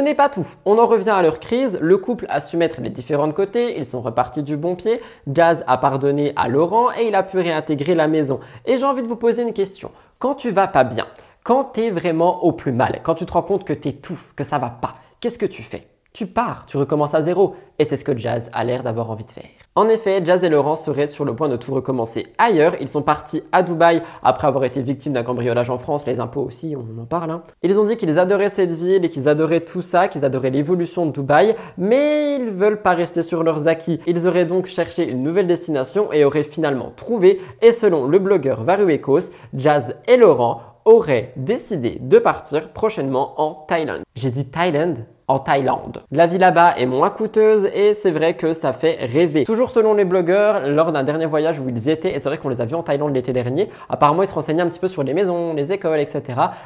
[0.00, 0.46] N'est pas tout.
[0.64, 1.78] On en revient à leur crise.
[1.80, 3.78] Le couple a su mettre les différents côtés.
[3.78, 5.00] Ils sont repartis du bon pied.
[5.32, 8.40] Jazz a pardonné à Laurent et il a pu réintégrer la maison.
[8.66, 9.90] Et j'ai envie de vous poser une question.
[10.18, 11.06] Quand tu vas pas bien,
[11.44, 14.34] quand tu es vraiment au plus mal, quand tu te rends compte que tu étouffes,
[14.34, 15.86] que ça va pas, qu'est-ce que tu fais?
[16.12, 17.54] Tu pars, tu recommences à zéro.
[17.78, 19.59] Et c'est ce que Jazz a l'air d'avoir envie de faire.
[19.76, 22.74] En effet, Jazz et Laurent seraient sur le point de tout recommencer ailleurs.
[22.80, 26.42] Ils sont partis à Dubaï après avoir été victimes d'un cambriolage en France, les impôts
[26.42, 27.30] aussi, on en parle.
[27.30, 27.42] hein.
[27.62, 31.06] Ils ont dit qu'ils adoraient cette ville et qu'ils adoraient tout ça, qu'ils adoraient l'évolution
[31.06, 34.00] de Dubaï, mais ils veulent pas rester sur leurs acquis.
[34.08, 38.64] Ils auraient donc cherché une nouvelle destination et auraient finalement trouvé, et selon le blogueur
[38.64, 44.02] Varuekos, Jazz et Laurent auraient décidé de partir prochainement en Thaïlande.
[44.16, 45.04] J'ai dit Thaïlande?
[45.30, 46.02] En Thaïlande.
[46.10, 49.44] La vie là-bas est moins coûteuse et c'est vrai que ça fait rêver.
[49.44, 52.48] Toujours selon les blogueurs, lors d'un dernier voyage où ils étaient, et c'est vrai qu'on
[52.48, 55.04] les a vus en Thaïlande l'été dernier, apparemment ils se renseignaient un petit peu sur
[55.04, 56.22] les maisons, les écoles, etc.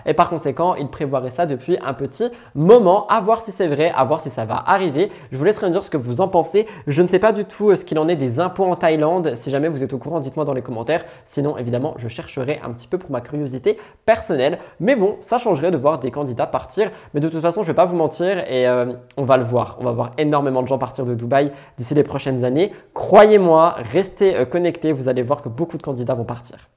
[0.06, 3.06] Et par conséquent, ils prévoiraient ça depuis un petit moment.
[3.08, 5.12] À voir si c'est vrai, à voir si ça va arriver.
[5.30, 6.66] Je vous laisserai me dire ce que vous en pensez.
[6.86, 9.34] Je ne sais pas du tout euh, ce qu'il en est des impôts en Thaïlande.
[9.34, 11.04] Si jamais vous êtes au courant, dites-moi dans les commentaires.
[11.26, 14.58] Sinon, évidemment, je chercherai un petit peu pour ma curiosité personnelle.
[14.80, 16.90] Mais bon, ça changerait de voir des candidats partir.
[17.12, 19.76] Mais de toute façon, je vais pas vous mentir euh, on va le voir.
[19.80, 22.72] On va voir énormément de gens partir de Dubaï d'ici les prochaines années.
[22.92, 24.92] Croyez-moi, restez euh, connectés.
[24.92, 26.68] Vous allez voir que beaucoup de candidats vont partir.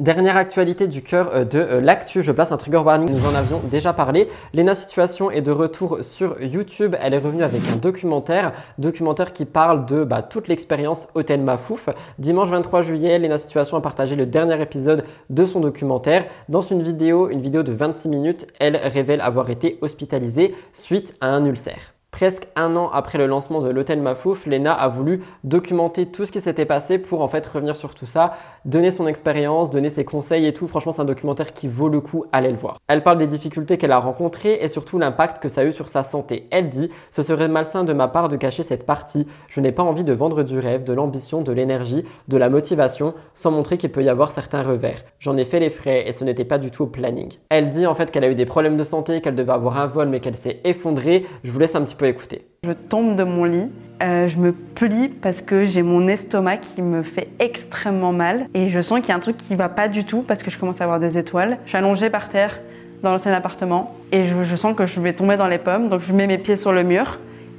[0.00, 3.34] Dernière actualité du cœur euh, de euh, l'actu, je place un trigger warning, nous en
[3.34, 4.30] avions déjà parlé.
[4.54, 9.44] Lena Situation est de retour sur YouTube, elle est revenue avec un documentaire, documentaire qui
[9.44, 11.90] parle de bah, toute l'expérience Hôtel Mafouf.
[12.18, 16.24] Dimanche 23 juillet, Lena Situation a partagé le dernier épisode de son documentaire.
[16.48, 21.26] Dans une vidéo, une vidéo de 26 minutes, elle révèle avoir été hospitalisée suite à
[21.26, 21.89] un ulcère.
[22.10, 26.32] Presque un an après le lancement de l'hôtel Mafouf, Lena a voulu documenter tout ce
[26.32, 28.34] qui s'était passé pour en fait revenir sur tout ça,
[28.64, 30.66] donner son expérience, donner ses conseils et tout.
[30.66, 32.78] Franchement, c'est un documentaire qui vaut le coup, allez le voir.
[32.88, 35.88] Elle parle des difficultés qu'elle a rencontrées et surtout l'impact que ça a eu sur
[35.88, 36.48] sa santé.
[36.50, 39.26] Elle dit "Ce serait malsain de ma part de cacher cette partie.
[39.46, 43.14] Je n'ai pas envie de vendre du rêve, de l'ambition, de l'énergie, de la motivation
[43.34, 45.04] sans montrer qu'il peut y avoir certains revers.
[45.20, 47.86] J'en ai fait les frais et ce n'était pas du tout au planning." Elle dit
[47.86, 50.18] en fait qu'elle a eu des problèmes de santé, qu'elle devait avoir un vol mais
[50.18, 51.24] qu'elle s'est effondrée.
[51.44, 52.46] Je vous laisse un petit peu écouter.
[52.64, 53.70] Je tombe de mon lit,
[54.02, 58.68] euh, je me plie parce que j'ai mon estomac qui me fait extrêmement mal et
[58.68, 60.58] je sens qu'il y a un truc qui va pas du tout parce que je
[60.58, 61.58] commence à avoir des étoiles.
[61.64, 62.60] Je suis allongée par terre
[63.02, 66.02] dans l'ancien appartement et je, je sens que je vais tomber dans les pommes donc
[66.02, 67.18] je mets mes pieds sur le mur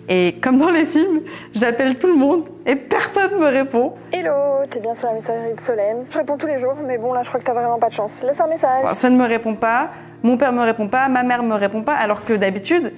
[0.10, 1.22] et comme dans les films,
[1.56, 3.94] j'appelle tout le monde et personne me répond.
[4.12, 6.06] Hello, t'es bien sur la messagerie de Solène.
[6.10, 7.94] Je réponds tous les jours, mais bon là je crois que t'as vraiment pas de
[7.94, 8.20] chance.
[8.24, 8.84] Laisse un message.
[8.84, 9.90] Personne ne me répond pas,
[10.24, 12.92] mon père me répond pas, ma mère me répond pas alors que d'habitude,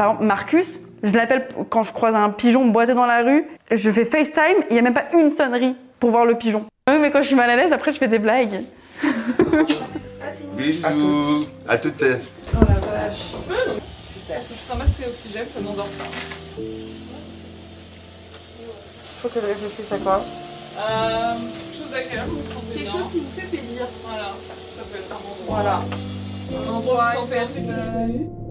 [0.00, 3.90] par exemple Marcus, je l'appelle quand je croise un pigeon boiter dans la rue, je
[3.90, 6.64] fais FaceTime, il n'y a même pas une sonnerie pour voir le pigeon.
[6.88, 8.62] Oui, mais quand je suis mal à l'aise, après je fais des blagues.
[10.56, 11.46] Bisous.
[11.68, 12.02] À toutes.
[12.02, 13.34] Oh la vache.
[14.30, 16.04] Est-ce que tu ramasses l'oxygène, ça n'endort pas
[19.20, 20.24] Faut que je réfléchisse à quoi?
[20.78, 23.86] Euh, Quelque chose agréable, vous sentez Quelque chose qui vous fait plaisir.
[24.02, 24.28] Voilà,
[24.78, 25.44] ça peut être un endroit.
[25.46, 25.82] Voilà.
[26.66, 28.49] Un endroit assez bien.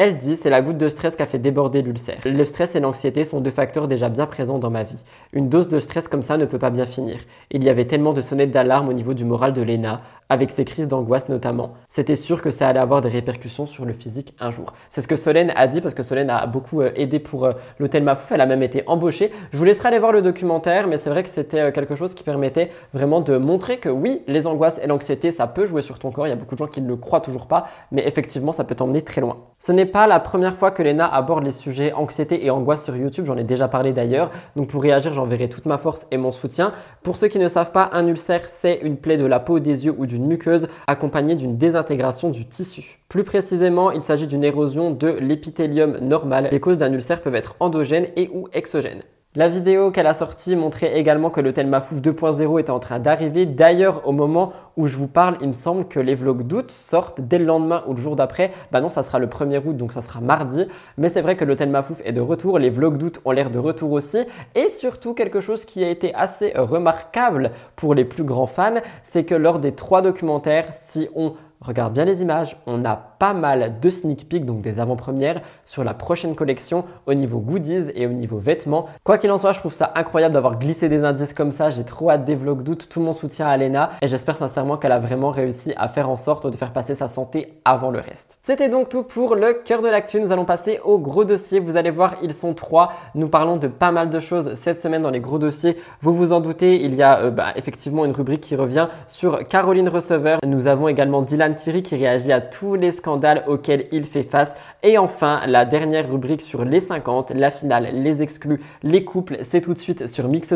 [0.00, 2.20] Elle dit c'est la goutte de stress qui a fait déborder l'ulcère.
[2.24, 5.02] Le stress et l'anxiété sont deux facteurs déjà bien présents dans ma vie.
[5.32, 7.18] Une dose de stress comme ça ne peut pas bien finir.
[7.50, 10.64] Il y avait tellement de sonnettes d'alarme au niveau du moral de Lena, avec ses
[10.64, 11.72] crises d'angoisse notamment.
[11.88, 14.66] C'était sûr que ça allait avoir des répercussions sur le physique un jour.
[14.88, 17.52] C'est ce que Solène a dit parce que Solène a beaucoup euh, aidé pour euh,
[17.78, 18.32] l'hôtel Mafouf.
[18.32, 19.32] Elle a même été embauchée.
[19.52, 22.14] Je vous laisserai aller voir le documentaire, mais c'est vrai que c'était euh, quelque chose
[22.14, 25.98] qui permettait vraiment de montrer que oui, les angoisses et l'anxiété, ça peut jouer sur
[25.98, 26.26] ton corps.
[26.26, 28.64] Il y a beaucoup de gens qui ne le croient toujours pas, mais effectivement, ça
[28.64, 29.38] peut t'emmener très loin.
[29.58, 32.96] Ce n'est pas la première fois que Lena aborde les sujets anxiété et angoisse sur
[32.96, 33.26] YouTube.
[33.26, 34.30] J'en ai déjà parlé d'ailleurs.
[34.56, 36.72] Donc pour réagir, j'enverrai toute ma force et mon soutien.
[37.02, 39.86] Pour ceux qui ne savent pas, un ulcère, c'est une plaie de la peau, des
[39.86, 43.00] yeux ou muqueuse accompagnée d'une désintégration du tissu.
[43.08, 46.48] Plus précisément, il s'agit d'une érosion de l'épithélium normal.
[46.50, 49.02] Les causes d'un ulcère peuvent être endogènes et ou exogènes.
[49.38, 53.46] La vidéo qu'elle a sortie montrait également que l'hôtel Mafouf 2.0 était en train d'arriver.
[53.46, 57.20] D'ailleurs, au moment où je vous parle, il me semble que les vlogs d'août sortent
[57.20, 58.50] dès le lendemain ou le jour d'après.
[58.72, 60.66] Bah non, ça sera le 1er août, donc ça sera mardi.
[60.96, 62.58] Mais c'est vrai que l'hôtel Mafouf est de retour.
[62.58, 64.18] Les vlogs d'août ont l'air de retour aussi.
[64.56, 69.22] Et surtout, quelque chose qui a été assez remarquable pour les plus grands fans, c'est
[69.22, 73.80] que lors des trois documentaires, si on Regarde bien les images, on a pas mal
[73.80, 78.10] de sneak peek, donc des avant-premières, sur la prochaine collection au niveau goodies et au
[78.10, 78.86] niveau vêtements.
[79.02, 81.70] Quoi qu'il en soit, je trouve ça incroyable d'avoir glissé des indices comme ça.
[81.70, 85.00] J'ai trop hâte des vlogs tout mon soutien à Lena et j'espère sincèrement qu'elle a
[85.00, 88.38] vraiment réussi à faire en sorte de faire passer sa santé avant le reste.
[88.42, 90.20] C'était donc tout pour le cœur de l'actu.
[90.20, 91.58] Nous allons passer au gros dossier.
[91.58, 92.92] Vous allez voir, ils sont trois.
[93.14, 95.76] Nous parlons de pas mal de choses cette semaine dans les gros dossiers.
[96.02, 99.46] Vous vous en doutez, il y a euh, bah, effectivement une rubrique qui revient sur
[99.48, 100.38] Caroline Receveur.
[100.46, 104.56] Nous avons également Dylan Thierry qui réagit à tous les scandales auxquels il fait face.
[104.82, 109.60] Et enfin, la dernière rubrique sur les 50, la finale, les exclus, les couples, c'est
[109.60, 110.54] tout de suite sur Mix.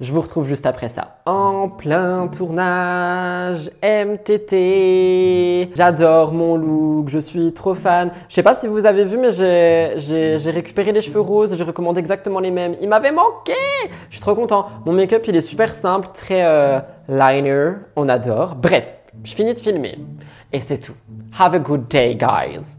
[0.00, 1.18] Je vous retrouve juste après ça.
[1.26, 5.70] En plein tournage MTT.
[5.74, 8.10] J'adore mon look, je suis trop fan.
[8.28, 11.98] Je sais pas si vous avez vu, mais j'ai récupéré les cheveux roses, je recommande
[11.98, 12.74] exactement les mêmes.
[12.80, 13.52] Il m'avait manqué
[14.10, 14.66] Je suis trop content.
[14.84, 18.54] Mon make-up, il est super simple, très euh, liner, on adore.
[18.54, 18.94] Bref,
[19.24, 19.98] je finis de filmer.
[20.52, 20.96] Et c'est tout.
[21.38, 22.78] Have a good day, guys.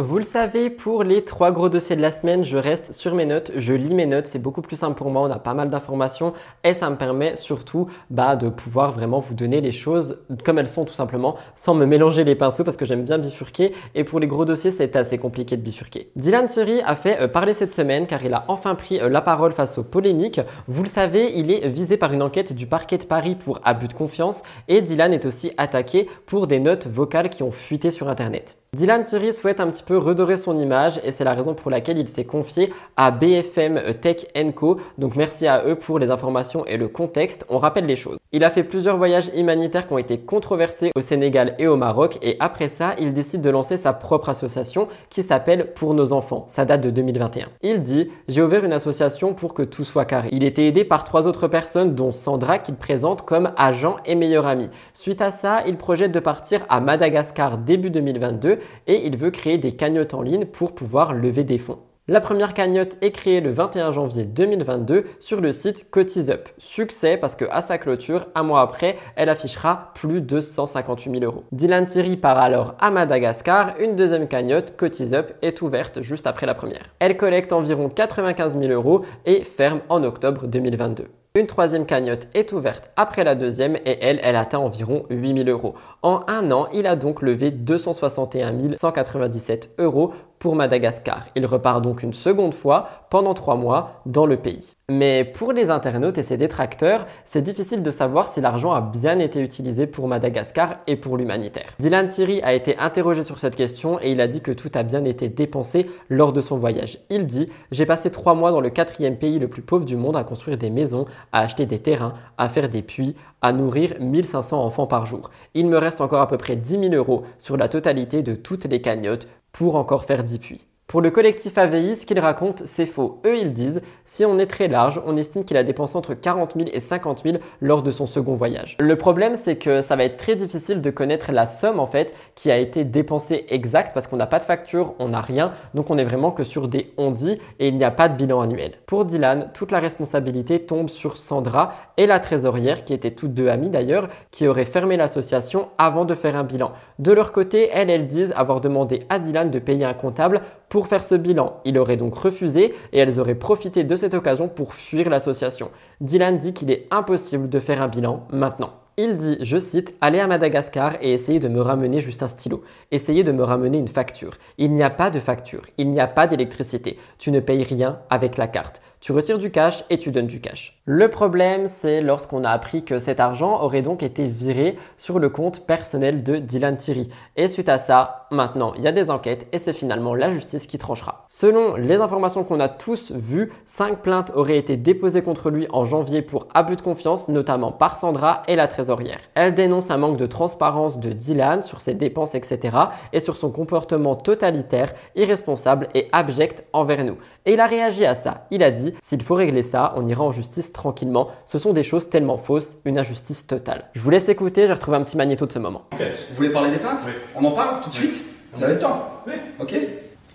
[0.00, 3.26] Vous le savez, pour les trois gros dossiers de la semaine, je reste sur mes
[3.26, 5.70] notes, je lis mes notes, c'est beaucoup plus simple pour moi, on a pas mal
[5.70, 10.60] d'informations et ça me permet surtout bah, de pouvoir vraiment vous donner les choses comme
[10.60, 14.04] elles sont tout simplement, sans me mélanger les pinceaux parce que j'aime bien bifurquer et
[14.04, 16.12] pour les gros dossiers c'est assez compliqué de bifurquer.
[16.14, 19.20] Dylan Thierry a fait euh, parler cette semaine car il a enfin pris euh, la
[19.20, 20.40] parole face aux polémiques.
[20.68, 23.88] Vous le savez, il est visé par une enquête du parquet de Paris pour abus
[23.88, 28.08] de confiance et Dylan est aussi attaqué pour des notes vocales qui ont fuité sur
[28.08, 28.58] internet.
[28.74, 31.96] Dylan Thierry souhaite un petit peu redorer son image et c'est la raison pour laquelle
[31.96, 34.76] il s'est confié à BFM Tech Co.
[34.98, 37.46] Donc merci à eux pour les informations et le contexte.
[37.48, 38.18] On rappelle les choses.
[38.30, 42.18] Il a fait plusieurs voyages humanitaires qui ont été controversés au Sénégal et au Maroc
[42.20, 46.44] et après ça, il décide de lancer sa propre association qui s'appelle Pour nos enfants.
[46.48, 47.48] Ça date de 2021.
[47.62, 50.28] Il dit J'ai ouvert une association pour que tout soit carré.
[50.30, 54.46] Il était aidé par trois autres personnes dont Sandra qu'il présente comme agent et meilleur
[54.46, 54.68] ami.
[54.92, 59.58] Suite à ça, il projette de partir à Madagascar début 2022 et il veut créer
[59.58, 61.78] des cagnottes en ligne pour pouvoir lever des fonds.
[62.10, 66.48] La première cagnotte est créée le 21 janvier 2022 sur le site CotisUp.
[66.56, 71.24] Succès parce que à sa clôture, un mois après, elle affichera plus de 158 000
[71.30, 71.44] euros.
[71.52, 73.74] Dylan Thierry part alors à Madagascar.
[73.78, 76.94] Une deuxième cagnotte, CotisUp, est ouverte juste après la première.
[76.98, 81.08] Elle collecte environ 95 000 euros et ferme en octobre 2022.
[81.34, 85.74] Une troisième cagnotte est ouverte après la deuxième et elle, elle atteint environ 8000 euros.
[86.02, 91.26] En un an, il a donc levé 261 197 euros pour Madagascar.
[91.34, 94.74] Il repart donc une seconde fois pendant trois mois dans le pays.
[94.88, 99.18] Mais pour les internautes et ses détracteurs, c'est difficile de savoir si l'argent a bien
[99.18, 101.74] été utilisé pour Madagascar et pour l'humanitaire.
[101.78, 104.84] Dylan Thierry a été interrogé sur cette question et il a dit que tout a
[104.84, 107.00] bien été dépensé lors de son voyage.
[107.10, 110.16] Il dit J'ai passé trois mois dans le quatrième pays le plus pauvre du monde
[110.16, 114.62] à construire des maisons, à acheter des terrains, à faire des puits, à nourrir 1500
[114.64, 115.30] enfants par jour.
[115.54, 118.64] Il me reste encore à peu près 10 000 euros sur la totalité de toutes
[118.64, 120.66] les cagnottes pour encore faire 10 puits.
[120.88, 123.20] Pour le collectif AVI, ce qu'il raconte, c'est faux.
[123.26, 126.54] Eux, ils disent, si on est très large, on estime qu'il a dépensé entre 40
[126.56, 128.74] 000 et 50 000 lors de son second voyage.
[128.80, 132.14] Le problème, c'est que ça va être très difficile de connaître la somme, en fait,
[132.34, 135.90] qui a été dépensée exacte parce qu'on n'a pas de facture, on n'a rien, donc
[135.90, 138.72] on est vraiment que sur des on-dit et il n'y a pas de bilan annuel.
[138.86, 143.48] Pour Dylan, toute la responsabilité tombe sur Sandra et la trésorière, qui étaient toutes deux
[143.48, 146.72] amies d'ailleurs, qui auraient fermé l'association avant de faire un bilan.
[146.98, 150.86] De leur côté, elles, elles disent avoir demandé à Dylan de payer un comptable pour
[150.86, 151.60] faire ce bilan.
[151.64, 155.70] Il aurait donc refusé et elles auraient profité de cette occasion pour fuir l'association.
[156.00, 158.72] Dylan dit qu'il est impossible de faire un bilan maintenant.
[159.00, 162.64] Il dit, je cite, Allez à Madagascar et essayez de me ramener juste un stylo.
[162.90, 164.32] Essayez de me ramener une facture.
[164.58, 165.62] Il n'y a pas de facture.
[165.78, 166.98] Il n'y a pas d'électricité.
[167.16, 168.82] Tu ne payes rien avec la carte.
[168.98, 170.77] Tu retires du cash et tu donnes du cash.
[170.90, 175.28] Le problème, c'est lorsqu'on a appris que cet argent aurait donc été viré sur le
[175.28, 177.10] compte personnel de Dylan Thierry.
[177.36, 180.66] Et suite à ça, maintenant, il y a des enquêtes et c'est finalement la justice
[180.66, 181.26] qui tranchera.
[181.28, 185.84] Selon les informations qu'on a tous vues, 5 plaintes auraient été déposées contre lui en
[185.84, 189.20] janvier pour abus de confiance, notamment par Sandra et la trésorière.
[189.34, 192.74] Elle dénonce un manque de transparence de Dylan sur ses dépenses, etc.
[193.12, 197.18] et sur son comportement totalitaire, irresponsable et abject envers nous.
[197.44, 198.46] Et il a réagi à ça.
[198.50, 201.28] Il a dit, s'il faut régler ça, on ira en justice tranquillement.
[201.46, 203.84] Ce sont des choses tellement fausses, une injustice totale.
[203.94, 205.82] Je vous laisse écouter, j'ai retrouvé un petit magnéto de ce moment.
[206.30, 207.00] Vous voulez parler des plaintes?
[207.34, 208.20] On en parle tout de suite?
[208.54, 209.10] Vous avez le temps?
[209.26, 209.34] Oui.
[209.60, 209.74] Ok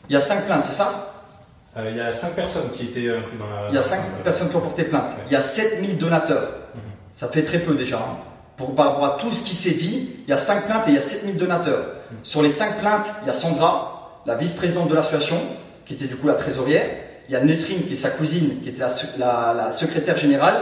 [0.10, 1.10] Il y a 5 plaintes, c'est ça?
[1.78, 3.70] Euh, Il y a 5 personnes qui étaient incluses dans la.
[3.70, 5.12] Il y a 5 personnes qui ont porté plainte.
[5.28, 6.50] Il y a 7000 donateurs.
[7.12, 7.98] Ça fait très peu déjà.
[7.98, 8.18] hein.
[8.58, 10.92] Pour, par rapport à tout ce qui s'est dit, il y a 5 plaintes et
[10.92, 11.86] il y a 7000 donateurs.
[12.22, 15.38] Sur les 5 plaintes, il y a Sandra, la vice-présidente de l'association,
[15.86, 16.86] qui était du coup la trésorière.
[17.30, 20.18] Il y a Nesrine, qui est sa cousine, qui était la, se- la- la secrétaire
[20.18, 20.56] générale.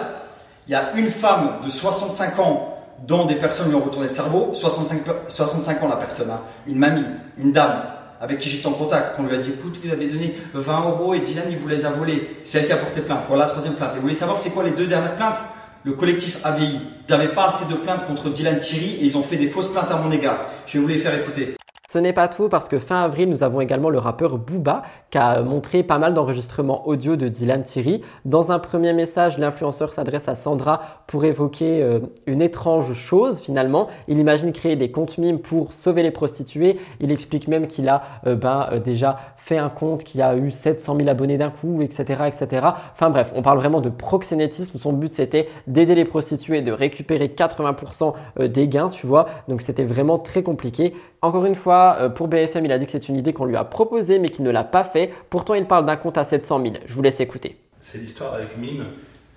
[0.68, 2.78] Il y a une femme de 65 ans
[3.08, 4.52] dont des personnes lui ont retourné le cerveau.
[4.54, 6.42] 65, pe- 65 ans la personne, hein.
[6.68, 7.04] une mamie,
[7.38, 7.84] une dame
[8.20, 11.16] avec qui j'étais en contact, qu'on lui a dit écoute, vous avez donné 20 euros
[11.16, 12.38] et Dylan il vous les a volés.
[12.44, 13.22] C'est elle qui a porté plainte.
[13.28, 13.94] Voilà la troisième plainte.
[13.94, 15.38] Et vous voulez savoir c'est quoi les deux dernières plaintes?
[15.84, 16.80] Le collectif AVI.
[17.10, 19.70] Ils n'avaient pas assez de plaintes contre Dylan Thierry et ils ont fait des fausses
[19.72, 20.38] plaintes à mon égard.
[20.68, 21.56] Je vais vous les faire écouter.
[21.92, 25.18] Ce n'est pas tout parce que fin avril, nous avons également le rappeur Booba qui
[25.18, 28.02] a montré pas mal d'enregistrements audio de Dylan Thierry.
[28.24, 33.90] Dans un premier message, l'influenceur s'adresse à Sandra pour évoquer euh, une étrange chose finalement.
[34.08, 36.80] Il imagine créer des comptes mimes pour sauver les prostituées.
[37.02, 40.52] Il explique même qu'il a euh, ben, euh, déjà fait un compte qui a eu
[40.52, 42.68] 700 000 abonnés d'un coup, etc., etc.
[42.94, 44.78] Enfin bref, on parle vraiment de proxénétisme.
[44.78, 48.14] Son but c'était d'aider les prostituées, de récupérer 80%
[48.48, 49.28] des gains, tu vois.
[49.48, 50.94] Donc c'était vraiment très compliqué.
[51.24, 53.56] Encore une fois, euh, pour BFM, il a dit que c'est une idée qu'on lui
[53.56, 55.12] a proposée mais qu'il ne l'a pas fait.
[55.30, 56.76] Pourtant, il parle d'un compte à 700 000.
[56.86, 57.58] Je vous laisse écouter.
[57.80, 58.86] C'est l'histoire avec Mime.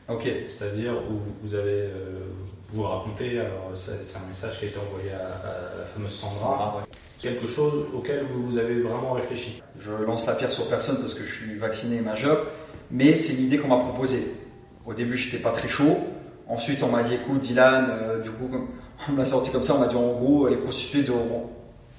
[0.08, 0.28] Ok.
[0.46, 2.20] C'est-à-dire où vous avez, euh,
[2.72, 6.84] vous racontez, alors c'est un message qui a été envoyé à, la fameuse Sandra.
[7.24, 9.62] Quelque chose auquel vous avez vraiment réfléchi.
[9.80, 12.46] Je lance la pierre sur personne parce que je suis vacciné majeur,
[12.90, 14.30] mais c'est une idée qu'on m'a proposée.
[14.84, 15.96] Au début, j'étais pas très chaud.
[16.46, 18.50] Ensuite, on m'a dit écoute, Dylan, euh, du coup,
[19.08, 21.02] on m'a sorti comme ça, on m'a dit en gros, les prostituées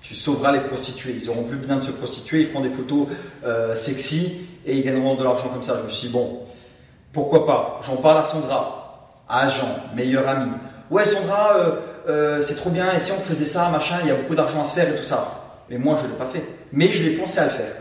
[0.04, 1.16] tu sauveras les prostituées.
[1.20, 3.08] Ils auront plus besoin de se prostituer, ils feront des photos
[3.46, 5.78] euh, sexy et ils gagneront de l'argent comme ça.
[5.80, 6.42] Je me suis dit, bon,
[7.14, 7.80] pourquoi pas?
[7.82, 10.52] J'en parle à Sandra, à Jean, meilleur ami.
[10.92, 11.72] Ouais, Sandra, euh,
[12.10, 14.62] euh, c'est trop bien, et si on faisait ça, machin, il y a beaucoup d'argent
[14.62, 15.64] à se faire et tout ça.
[15.70, 16.44] Mais moi, je ne l'ai pas fait.
[16.72, 17.72] Mais je l'ai pensé à le faire.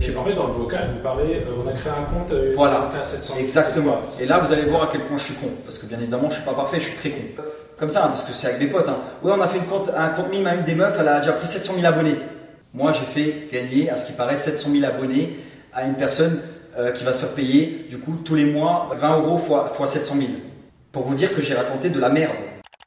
[0.00, 3.34] J'ai parlé dans le vocal, vous parlez, on a créé un compte, voilà, à 700
[3.38, 4.00] exactement.
[4.18, 6.30] Et là, vous allez voir à quel point je suis con, parce que bien évidemment,
[6.30, 7.42] je suis pas parfait, je suis très con
[7.80, 8.88] comme ça, parce que c'est avec mes potes.
[8.88, 8.98] Hein.
[9.22, 11.20] Ouais, on a fait une compte, un compte mime à une des meufs, elle a
[11.20, 12.16] déjà pris 700 000 abonnés.
[12.74, 15.40] Moi, j'ai fait gagner, à ce qui paraît, 700 000 abonnés
[15.72, 16.40] à une personne
[16.78, 19.86] euh, qui va se faire payer, du coup, tous les mois, 20 euros fois, fois
[19.86, 20.28] 700 000.
[20.92, 22.36] Pour vous dire que j'ai raconté de la merde.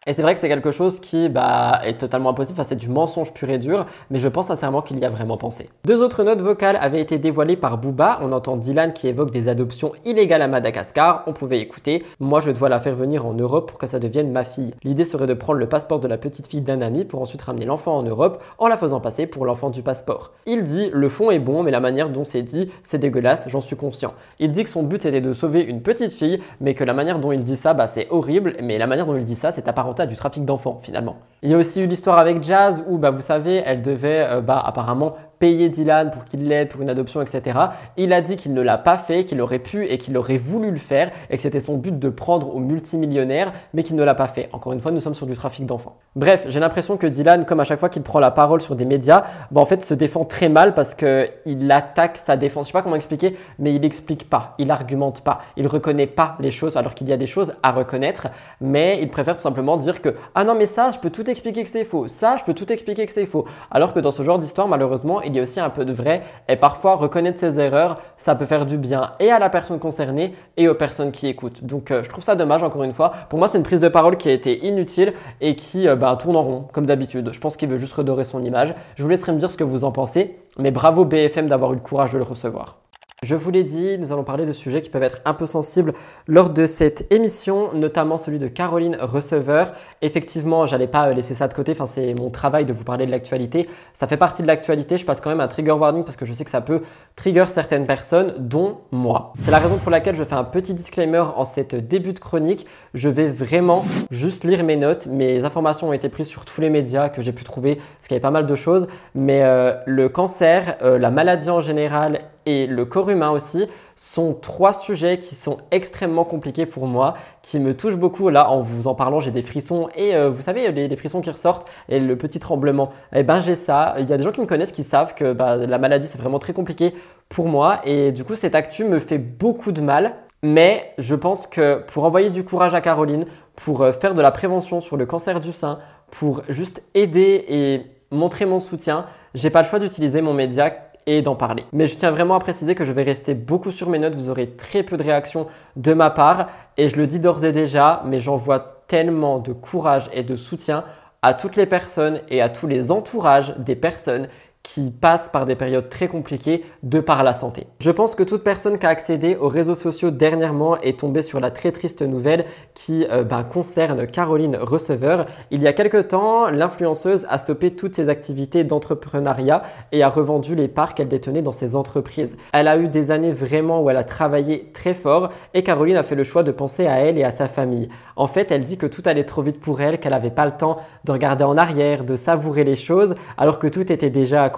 [0.05, 2.89] Et c'est vrai que c'est quelque chose qui bah, est totalement impossible, enfin, c'est du
[2.89, 5.69] mensonge pur et dur, mais je pense sincèrement qu'il y a vraiment pensé.
[5.85, 8.19] Deux autres notes vocales avaient été dévoilées par Booba.
[8.21, 11.23] On entend Dylan qui évoque des adoptions illégales à Madagascar.
[11.25, 12.03] On pouvait écouter.
[12.19, 14.73] Moi, je dois la faire venir en Europe pour que ça devienne ma fille.
[14.83, 17.65] L'idée serait de prendre le passeport de la petite fille d'un ami pour ensuite ramener
[17.65, 20.31] l'enfant en Europe en la faisant passer pour l'enfant du passeport.
[20.45, 23.61] Il dit le fond est bon, mais la manière dont c'est dit, c'est dégueulasse, j'en
[23.61, 24.13] suis conscient.
[24.39, 27.19] Il dit que son but était de sauver une petite fille, mais que la manière
[27.19, 29.69] dont il dit ça, bah, c'est horrible, mais la manière dont il dit ça, c'est
[29.69, 31.15] apparenté du trafic d'enfants finalement.
[31.41, 34.41] Il y a aussi eu l'histoire avec Jazz où, bah, vous savez, elle devait euh,
[34.41, 37.59] bah, apparemment payer Dylan pour qu'il l'aide pour une adoption, etc.
[37.97, 40.71] Il a dit qu'il ne l'a pas fait, qu'il aurait pu et qu'il aurait voulu
[40.71, 44.15] le faire et que c'était son but de prendre au multimillionnaire, mais qu'il ne l'a
[44.15, 44.47] pas fait.
[44.53, 45.97] Encore une fois, nous sommes sur du trafic d'enfants.
[46.15, 48.85] Bref, j'ai l'impression que Dylan, comme à chaque fois qu'il prend la parole sur des
[48.85, 52.67] médias, bah, en fait se défend très mal parce qu'il attaque sa défense.
[52.67, 56.37] Je sais pas comment expliquer, mais il n'explique pas, il argumente pas, il reconnaît pas
[56.39, 58.27] les choses alors qu'il y a des choses à reconnaître,
[58.61, 61.65] mais il préfère tout simplement dire que ah non mais ça, je peux tout expliquer
[61.65, 63.43] que c'est faux, ça, je peux tout expliquer que c'est faux.
[63.71, 65.93] Alors que dans ce genre d'histoire, malheureusement, il il y a aussi un peu de
[65.93, 66.23] vrai.
[66.47, 70.35] Et parfois, reconnaître ses erreurs, ça peut faire du bien et à la personne concernée
[70.57, 71.63] et aux personnes qui écoutent.
[71.63, 73.11] Donc, euh, je trouve ça dommage, encore une fois.
[73.29, 76.15] Pour moi, c'est une prise de parole qui a été inutile et qui euh, bah,
[76.19, 77.31] tourne en rond, comme d'habitude.
[77.33, 78.73] Je pense qu'il veut juste redorer son image.
[78.95, 80.37] Je vous laisserai me dire ce que vous en pensez.
[80.59, 82.82] Mais bravo BFM d'avoir eu le courage de le recevoir.
[83.23, 85.93] Je vous l'ai dit, nous allons parler de sujets qui peuvent être un peu sensibles
[86.27, 89.71] lors de cette émission, notamment celui de Caroline Receveur.
[90.01, 93.05] Effectivement, j'allais pas euh, laisser ça de côté, enfin c'est mon travail de vous parler
[93.05, 93.69] de l'actualité.
[93.93, 96.33] Ça fait partie de l'actualité, je passe quand même un trigger warning parce que je
[96.33, 96.81] sais que ça peut
[97.15, 99.31] trigger certaines personnes, dont moi.
[99.39, 102.67] C'est la raison pour laquelle je fais un petit disclaimer en cette début de chronique.
[102.93, 105.07] Je vais vraiment juste lire mes notes.
[105.07, 108.11] Mes informations ont été prises sur tous les médias que j'ai pu trouver, parce qu'il
[108.11, 108.89] y avait pas mal de choses.
[109.15, 114.33] Mais euh, le cancer, euh, la maladie en général et le corps humain aussi sont
[114.33, 118.29] trois sujets qui sont extrêmement compliqués pour moi, qui me touchent beaucoup.
[118.29, 121.29] Là, en vous en parlant, j'ai des frissons et euh, vous savez, les, frissons qui
[121.29, 122.91] ressortent et le petit tremblement.
[123.13, 123.95] Eh ben, j'ai ça.
[123.99, 126.17] Il y a des gens qui me connaissent qui savent que bah, la maladie, c'est
[126.17, 126.93] vraiment très compliqué
[127.29, 130.15] pour moi et du coup, cette actu me fait beaucoup de mal.
[130.45, 133.25] Mais je pense que pour envoyer du courage à Caroline,
[133.55, 135.79] pour euh, faire de la prévention sur le cancer du sein,
[136.11, 141.21] pour juste aider et montrer mon soutien, j'ai pas le choix d'utiliser mon média et
[141.21, 141.63] d'en parler.
[141.73, 144.29] Mais je tiens vraiment à préciser que je vais rester beaucoup sur mes notes, vous
[144.29, 146.47] aurez très peu de réactions de ma part
[146.77, 150.83] et je le dis d'ores et déjà, mais j'envoie tellement de courage et de soutien
[151.21, 154.27] à toutes les personnes et à tous les entourages des personnes
[154.63, 157.67] qui passent par des périodes très compliquées de par la santé.
[157.79, 161.41] Je pense que toute personne qui a accédé aux réseaux sociaux dernièrement est tombée sur
[161.41, 165.25] la très triste nouvelle qui euh, ben, concerne Caroline Receveur.
[165.51, 170.55] Il y a quelque temps, l'influenceuse a stoppé toutes ses activités d'entrepreneuriat et a revendu
[170.55, 172.37] les parts qu'elle détenait dans ses entreprises.
[172.53, 176.03] Elle a eu des années vraiment où elle a travaillé très fort et Caroline a
[176.03, 177.89] fait le choix de penser à elle et à sa famille.
[178.15, 180.53] En fait, elle dit que tout allait trop vite pour elle, qu'elle n'avait pas le
[180.53, 184.49] temps de regarder en arrière, de savourer les choses, alors que tout était déjà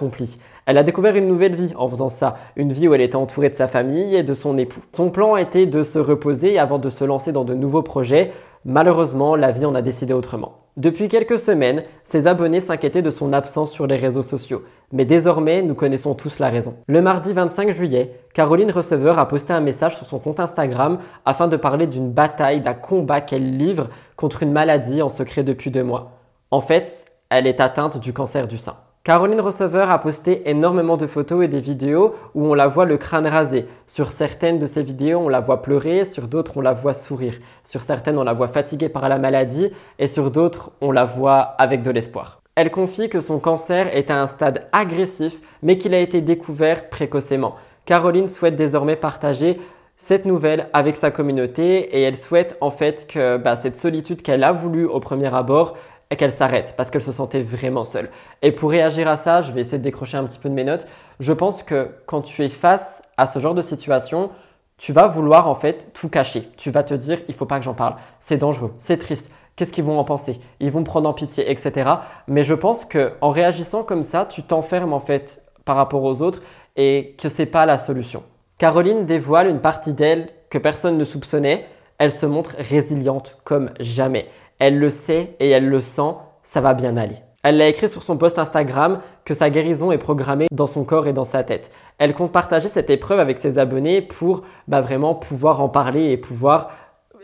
[0.66, 3.50] Elle a découvert une nouvelle vie en faisant ça, une vie où elle était entourée
[3.50, 4.80] de sa famille et de son époux.
[4.92, 8.32] Son plan était de se reposer avant de se lancer dans de nouveaux projets.
[8.64, 10.66] Malheureusement, la vie en a décidé autrement.
[10.76, 14.62] Depuis quelques semaines, ses abonnés s'inquiétaient de son absence sur les réseaux sociaux.
[14.92, 16.74] Mais désormais, nous connaissons tous la raison.
[16.86, 21.48] Le mardi 25 juillet, Caroline Receveur a posté un message sur son compte Instagram afin
[21.48, 25.84] de parler d'une bataille, d'un combat qu'elle livre contre une maladie en secret depuis deux
[25.84, 26.10] mois.
[26.50, 28.76] En fait, elle est atteinte du cancer du sein.
[29.06, 32.96] Caroline Receveur a posté énormément de photos et des vidéos où on la voit le
[32.96, 33.68] crâne rasé.
[33.86, 37.34] Sur certaines de ces vidéos, on la voit pleurer, sur d'autres, on la voit sourire.
[37.62, 39.70] Sur certaines, on la voit fatiguée par la maladie
[40.00, 42.40] et sur d'autres, on la voit avec de l'espoir.
[42.56, 46.88] Elle confie que son cancer est à un stade agressif, mais qu'il a été découvert
[46.88, 47.54] précocement.
[47.84, 49.60] Caroline souhaite désormais partager
[49.96, 54.42] cette nouvelle avec sa communauté et elle souhaite en fait que bah, cette solitude qu'elle
[54.42, 55.76] a voulu au premier abord
[56.10, 58.10] et qu'elle s'arrête parce qu'elle se sentait vraiment seule.
[58.42, 60.64] Et pour réagir à ça, je vais essayer de décrocher un petit peu de mes
[60.64, 60.86] notes.
[61.20, 64.30] Je pense que quand tu es face à ce genre de situation,
[64.78, 66.48] tu vas vouloir en fait tout cacher.
[66.56, 67.96] Tu vas te dire, il faut pas que j'en parle.
[68.20, 69.30] C'est dangereux, c'est triste.
[69.56, 70.38] Qu'est-ce qu'ils vont en penser?
[70.60, 71.90] Ils vont me prendre en pitié, etc.
[72.28, 76.20] Mais je pense que en réagissant comme ça, tu t'enfermes en fait par rapport aux
[76.20, 76.42] autres
[76.76, 78.22] et que c'est pas la solution.
[78.58, 81.66] Caroline dévoile une partie d'elle que personne ne soupçonnait.
[81.98, 84.28] Elle se montre résiliente comme jamais.
[84.58, 87.16] Elle le sait et elle le sent, ça va bien aller.
[87.42, 91.06] Elle l'a écrit sur son post Instagram que sa guérison est programmée dans son corps
[91.06, 91.70] et dans sa tête.
[91.98, 96.16] Elle compte partager cette épreuve avec ses abonnés pour bah, vraiment pouvoir en parler et
[96.16, 96.70] pouvoir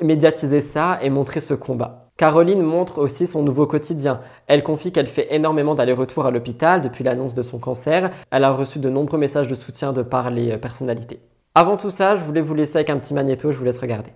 [0.01, 2.11] médiatiser ça et montrer ce combat.
[2.19, 4.21] Caroline montre aussi son nouveau quotidien.
[4.47, 8.11] Elle confie qu'elle fait énormément d'allers-retours à l'hôpital depuis l'annonce de son cancer.
[8.31, 11.21] Elle a reçu de nombreux messages de soutien de par les personnalités.
[11.55, 14.13] Avant tout ça, je voulais vous laisser avec un petit magnéto, je vous laisse regarder.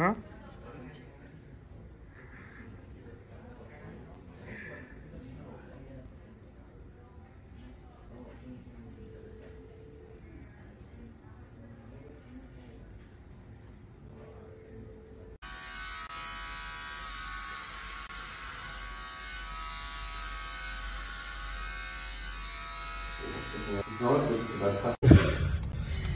[0.00, 0.16] Hein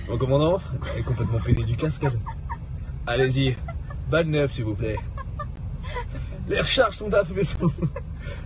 [0.08, 0.58] Mon commandant
[0.96, 2.06] est complètement pété du casque.
[3.06, 3.56] Allez-y,
[4.10, 4.96] balle neuve s'il vous plaît.
[6.48, 7.40] Les recharges sont à feu.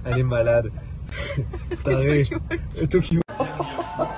[0.04, 0.70] Elle est malade.
[1.84, 2.26] Taré.
[2.90, 3.20] Tokyo.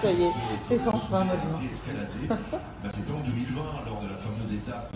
[0.00, 0.30] Ça y est,
[0.64, 1.54] c'est sans fin maintenant.
[1.56, 4.94] C'était en 2020 lors de la fameuse étape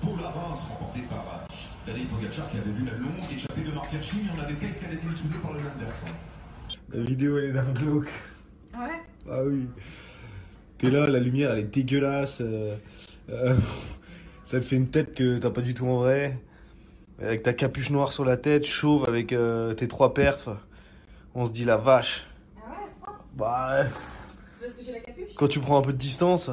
[0.00, 1.46] pour la Reims remportée par
[1.84, 4.66] Tadej Pogacar qui avait vu la longue échappée de Marc Hirschi mais on n'avait pas
[4.66, 6.06] escaladé le soudé par le même versant.
[6.92, 8.08] La vidéo elle est d'un glauque.
[8.74, 9.02] Ouais.
[9.30, 9.68] Ah oui.
[10.78, 12.40] T'es là, la lumière elle est dégueulasse.
[12.42, 12.76] euh,
[13.30, 13.54] euh,
[14.46, 16.38] ça te fait une tête que t'as pas du tout en vrai.
[17.20, 20.48] Avec ta capuche noire sur la tête, chauve avec euh, tes trois perfs.
[21.34, 22.26] On se dit la vache.
[22.56, 23.88] Ah ouais, c'est pas Bah, ouais.
[24.60, 25.34] C'est parce que j'ai la capuche?
[25.34, 26.48] quand tu prends un peu de distance,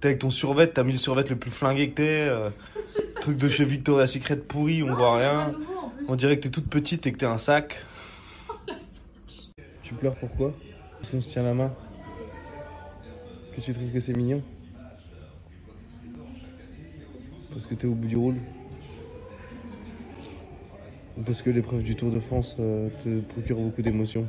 [0.00, 2.26] t'es avec ton survêt, t'as mis le survêt le plus flingué que t'es.
[2.28, 2.50] euh,
[3.20, 5.54] truc de chez Victoria's Secret pourri, on voit rien.
[6.08, 7.76] On dirait que t'es toute petite et que t'es un sac.
[9.84, 10.52] Tu pleures pourquoi?
[10.98, 11.72] Parce qu'on se tient la main.
[13.54, 14.42] Que tu trouves que c'est mignon?
[17.52, 18.34] Parce que t'es au bout du rôle
[21.26, 24.26] parce que l'épreuve du Tour de France euh, te procure beaucoup d'émotions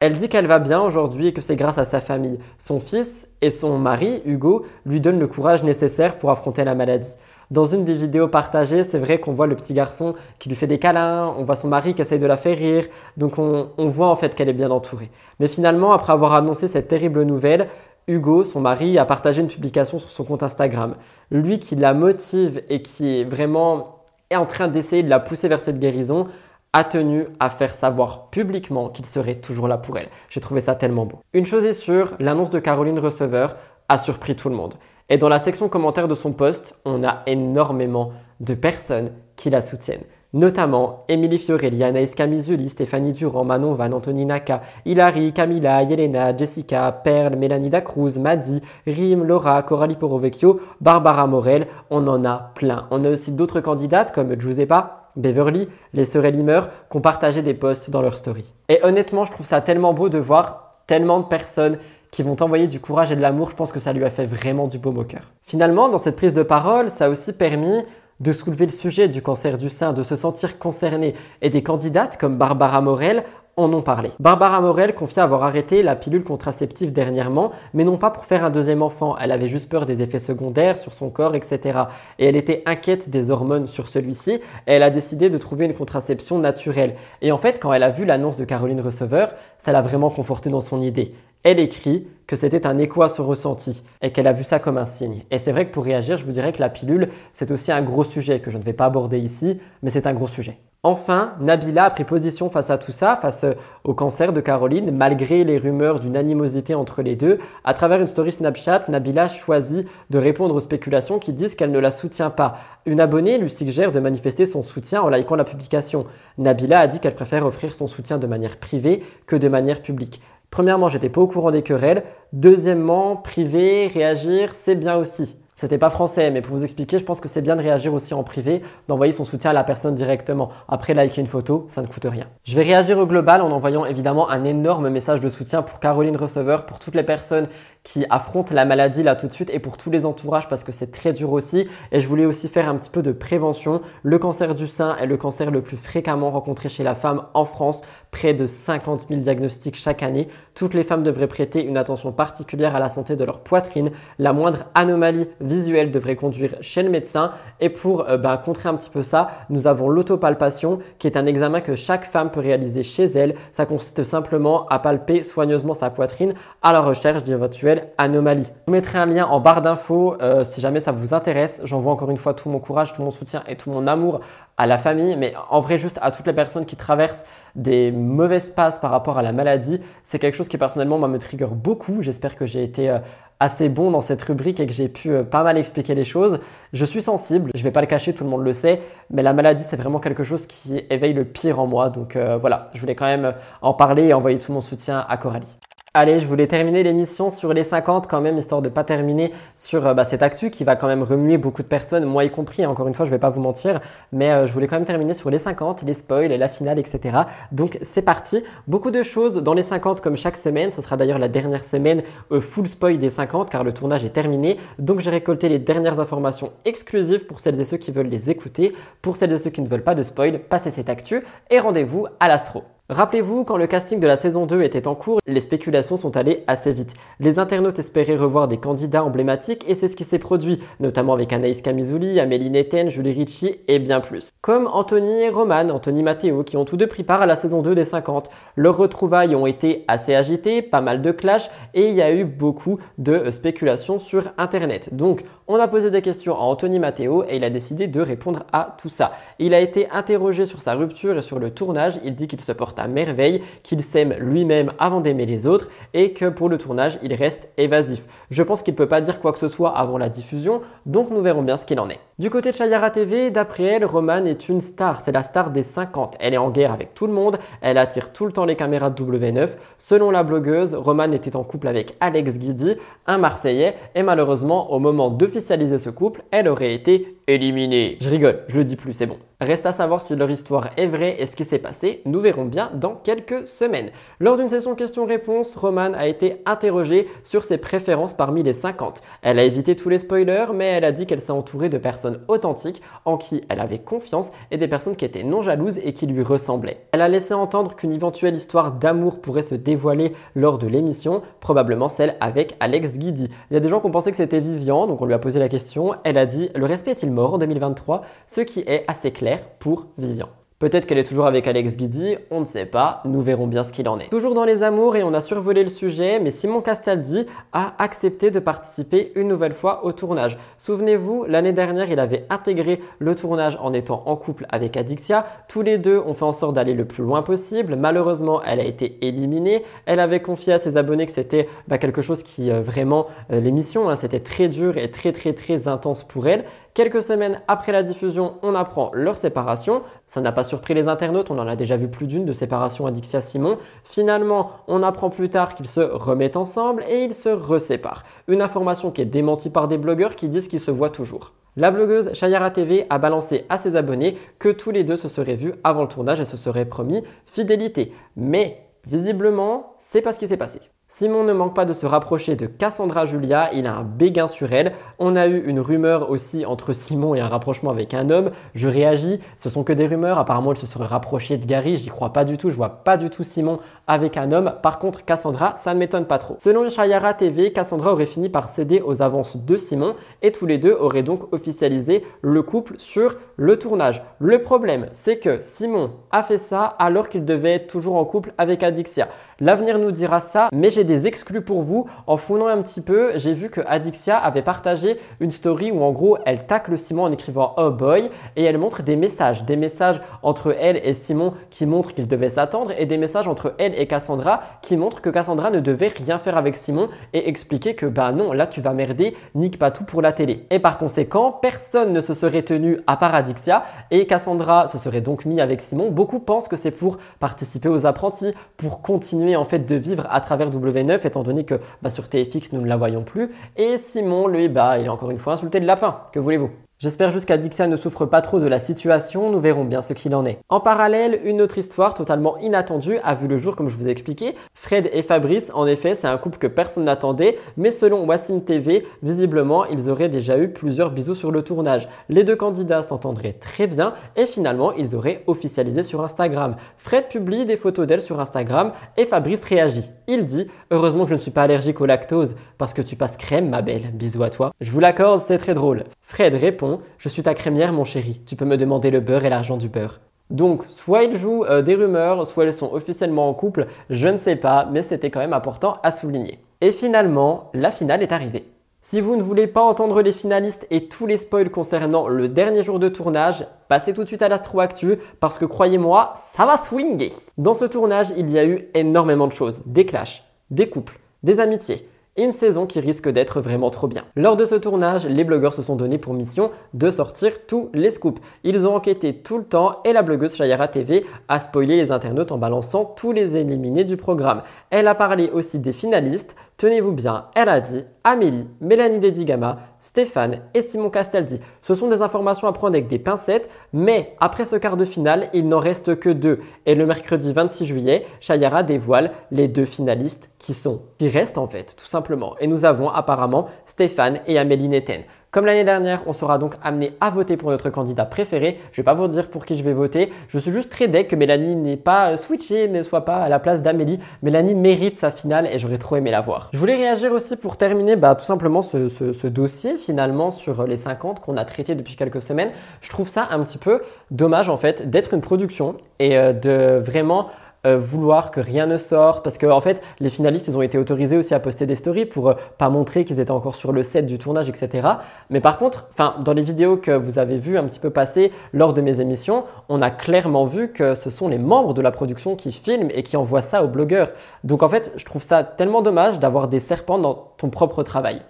[0.00, 2.38] Elle dit qu'elle va bien aujourd'hui et que c'est grâce à sa famille.
[2.58, 7.12] Son fils et son mari, Hugo, lui donnent le courage nécessaire pour affronter la maladie.
[7.50, 10.66] Dans une des vidéos partagées, c'est vrai qu'on voit le petit garçon qui lui fait
[10.66, 13.88] des câlins, on voit son mari qui essaye de la faire rire, donc on, on
[13.88, 15.10] voit en fait qu'elle est bien entourée.
[15.40, 17.68] Mais finalement, après avoir annoncé cette terrible nouvelle,
[18.06, 20.96] Hugo, son mari, a partagé une publication sur son compte Instagram.
[21.30, 25.48] Lui qui la motive et qui est vraiment est en train d'essayer de la pousser
[25.48, 26.28] vers cette guérison,
[26.72, 30.08] a tenu à faire savoir publiquement qu'il serait toujours là pour elle.
[30.28, 31.20] J'ai trouvé ça tellement beau.
[31.32, 33.56] Une chose est sûre, l'annonce de Caroline Receveur
[33.88, 34.74] a surpris tout le monde.
[35.08, 39.60] Et dans la section commentaires de son post, on a énormément de personnes qui la
[39.60, 40.04] soutiennent.
[40.34, 46.90] Notamment Émilie Fiorelli, Anaïs Camisuli, Stéphanie Durand, Manon Van, Anthony Naka, Hilary, Camilla, Yelena, Jessica,
[46.90, 52.88] Perle, Mélanie Dacruz, Maddy, Rim, Laura, Coralie Porovecchio, Barbara Morel, on en a plein.
[52.90, 57.54] On a aussi d'autres candidates comme Giuseppa, Beverly, les sœurs Elimer, qui ont partagé des
[57.54, 58.52] posts dans leur story.
[58.68, 61.78] Et honnêtement, je trouve ça tellement beau de voir tellement de personnes
[62.10, 64.26] qui vont t'envoyer du courage et de l'amour, je pense que ça lui a fait
[64.26, 65.32] vraiment du baume au cœur.
[65.42, 67.84] Finalement, dans cette prise de parole, ça a aussi permis
[68.20, 71.14] de soulever le sujet du cancer du sein, de se sentir concerné.
[71.42, 73.24] Et des candidates comme Barbara Morel
[73.56, 74.10] en ont parlé.
[74.18, 78.50] Barbara Morel confie avoir arrêté la pilule contraceptive dernièrement, mais non pas pour faire un
[78.50, 79.16] deuxième enfant.
[79.20, 81.82] Elle avait juste peur des effets secondaires sur son corps, etc.
[82.18, 86.38] Et elle était inquiète des hormones sur celui-ci, elle a décidé de trouver une contraception
[86.38, 86.96] naturelle.
[87.22, 90.50] Et en fait, quand elle a vu l'annonce de Caroline Receveur, ça l'a vraiment conforté
[90.50, 91.14] dans son idée.
[91.46, 94.78] Elle écrit que c'était un écho à son ressenti et qu'elle a vu ça comme
[94.78, 95.24] un signe.
[95.30, 97.82] Et c'est vrai que pour réagir, je vous dirais que la pilule, c'est aussi un
[97.82, 100.56] gros sujet que je ne vais pas aborder ici, mais c'est un gros sujet.
[100.82, 103.44] Enfin, Nabila a pris position face à tout ça, face
[103.84, 107.38] au cancer de Caroline, malgré les rumeurs d'une animosité entre les deux.
[107.62, 111.78] À travers une story Snapchat, Nabila choisit de répondre aux spéculations qui disent qu'elle ne
[111.78, 112.56] la soutient pas.
[112.86, 116.06] Une abonnée lui suggère de manifester son soutien en likant la publication.
[116.36, 120.20] Nabila a dit qu'elle préfère offrir son soutien de manière privée que de manière publique.
[120.54, 122.04] Premièrement, j'étais pas au courant des querelles.
[122.32, 125.36] Deuxièmement, privé, réagir, c'est bien aussi.
[125.56, 128.14] C'était pas français, mais pour vous expliquer, je pense que c'est bien de réagir aussi
[128.14, 130.50] en privé, d'envoyer son soutien à la personne directement.
[130.68, 132.26] Après, liker une photo, ça ne coûte rien.
[132.44, 136.16] Je vais réagir au global en envoyant évidemment un énorme message de soutien pour Caroline
[136.16, 137.48] Receveur, pour toutes les personnes
[137.84, 140.72] qui affrontent la maladie là tout de suite et pour tous les entourages parce que
[140.72, 141.68] c'est très dur aussi.
[141.92, 143.82] Et je voulais aussi faire un petit peu de prévention.
[144.02, 147.44] Le cancer du sein est le cancer le plus fréquemment rencontré chez la femme en
[147.44, 150.28] France, près de 50 000 diagnostics chaque année.
[150.54, 153.90] Toutes les femmes devraient prêter une attention particulière à la santé de leur poitrine.
[154.18, 157.32] La moindre anomalie visuelle devrait conduire chez le médecin.
[157.60, 161.26] Et pour euh, ben, contrer un petit peu ça, nous avons l'autopalpation qui est un
[161.26, 163.34] examen que chaque femme peut réaliser chez elle.
[163.52, 166.32] Ça consiste simplement à palper soigneusement sa poitrine
[166.62, 168.44] à la recherche d'éventuels anomalie.
[168.44, 171.60] Je vous mettrai un lien en barre d'infos euh, si jamais ça vous intéresse.
[171.64, 174.20] J'envoie encore une fois tout mon courage, tout mon soutien et tout mon amour
[174.56, 177.24] à la famille, mais en vrai juste à toutes les personnes qui traversent
[177.56, 179.80] des mauvaises passes par rapport à la maladie.
[180.02, 182.02] C'est quelque chose qui personnellement me trigger beaucoup.
[182.02, 182.98] J'espère que j'ai été euh,
[183.40, 186.40] assez bon dans cette rubrique et que j'ai pu euh, pas mal expliquer les choses.
[186.72, 188.80] Je suis sensible, je vais pas le cacher, tout le monde le sait,
[189.10, 191.90] mais la maladie c'est vraiment quelque chose qui éveille le pire en moi.
[191.90, 195.56] Donc voilà, je voulais quand même en parler et envoyer tout mon soutien à Coralie.
[195.96, 199.86] Allez, je voulais terminer l'émission sur les 50 quand même, histoire de pas terminer sur
[199.86, 202.66] euh, bah, cette actu qui va quand même remuer beaucoup de personnes, moi y compris.
[202.66, 203.80] Encore une fois, je vais pas vous mentir,
[204.10, 207.16] mais euh, je voulais quand même terminer sur les 50, les spoils, la finale, etc.
[207.52, 208.42] Donc c'est parti.
[208.66, 210.72] Beaucoup de choses dans les 50 comme chaque semaine.
[210.72, 212.02] Ce sera d'ailleurs la dernière semaine
[212.32, 214.58] euh, full spoil des 50 car le tournage est terminé.
[214.80, 218.74] Donc j'ai récolté les dernières informations exclusives pour celles et ceux qui veulent les écouter.
[219.00, 222.08] Pour celles et ceux qui ne veulent pas de spoil, passez cette actu et rendez-vous
[222.18, 222.64] à l'astro.
[222.90, 226.44] Rappelez-vous, quand le casting de la saison 2 était en cours, les spéculations sont allées
[226.46, 226.92] assez vite.
[227.18, 231.32] Les internautes espéraient revoir des candidats emblématiques et c'est ce qui s'est produit, notamment avec
[231.32, 234.28] Anaïs Camizouli, Amélie Netten, Julie Ricci et bien plus.
[234.42, 237.62] Comme Anthony et Roman, Anthony Matteo, qui ont tous deux pris part à la saison
[237.62, 238.28] 2 des 50.
[238.56, 242.26] Leurs retrouvailles ont été assez agitées, pas mal de clashs et il y a eu
[242.26, 244.94] beaucoup de spéculations sur Internet.
[244.94, 248.44] Donc, on a posé des questions à Anthony Matteo et il a décidé de répondre
[248.52, 249.12] à tout ça.
[249.38, 251.98] Il a été interrogé sur sa rupture et sur le tournage.
[252.04, 256.28] Il dit qu'il se porte merveille, qu'il s'aime lui-même avant d'aimer les autres et que
[256.28, 258.06] pour le tournage, il reste évasif.
[258.30, 261.10] Je pense qu'il ne peut pas dire quoi que ce soit avant la diffusion, donc
[261.10, 262.00] nous verrons bien ce qu'il en est.
[262.18, 265.64] Du côté de Chayara TV, d'après elle, Roman est une star, c'est la star des
[265.64, 266.16] 50.
[266.20, 268.90] Elle est en guerre avec tout le monde, elle attire tout le temps les caméras
[268.90, 269.48] de W9.
[269.78, 274.78] Selon la blogueuse, Roman était en couple avec Alex Guidi, un Marseillais, et malheureusement, au
[274.78, 277.98] moment d'officialiser ce couple, elle aurait été éliminée.
[278.00, 279.18] Je rigole, je le dis plus, c'est bon.
[279.40, 282.44] Reste à savoir si leur histoire est vraie et ce qui s'est passé, nous verrons
[282.44, 283.90] bien dans quelques semaines.
[284.20, 289.02] Lors d'une session questions-réponses, Roman a été interrogée sur ses préférences parmi les 50.
[289.22, 292.20] Elle a évité tous les spoilers, mais elle a dit qu'elle s'est entourée de personnes
[292.28, 296.06] authentiques en qui elle avait confiance et des personnes qui étaient non jalouses et qui
[296.06, 296.86] lui ressemblaient.
[296.92, 301.88] Elle a laissé entendre qu'une éventuelle histoire d'amour pourrait se dévoiler lors de l'émission, probablement
[301.88, 303.28] celle avec Alex Guidi.
[303.50, 305.18] Il y a des gens qui ont pensé que c'était Vivian, donc on lui a
[305.18, 305.94] posé la question.
[306.04, 309.86] Elle a dit Le respect est-il mort en 2023 Ce qui est assez clair pour
[309.96, 310.28] Vivian.
[310.64, 313.72] Peut-être qu'elle est toujours avec Alex Guidi, on ne sait pas, nous verrons bien ce
[313.72, 314.08] qu'il en est.
[314.08, 318.30] Toujours dans les amours et on a survolé le sujet, mais Simon Castaldi a accepté
[318.30, 320.38] de participer une nouvelle fois au tournage.
[320.56, 325.26] Souvenez-vous, l'année dernière, il avait intégré le tournage en étant en couple avec Adixia.
[325.48, 327.76] Tous les deux ont fait en sorte d'aller le plus loin possible.
[327.76, 329.64] Malheureusement, elle a été éliminée.
[329.84, 333.40] Elle avait confié à ses abonnés que c'était bah, quelque chose qui euh, vraiment, euh,
[333.40, 336.44] l'émission, hein, c'était très dur et très très très intense pour elle.
[336.74, 339.82] Quelques semaines après la diffusion, on apprend leur séparation.
[340.08, 342.86] Ça n'a pas surpris les internautes, on en a déjà vu plus d'une de séparation
[342.86, 343.58] Adixia Simon.
[343.84, 348.02] Finalement, on apprend plus tard qu'ils se remettent ensemble et ils se reséparent.
[348.26, 351.30] Une information qui est démentie par des blogueurs qui disent qu'ils se voient toujours.
[351.56, 355.36] La blogueuse Shayara TV a balancé à ses abonnés que tous les deux se seraient
[355.36, 357.92] vus avant le tournage et se seraient promis fidélité.
[358.16, 360.58] Mais visiblement, c'est pas ce qui s'est passé.
[360.96, 364.52] Simon ne manque pas de se rapprocher de Cassandra Julia, il a un béguin sur
[364.52, 364.74] elle.
[365.00, 368.30] On a eu une rumeur aussi entre Simon et un rapprochement avec un homme.
[368.54, 370.20] Je réagis, ce sont que des rumeurs.
[370.20, 372.48] Apparemment, elle se serait rapprochée de Gary, j'y crois pas du tout.
[372.48, 374.54] Je vois pas du tout Simon avec un homme.
[374.62, 376.36] Par contre, Cassandra, ça ne m'étonne pas trop.
[376.38, 380.58] Selon Shayara TV, Cassandra aurait fini par céder aux avances de Simon et tous les
[380.58, 384.02] deux auraient donc officialisé le couple sur le tournage.
[384.18, 388.32] Le problème, c'est que Simon a fait ça alors qu'il devait être toujours en couple
[388.38, 389.08] avec Adixia.
[389.40, 391.88] L'avenir nous dira ça, mais j'ai des exclus pour vous.
[392.06, 395.90] En fouillant un petit peu, j'ai vu que Adixia avait partagé une story où en
[395.90, 400.00] gros elle tacle Simon en écrivant Oh boy et elle montre des messages, des messages
[400.22, 403.86] entre elle et Simon qui montrent qu'ils devaient s'attendre et des messages entre elle et
[403.86, 408.12] Cassandra qui montrent que Cassandra ne devait rien faire avec Simon et expliquer que bah
[408.12, 410.46] non, là tu vas merder, nique pas tout pour la télé.
[410.50, 415.00] Et par conséquent, personne ne se serait tenu à part Adixia et Cassandra se serait
[415.00, 415.90] donc mis avec Simon.
[415.90, 420.20] Beaucoup pensent que c'est pour participer aux apprentis, pour continuer en fait de vivre à
[420.20, 423.32] travers W9 étant donné que bah, sur TFX nous ne la voyons plus.
[423.56, 425.98] Et Simon, lui, bah, il est encore une fois insulté de lapin.
[426.12, 426.50] Que voulez-vous?
[426.84, 430.14] J'espère juste qu'Adixia ne souffre pas trop de la situation, nous verrons bien ce qu'il
[430.14, 430.38] en est.
[430.50, 433.90] En parallèle, une autre histoire totalement inattendue a vu le jour comme je vous ai
[433.90, 434.34] expliqué.
[434.52, 438.86] Fred et Fabrice, en effet, c'est un couple que personne n'attendait, mais selon Wassim TV,
[439.02, 441.88] visiblement, ils auraient déjà eu plusieurs bisous sur le tournage.
[442.10, 446.56] Les deux candidats s'entendraient très bien et finalement, ils auraient officialisé sur Instagram.
[446.76, 449.90] Fred publie des photos d'elle sur Instagram et Fabrice réagit.
[450.06, 453.16] Il dit Heureusement que je ne suis pas allergique au lactose parce que tu passes
[453.16, 453.90] crème, ma belle.
[453.94, 454.52] Bisous à toi.
[454.60, 455.84] Je vous l'accorde, c'est très drôle.
[456.02, 458.20] Fred répond je suis ta crémière, mon chéri.
[458.26, 460.00] Tu peux me demander le beurre et l'argent du beurre.
[460.30, 464.16] Donc, soit ils jouent euh, des rumeurs, soit elles sont officiellement en couple, je ne
[464.16, 466.38] sais pas, mais c'était quand même important à souligner.
[466.60, 468.48] Et finalement, la finale est arrivée.
[468.80, 472.62] Si vous ne voulez pas entendre les finalistes et tous les spoils concernant le dernier
[472.62, 476.58] jour de tournage, passez tout de suite à l'Astro Actu parce que croyez-moi, ça va
[476.58, 477.12] swinguer.
[477.38, 481.40] Dans ce tournage, il y a eu énormément de choses, des clashs, des couples, des
[481.40, 484.04] amitiés, une saison qui risque d'être vraiment trop bien.
[484.14, 487.90] Lors de ce tournage, les blogueurs se sont donné pour mission de sortir tous les
[487.90, 488.20] scoops.
[488.44, 492.30] Ils ont enquêté tout le temps et la blogueuse Shayara TV a spoilé les internautes
[492.30, 494.42] en balançant tous les éliminés du programme.
[494.70, 500.40] Elle a parlé aussi des finalistes, tenez-vous bien, elle a dit Amélie, Mélanie Dedigama, Stéphane
[500.54, 501.40] et Simon Castaldi.
[501.62, 505.30] Ce sont des informations à prendre avec des pincettes, mais après ce quart de finale,
[505.32, 506.40] il n'en reste que deux.
[506.66, 511.48] Et le mercredi 26 juillet, Shayara dévoile les deux finalistes qui sont, qui restent en
[511.48, 512.36] fait, tout simplement.
[512.40, 515.02] Et nous avons apparemment Stéphane et Amélie Neten.
[515.34, 518.60] Comme l'année dernière, on sera donc amené à voter pour notre candidat préféré.
[518.70, 520.12] Je vais pas vous dire pour qui je vais voter.
[520.28, 523.40] Je suis juste très deck que Mélanie n'ait pas switché, ne soit pas à la
[523.40, 523.98] place d'Amélie.
[524.22, 526.50] Mélanie mérite sa finale et j'aurais trop aimé la voir.
[526.52, 530.76] Je voulais réagir aussi pour terminer bah, tout simplement ce, ce dossier finalement sur les
[530.76, 532.52] 50 qu'on a traité depuis quelques semaines.
[532.80, 533.82] Je trouve ça un petit peu
[534.12, 537.26] dommage en fait d'être une production et euh, de vraiment
[537.66, 539.22] euh, vouloir que rien ne sorte.
[539.24, 542.06] Parce que en fait les finalistes ils ont été autorisés aussi à poster des stories
[542.06, 544.88] pour euh, pas montrer qu'ils étaient encore sur le set du tournage etc
[545.30, 548.32] mais par contre enfin dans les vidéos que vous avez vu un petit peu passer
[548.52, 551.90] lors de mes émissions on a clairement vu que ce sont les membres de la
[551.90, 554.12] production qui filment et qui envoient ça aux blogueurs.
[554.42, 558.22] Donc en fait je trouve ça tellement dommage d'avoir des serpents dans ton propre travail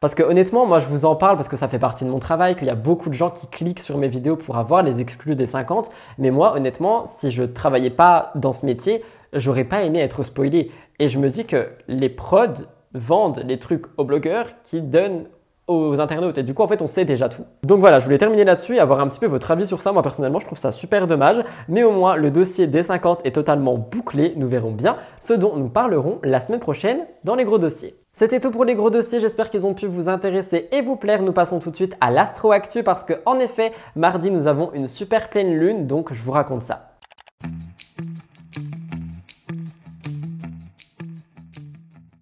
[0.00, 2.20] Parce que honnêtement, moi je vous en parle parce que ça fait partie de mon
[2.20, 5.00] travail, qu'il y a beaucoup de gens qui cliquent sur mes vidéos pour avoir les
[5.00, 5.90] exclus des 50.
[6.18, 10.70] Mais moi, honnêtement, si je travaillais pas dans ce métier, j'aurais pas aimé être spoilé.
[11.00, 12.64] Et je me dis que les prods
[12.94, 15.26] vendent les trucs aux blogueurs qui donnent
[15.68, 16.38] aux internautes.
[16.38, 17.44] Et du coup, en fait, on sait déjà tout.
[17.62, 19.92] Donc voilà, je voulais terminer là-dessus et avoir un petit peu votre avis sur ça.
[19.92, 21.42] Moi, personnellement, je trouve ça super dommage.
[21.68, 24.32] Mais au moins, le dossier des 50 est totalement bouclé.
[24.36, 27.94] Nous verrons bien ce dont nous parlerons la semaine prochaine dans les gros dossiers.
[28.12, 31.22] C'était tout pour les gros dossiers, j'espère qu'ils ont pu vous intéresser et vous plaire.
[31.22, 34.72] Nous passons tout de suite à l'Astro Actu parce que en effet, mardi nous avons
[34.72, 36.87] une super pleine lune, donc je vous raconte ça.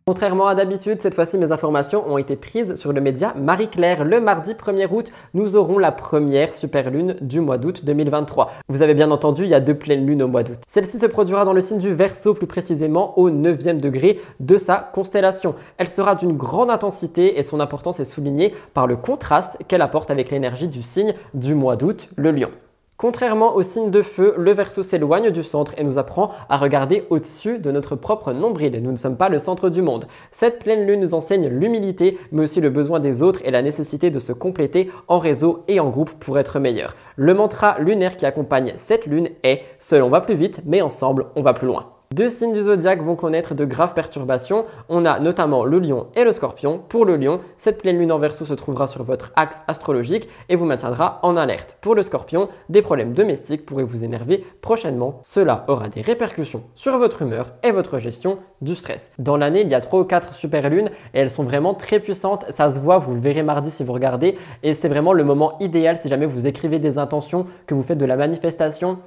[0.08, 4.04] Contrairement à d'habitude, cette fois-ci mes informations ont été prises sur le média Marie-Claire.
[4.04, 8.52] Le mardi 1er août, nous aurons la première super lune du mois d'août 2023.
[8.68, 10.60] Vous avez bien entendu, il y a deux pleines lunes au mois d'août.
[10.68, 14.76] Celle-ci se produira dans le signe du Verseau, plus précisément au 9e degré de sa
[14.76, 15.56] constellation.
[15.76, 20.12] Elle sera d'une grande intensité et son importance est soulignée par le contraste qu'elle apporte
[20.12, 22.50] avec l'énergie du signe du mois d'août, le lion.
[22.98, 27.04] Contrairement au signe de feu, le Verseau s'éloigne du centre et nous apprend à regarder
[27.10, 28.80] au-dessus de notre propre nombril.
[28.82, 30.06] Nous ne sommes pas le centre du monde.
[30.30, 34.08] Cette pleine lune nous enseigne l'humilité, mais aussi le besoin des autres et la nécessité
[34.10, 36.96] de se compléter en réseau et en groupe pour être meilleur.
[37.16, 41.26] Le mantra lunaire qui accompagne cette lune est Seul on va plus vite, mais ensemble
[41.36, 41.95] on va plus loin.
[42.14, 44.64] Deux signes du zodiaque vont connaître de graves perturbations.
[44.88, 46.80] On a notamment le lion et le scorpion.
[46.88, 50.54] Pour le lion, cette pleine lune en verso se trouvera sur votre axe astrologique et
[50.54, 51.76] vous maintiendra en alerte.
[51.80, 55.18] Pour le scorpion, des problèmes domestiques pourraient vous énerver prochainement.
[55.24, 59.10] Cela aura des répercussions sur votre humeur et votre gestion du stress.
[59.18, 61.98] Dans l'année, il y a 3 ou 4 super lunes et elles sont vraiment très
[61.98, 62.46] puissantes.
[62.50, 64.38] Ça se voit, vous le verrez mardi si vous regardez.
[64.62, 67.98] Et c'est vraiment le moment idéal si jamais vous écrivez des intentions, que vous faites
[67.98, 69.00] de la manifestation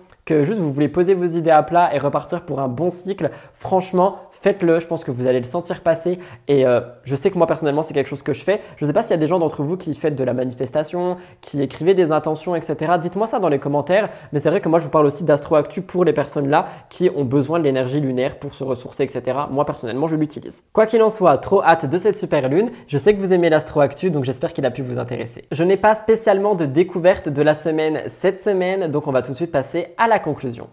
[0.44, 4.18] juste vous voulez poser vos idées à plat et repartir pour un bon cycle, franchement,
[4.42, 4.80] faites-le.
[4.80, 6.20] Je pense que vous allez le sentir passer.
[6.48, 8.62] Et euh, je sais que moi, personnellement, c'est quelque chose que je fais.
[8.78, 10.34] Je ne sais pas s'il y a des gens d'entre vous qui faites de la
[10.34, 12.94] manifestation, qui écrivez des intentions, etc.
[13.02, 14.10] Dites-moi ça dans les commentaires.
[14.32, 17.10] Mais c'est vrai que moi, je vous parle aussi d'astroactu pour les personnes là qui
[17.16, 19.38] ont besoin de l'énergie lunaire pour se ressourcer, etc.
[19.50, 20.64] Moi, personnellement, je l'utilise.
[20.74, 22.72] Quoi qu'il en soit, trop hâte de cette super lune.
[22.88, 25.46] Je sais que vous aimez l'astroactu, donc j'espère qu'il a pu vous intéresser.
[25.52, 29.32] Je n'ai pas spécialement de découverte de la semaine cette semaine, donc on va tout
[29.32, 30.68] de suite passer à la conclusion.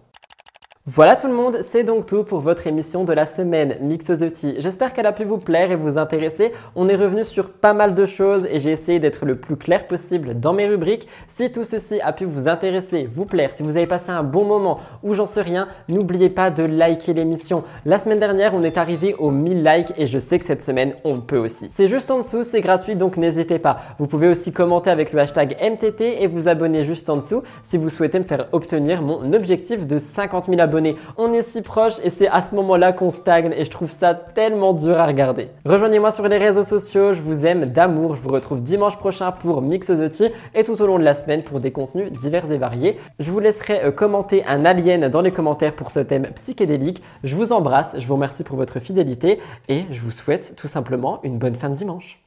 [0.89, 4.61] Voilà tout le monde, c'est donc tout pour votre émission de la semaine Mix the.
[4.61, 6.53] J'espère qu'elle a pu vous plaire et vous intéresser.
[6.77, 9.89] On est revenu sur pas mal de choses et j'ai essayé d'être le plus clair
[9.89, 11.09] possible dans mes rubriques.
[11.27, 14.45] Si tout ceci a pu vous intéresser, vous plaire, si vous avez passé un bon
[14.45, 17.65] moment ou j'en sais rien, n'oubliez pas de liker l'émission.
[17.85, 20.95] La semaine dernière, on est arrivé aux 1000 likes et je sais que cette semaine,
[21.03, 21.67] on peut aussi.
[21.73, 23.81] C'est juste en dessous, c'est gratuit donc n'hésitez pas.
[23.99, 27.77] Vous pouvez aussi commenter avec le hashtag MTT et vous abonner juste en dessous si
[27.77, 30.76] vous souhaitez me faire obtenir mon objectif de 50 000 abonnés
[31.17, 34.15] on est si proche et c'est à ce moment-là qu'on stagne et je trouve ça
[34.15, 35.49] tellement dur à regarder.
[35.65, 38.17] Rejoignez-moi sur les réseaux sociaux, je vous aime d'amour.
[38.17, 41.15] Je vous retrouve dimanche prochain pour Mix the Tea et tout au long de la
[41.15, 42.99] semaine pour des contenus divers et variés.
[43.19, 47.03] Je vous laisserai euh, commenter un alien dans les commentaires pour ce thème psychédélique.
[47.25, 51.21] Je vous embrasse, je vous remercie pour votre fidélité et je vous souhaite tout simplement
[51.23, 52.26] une bonne fin de dimanche.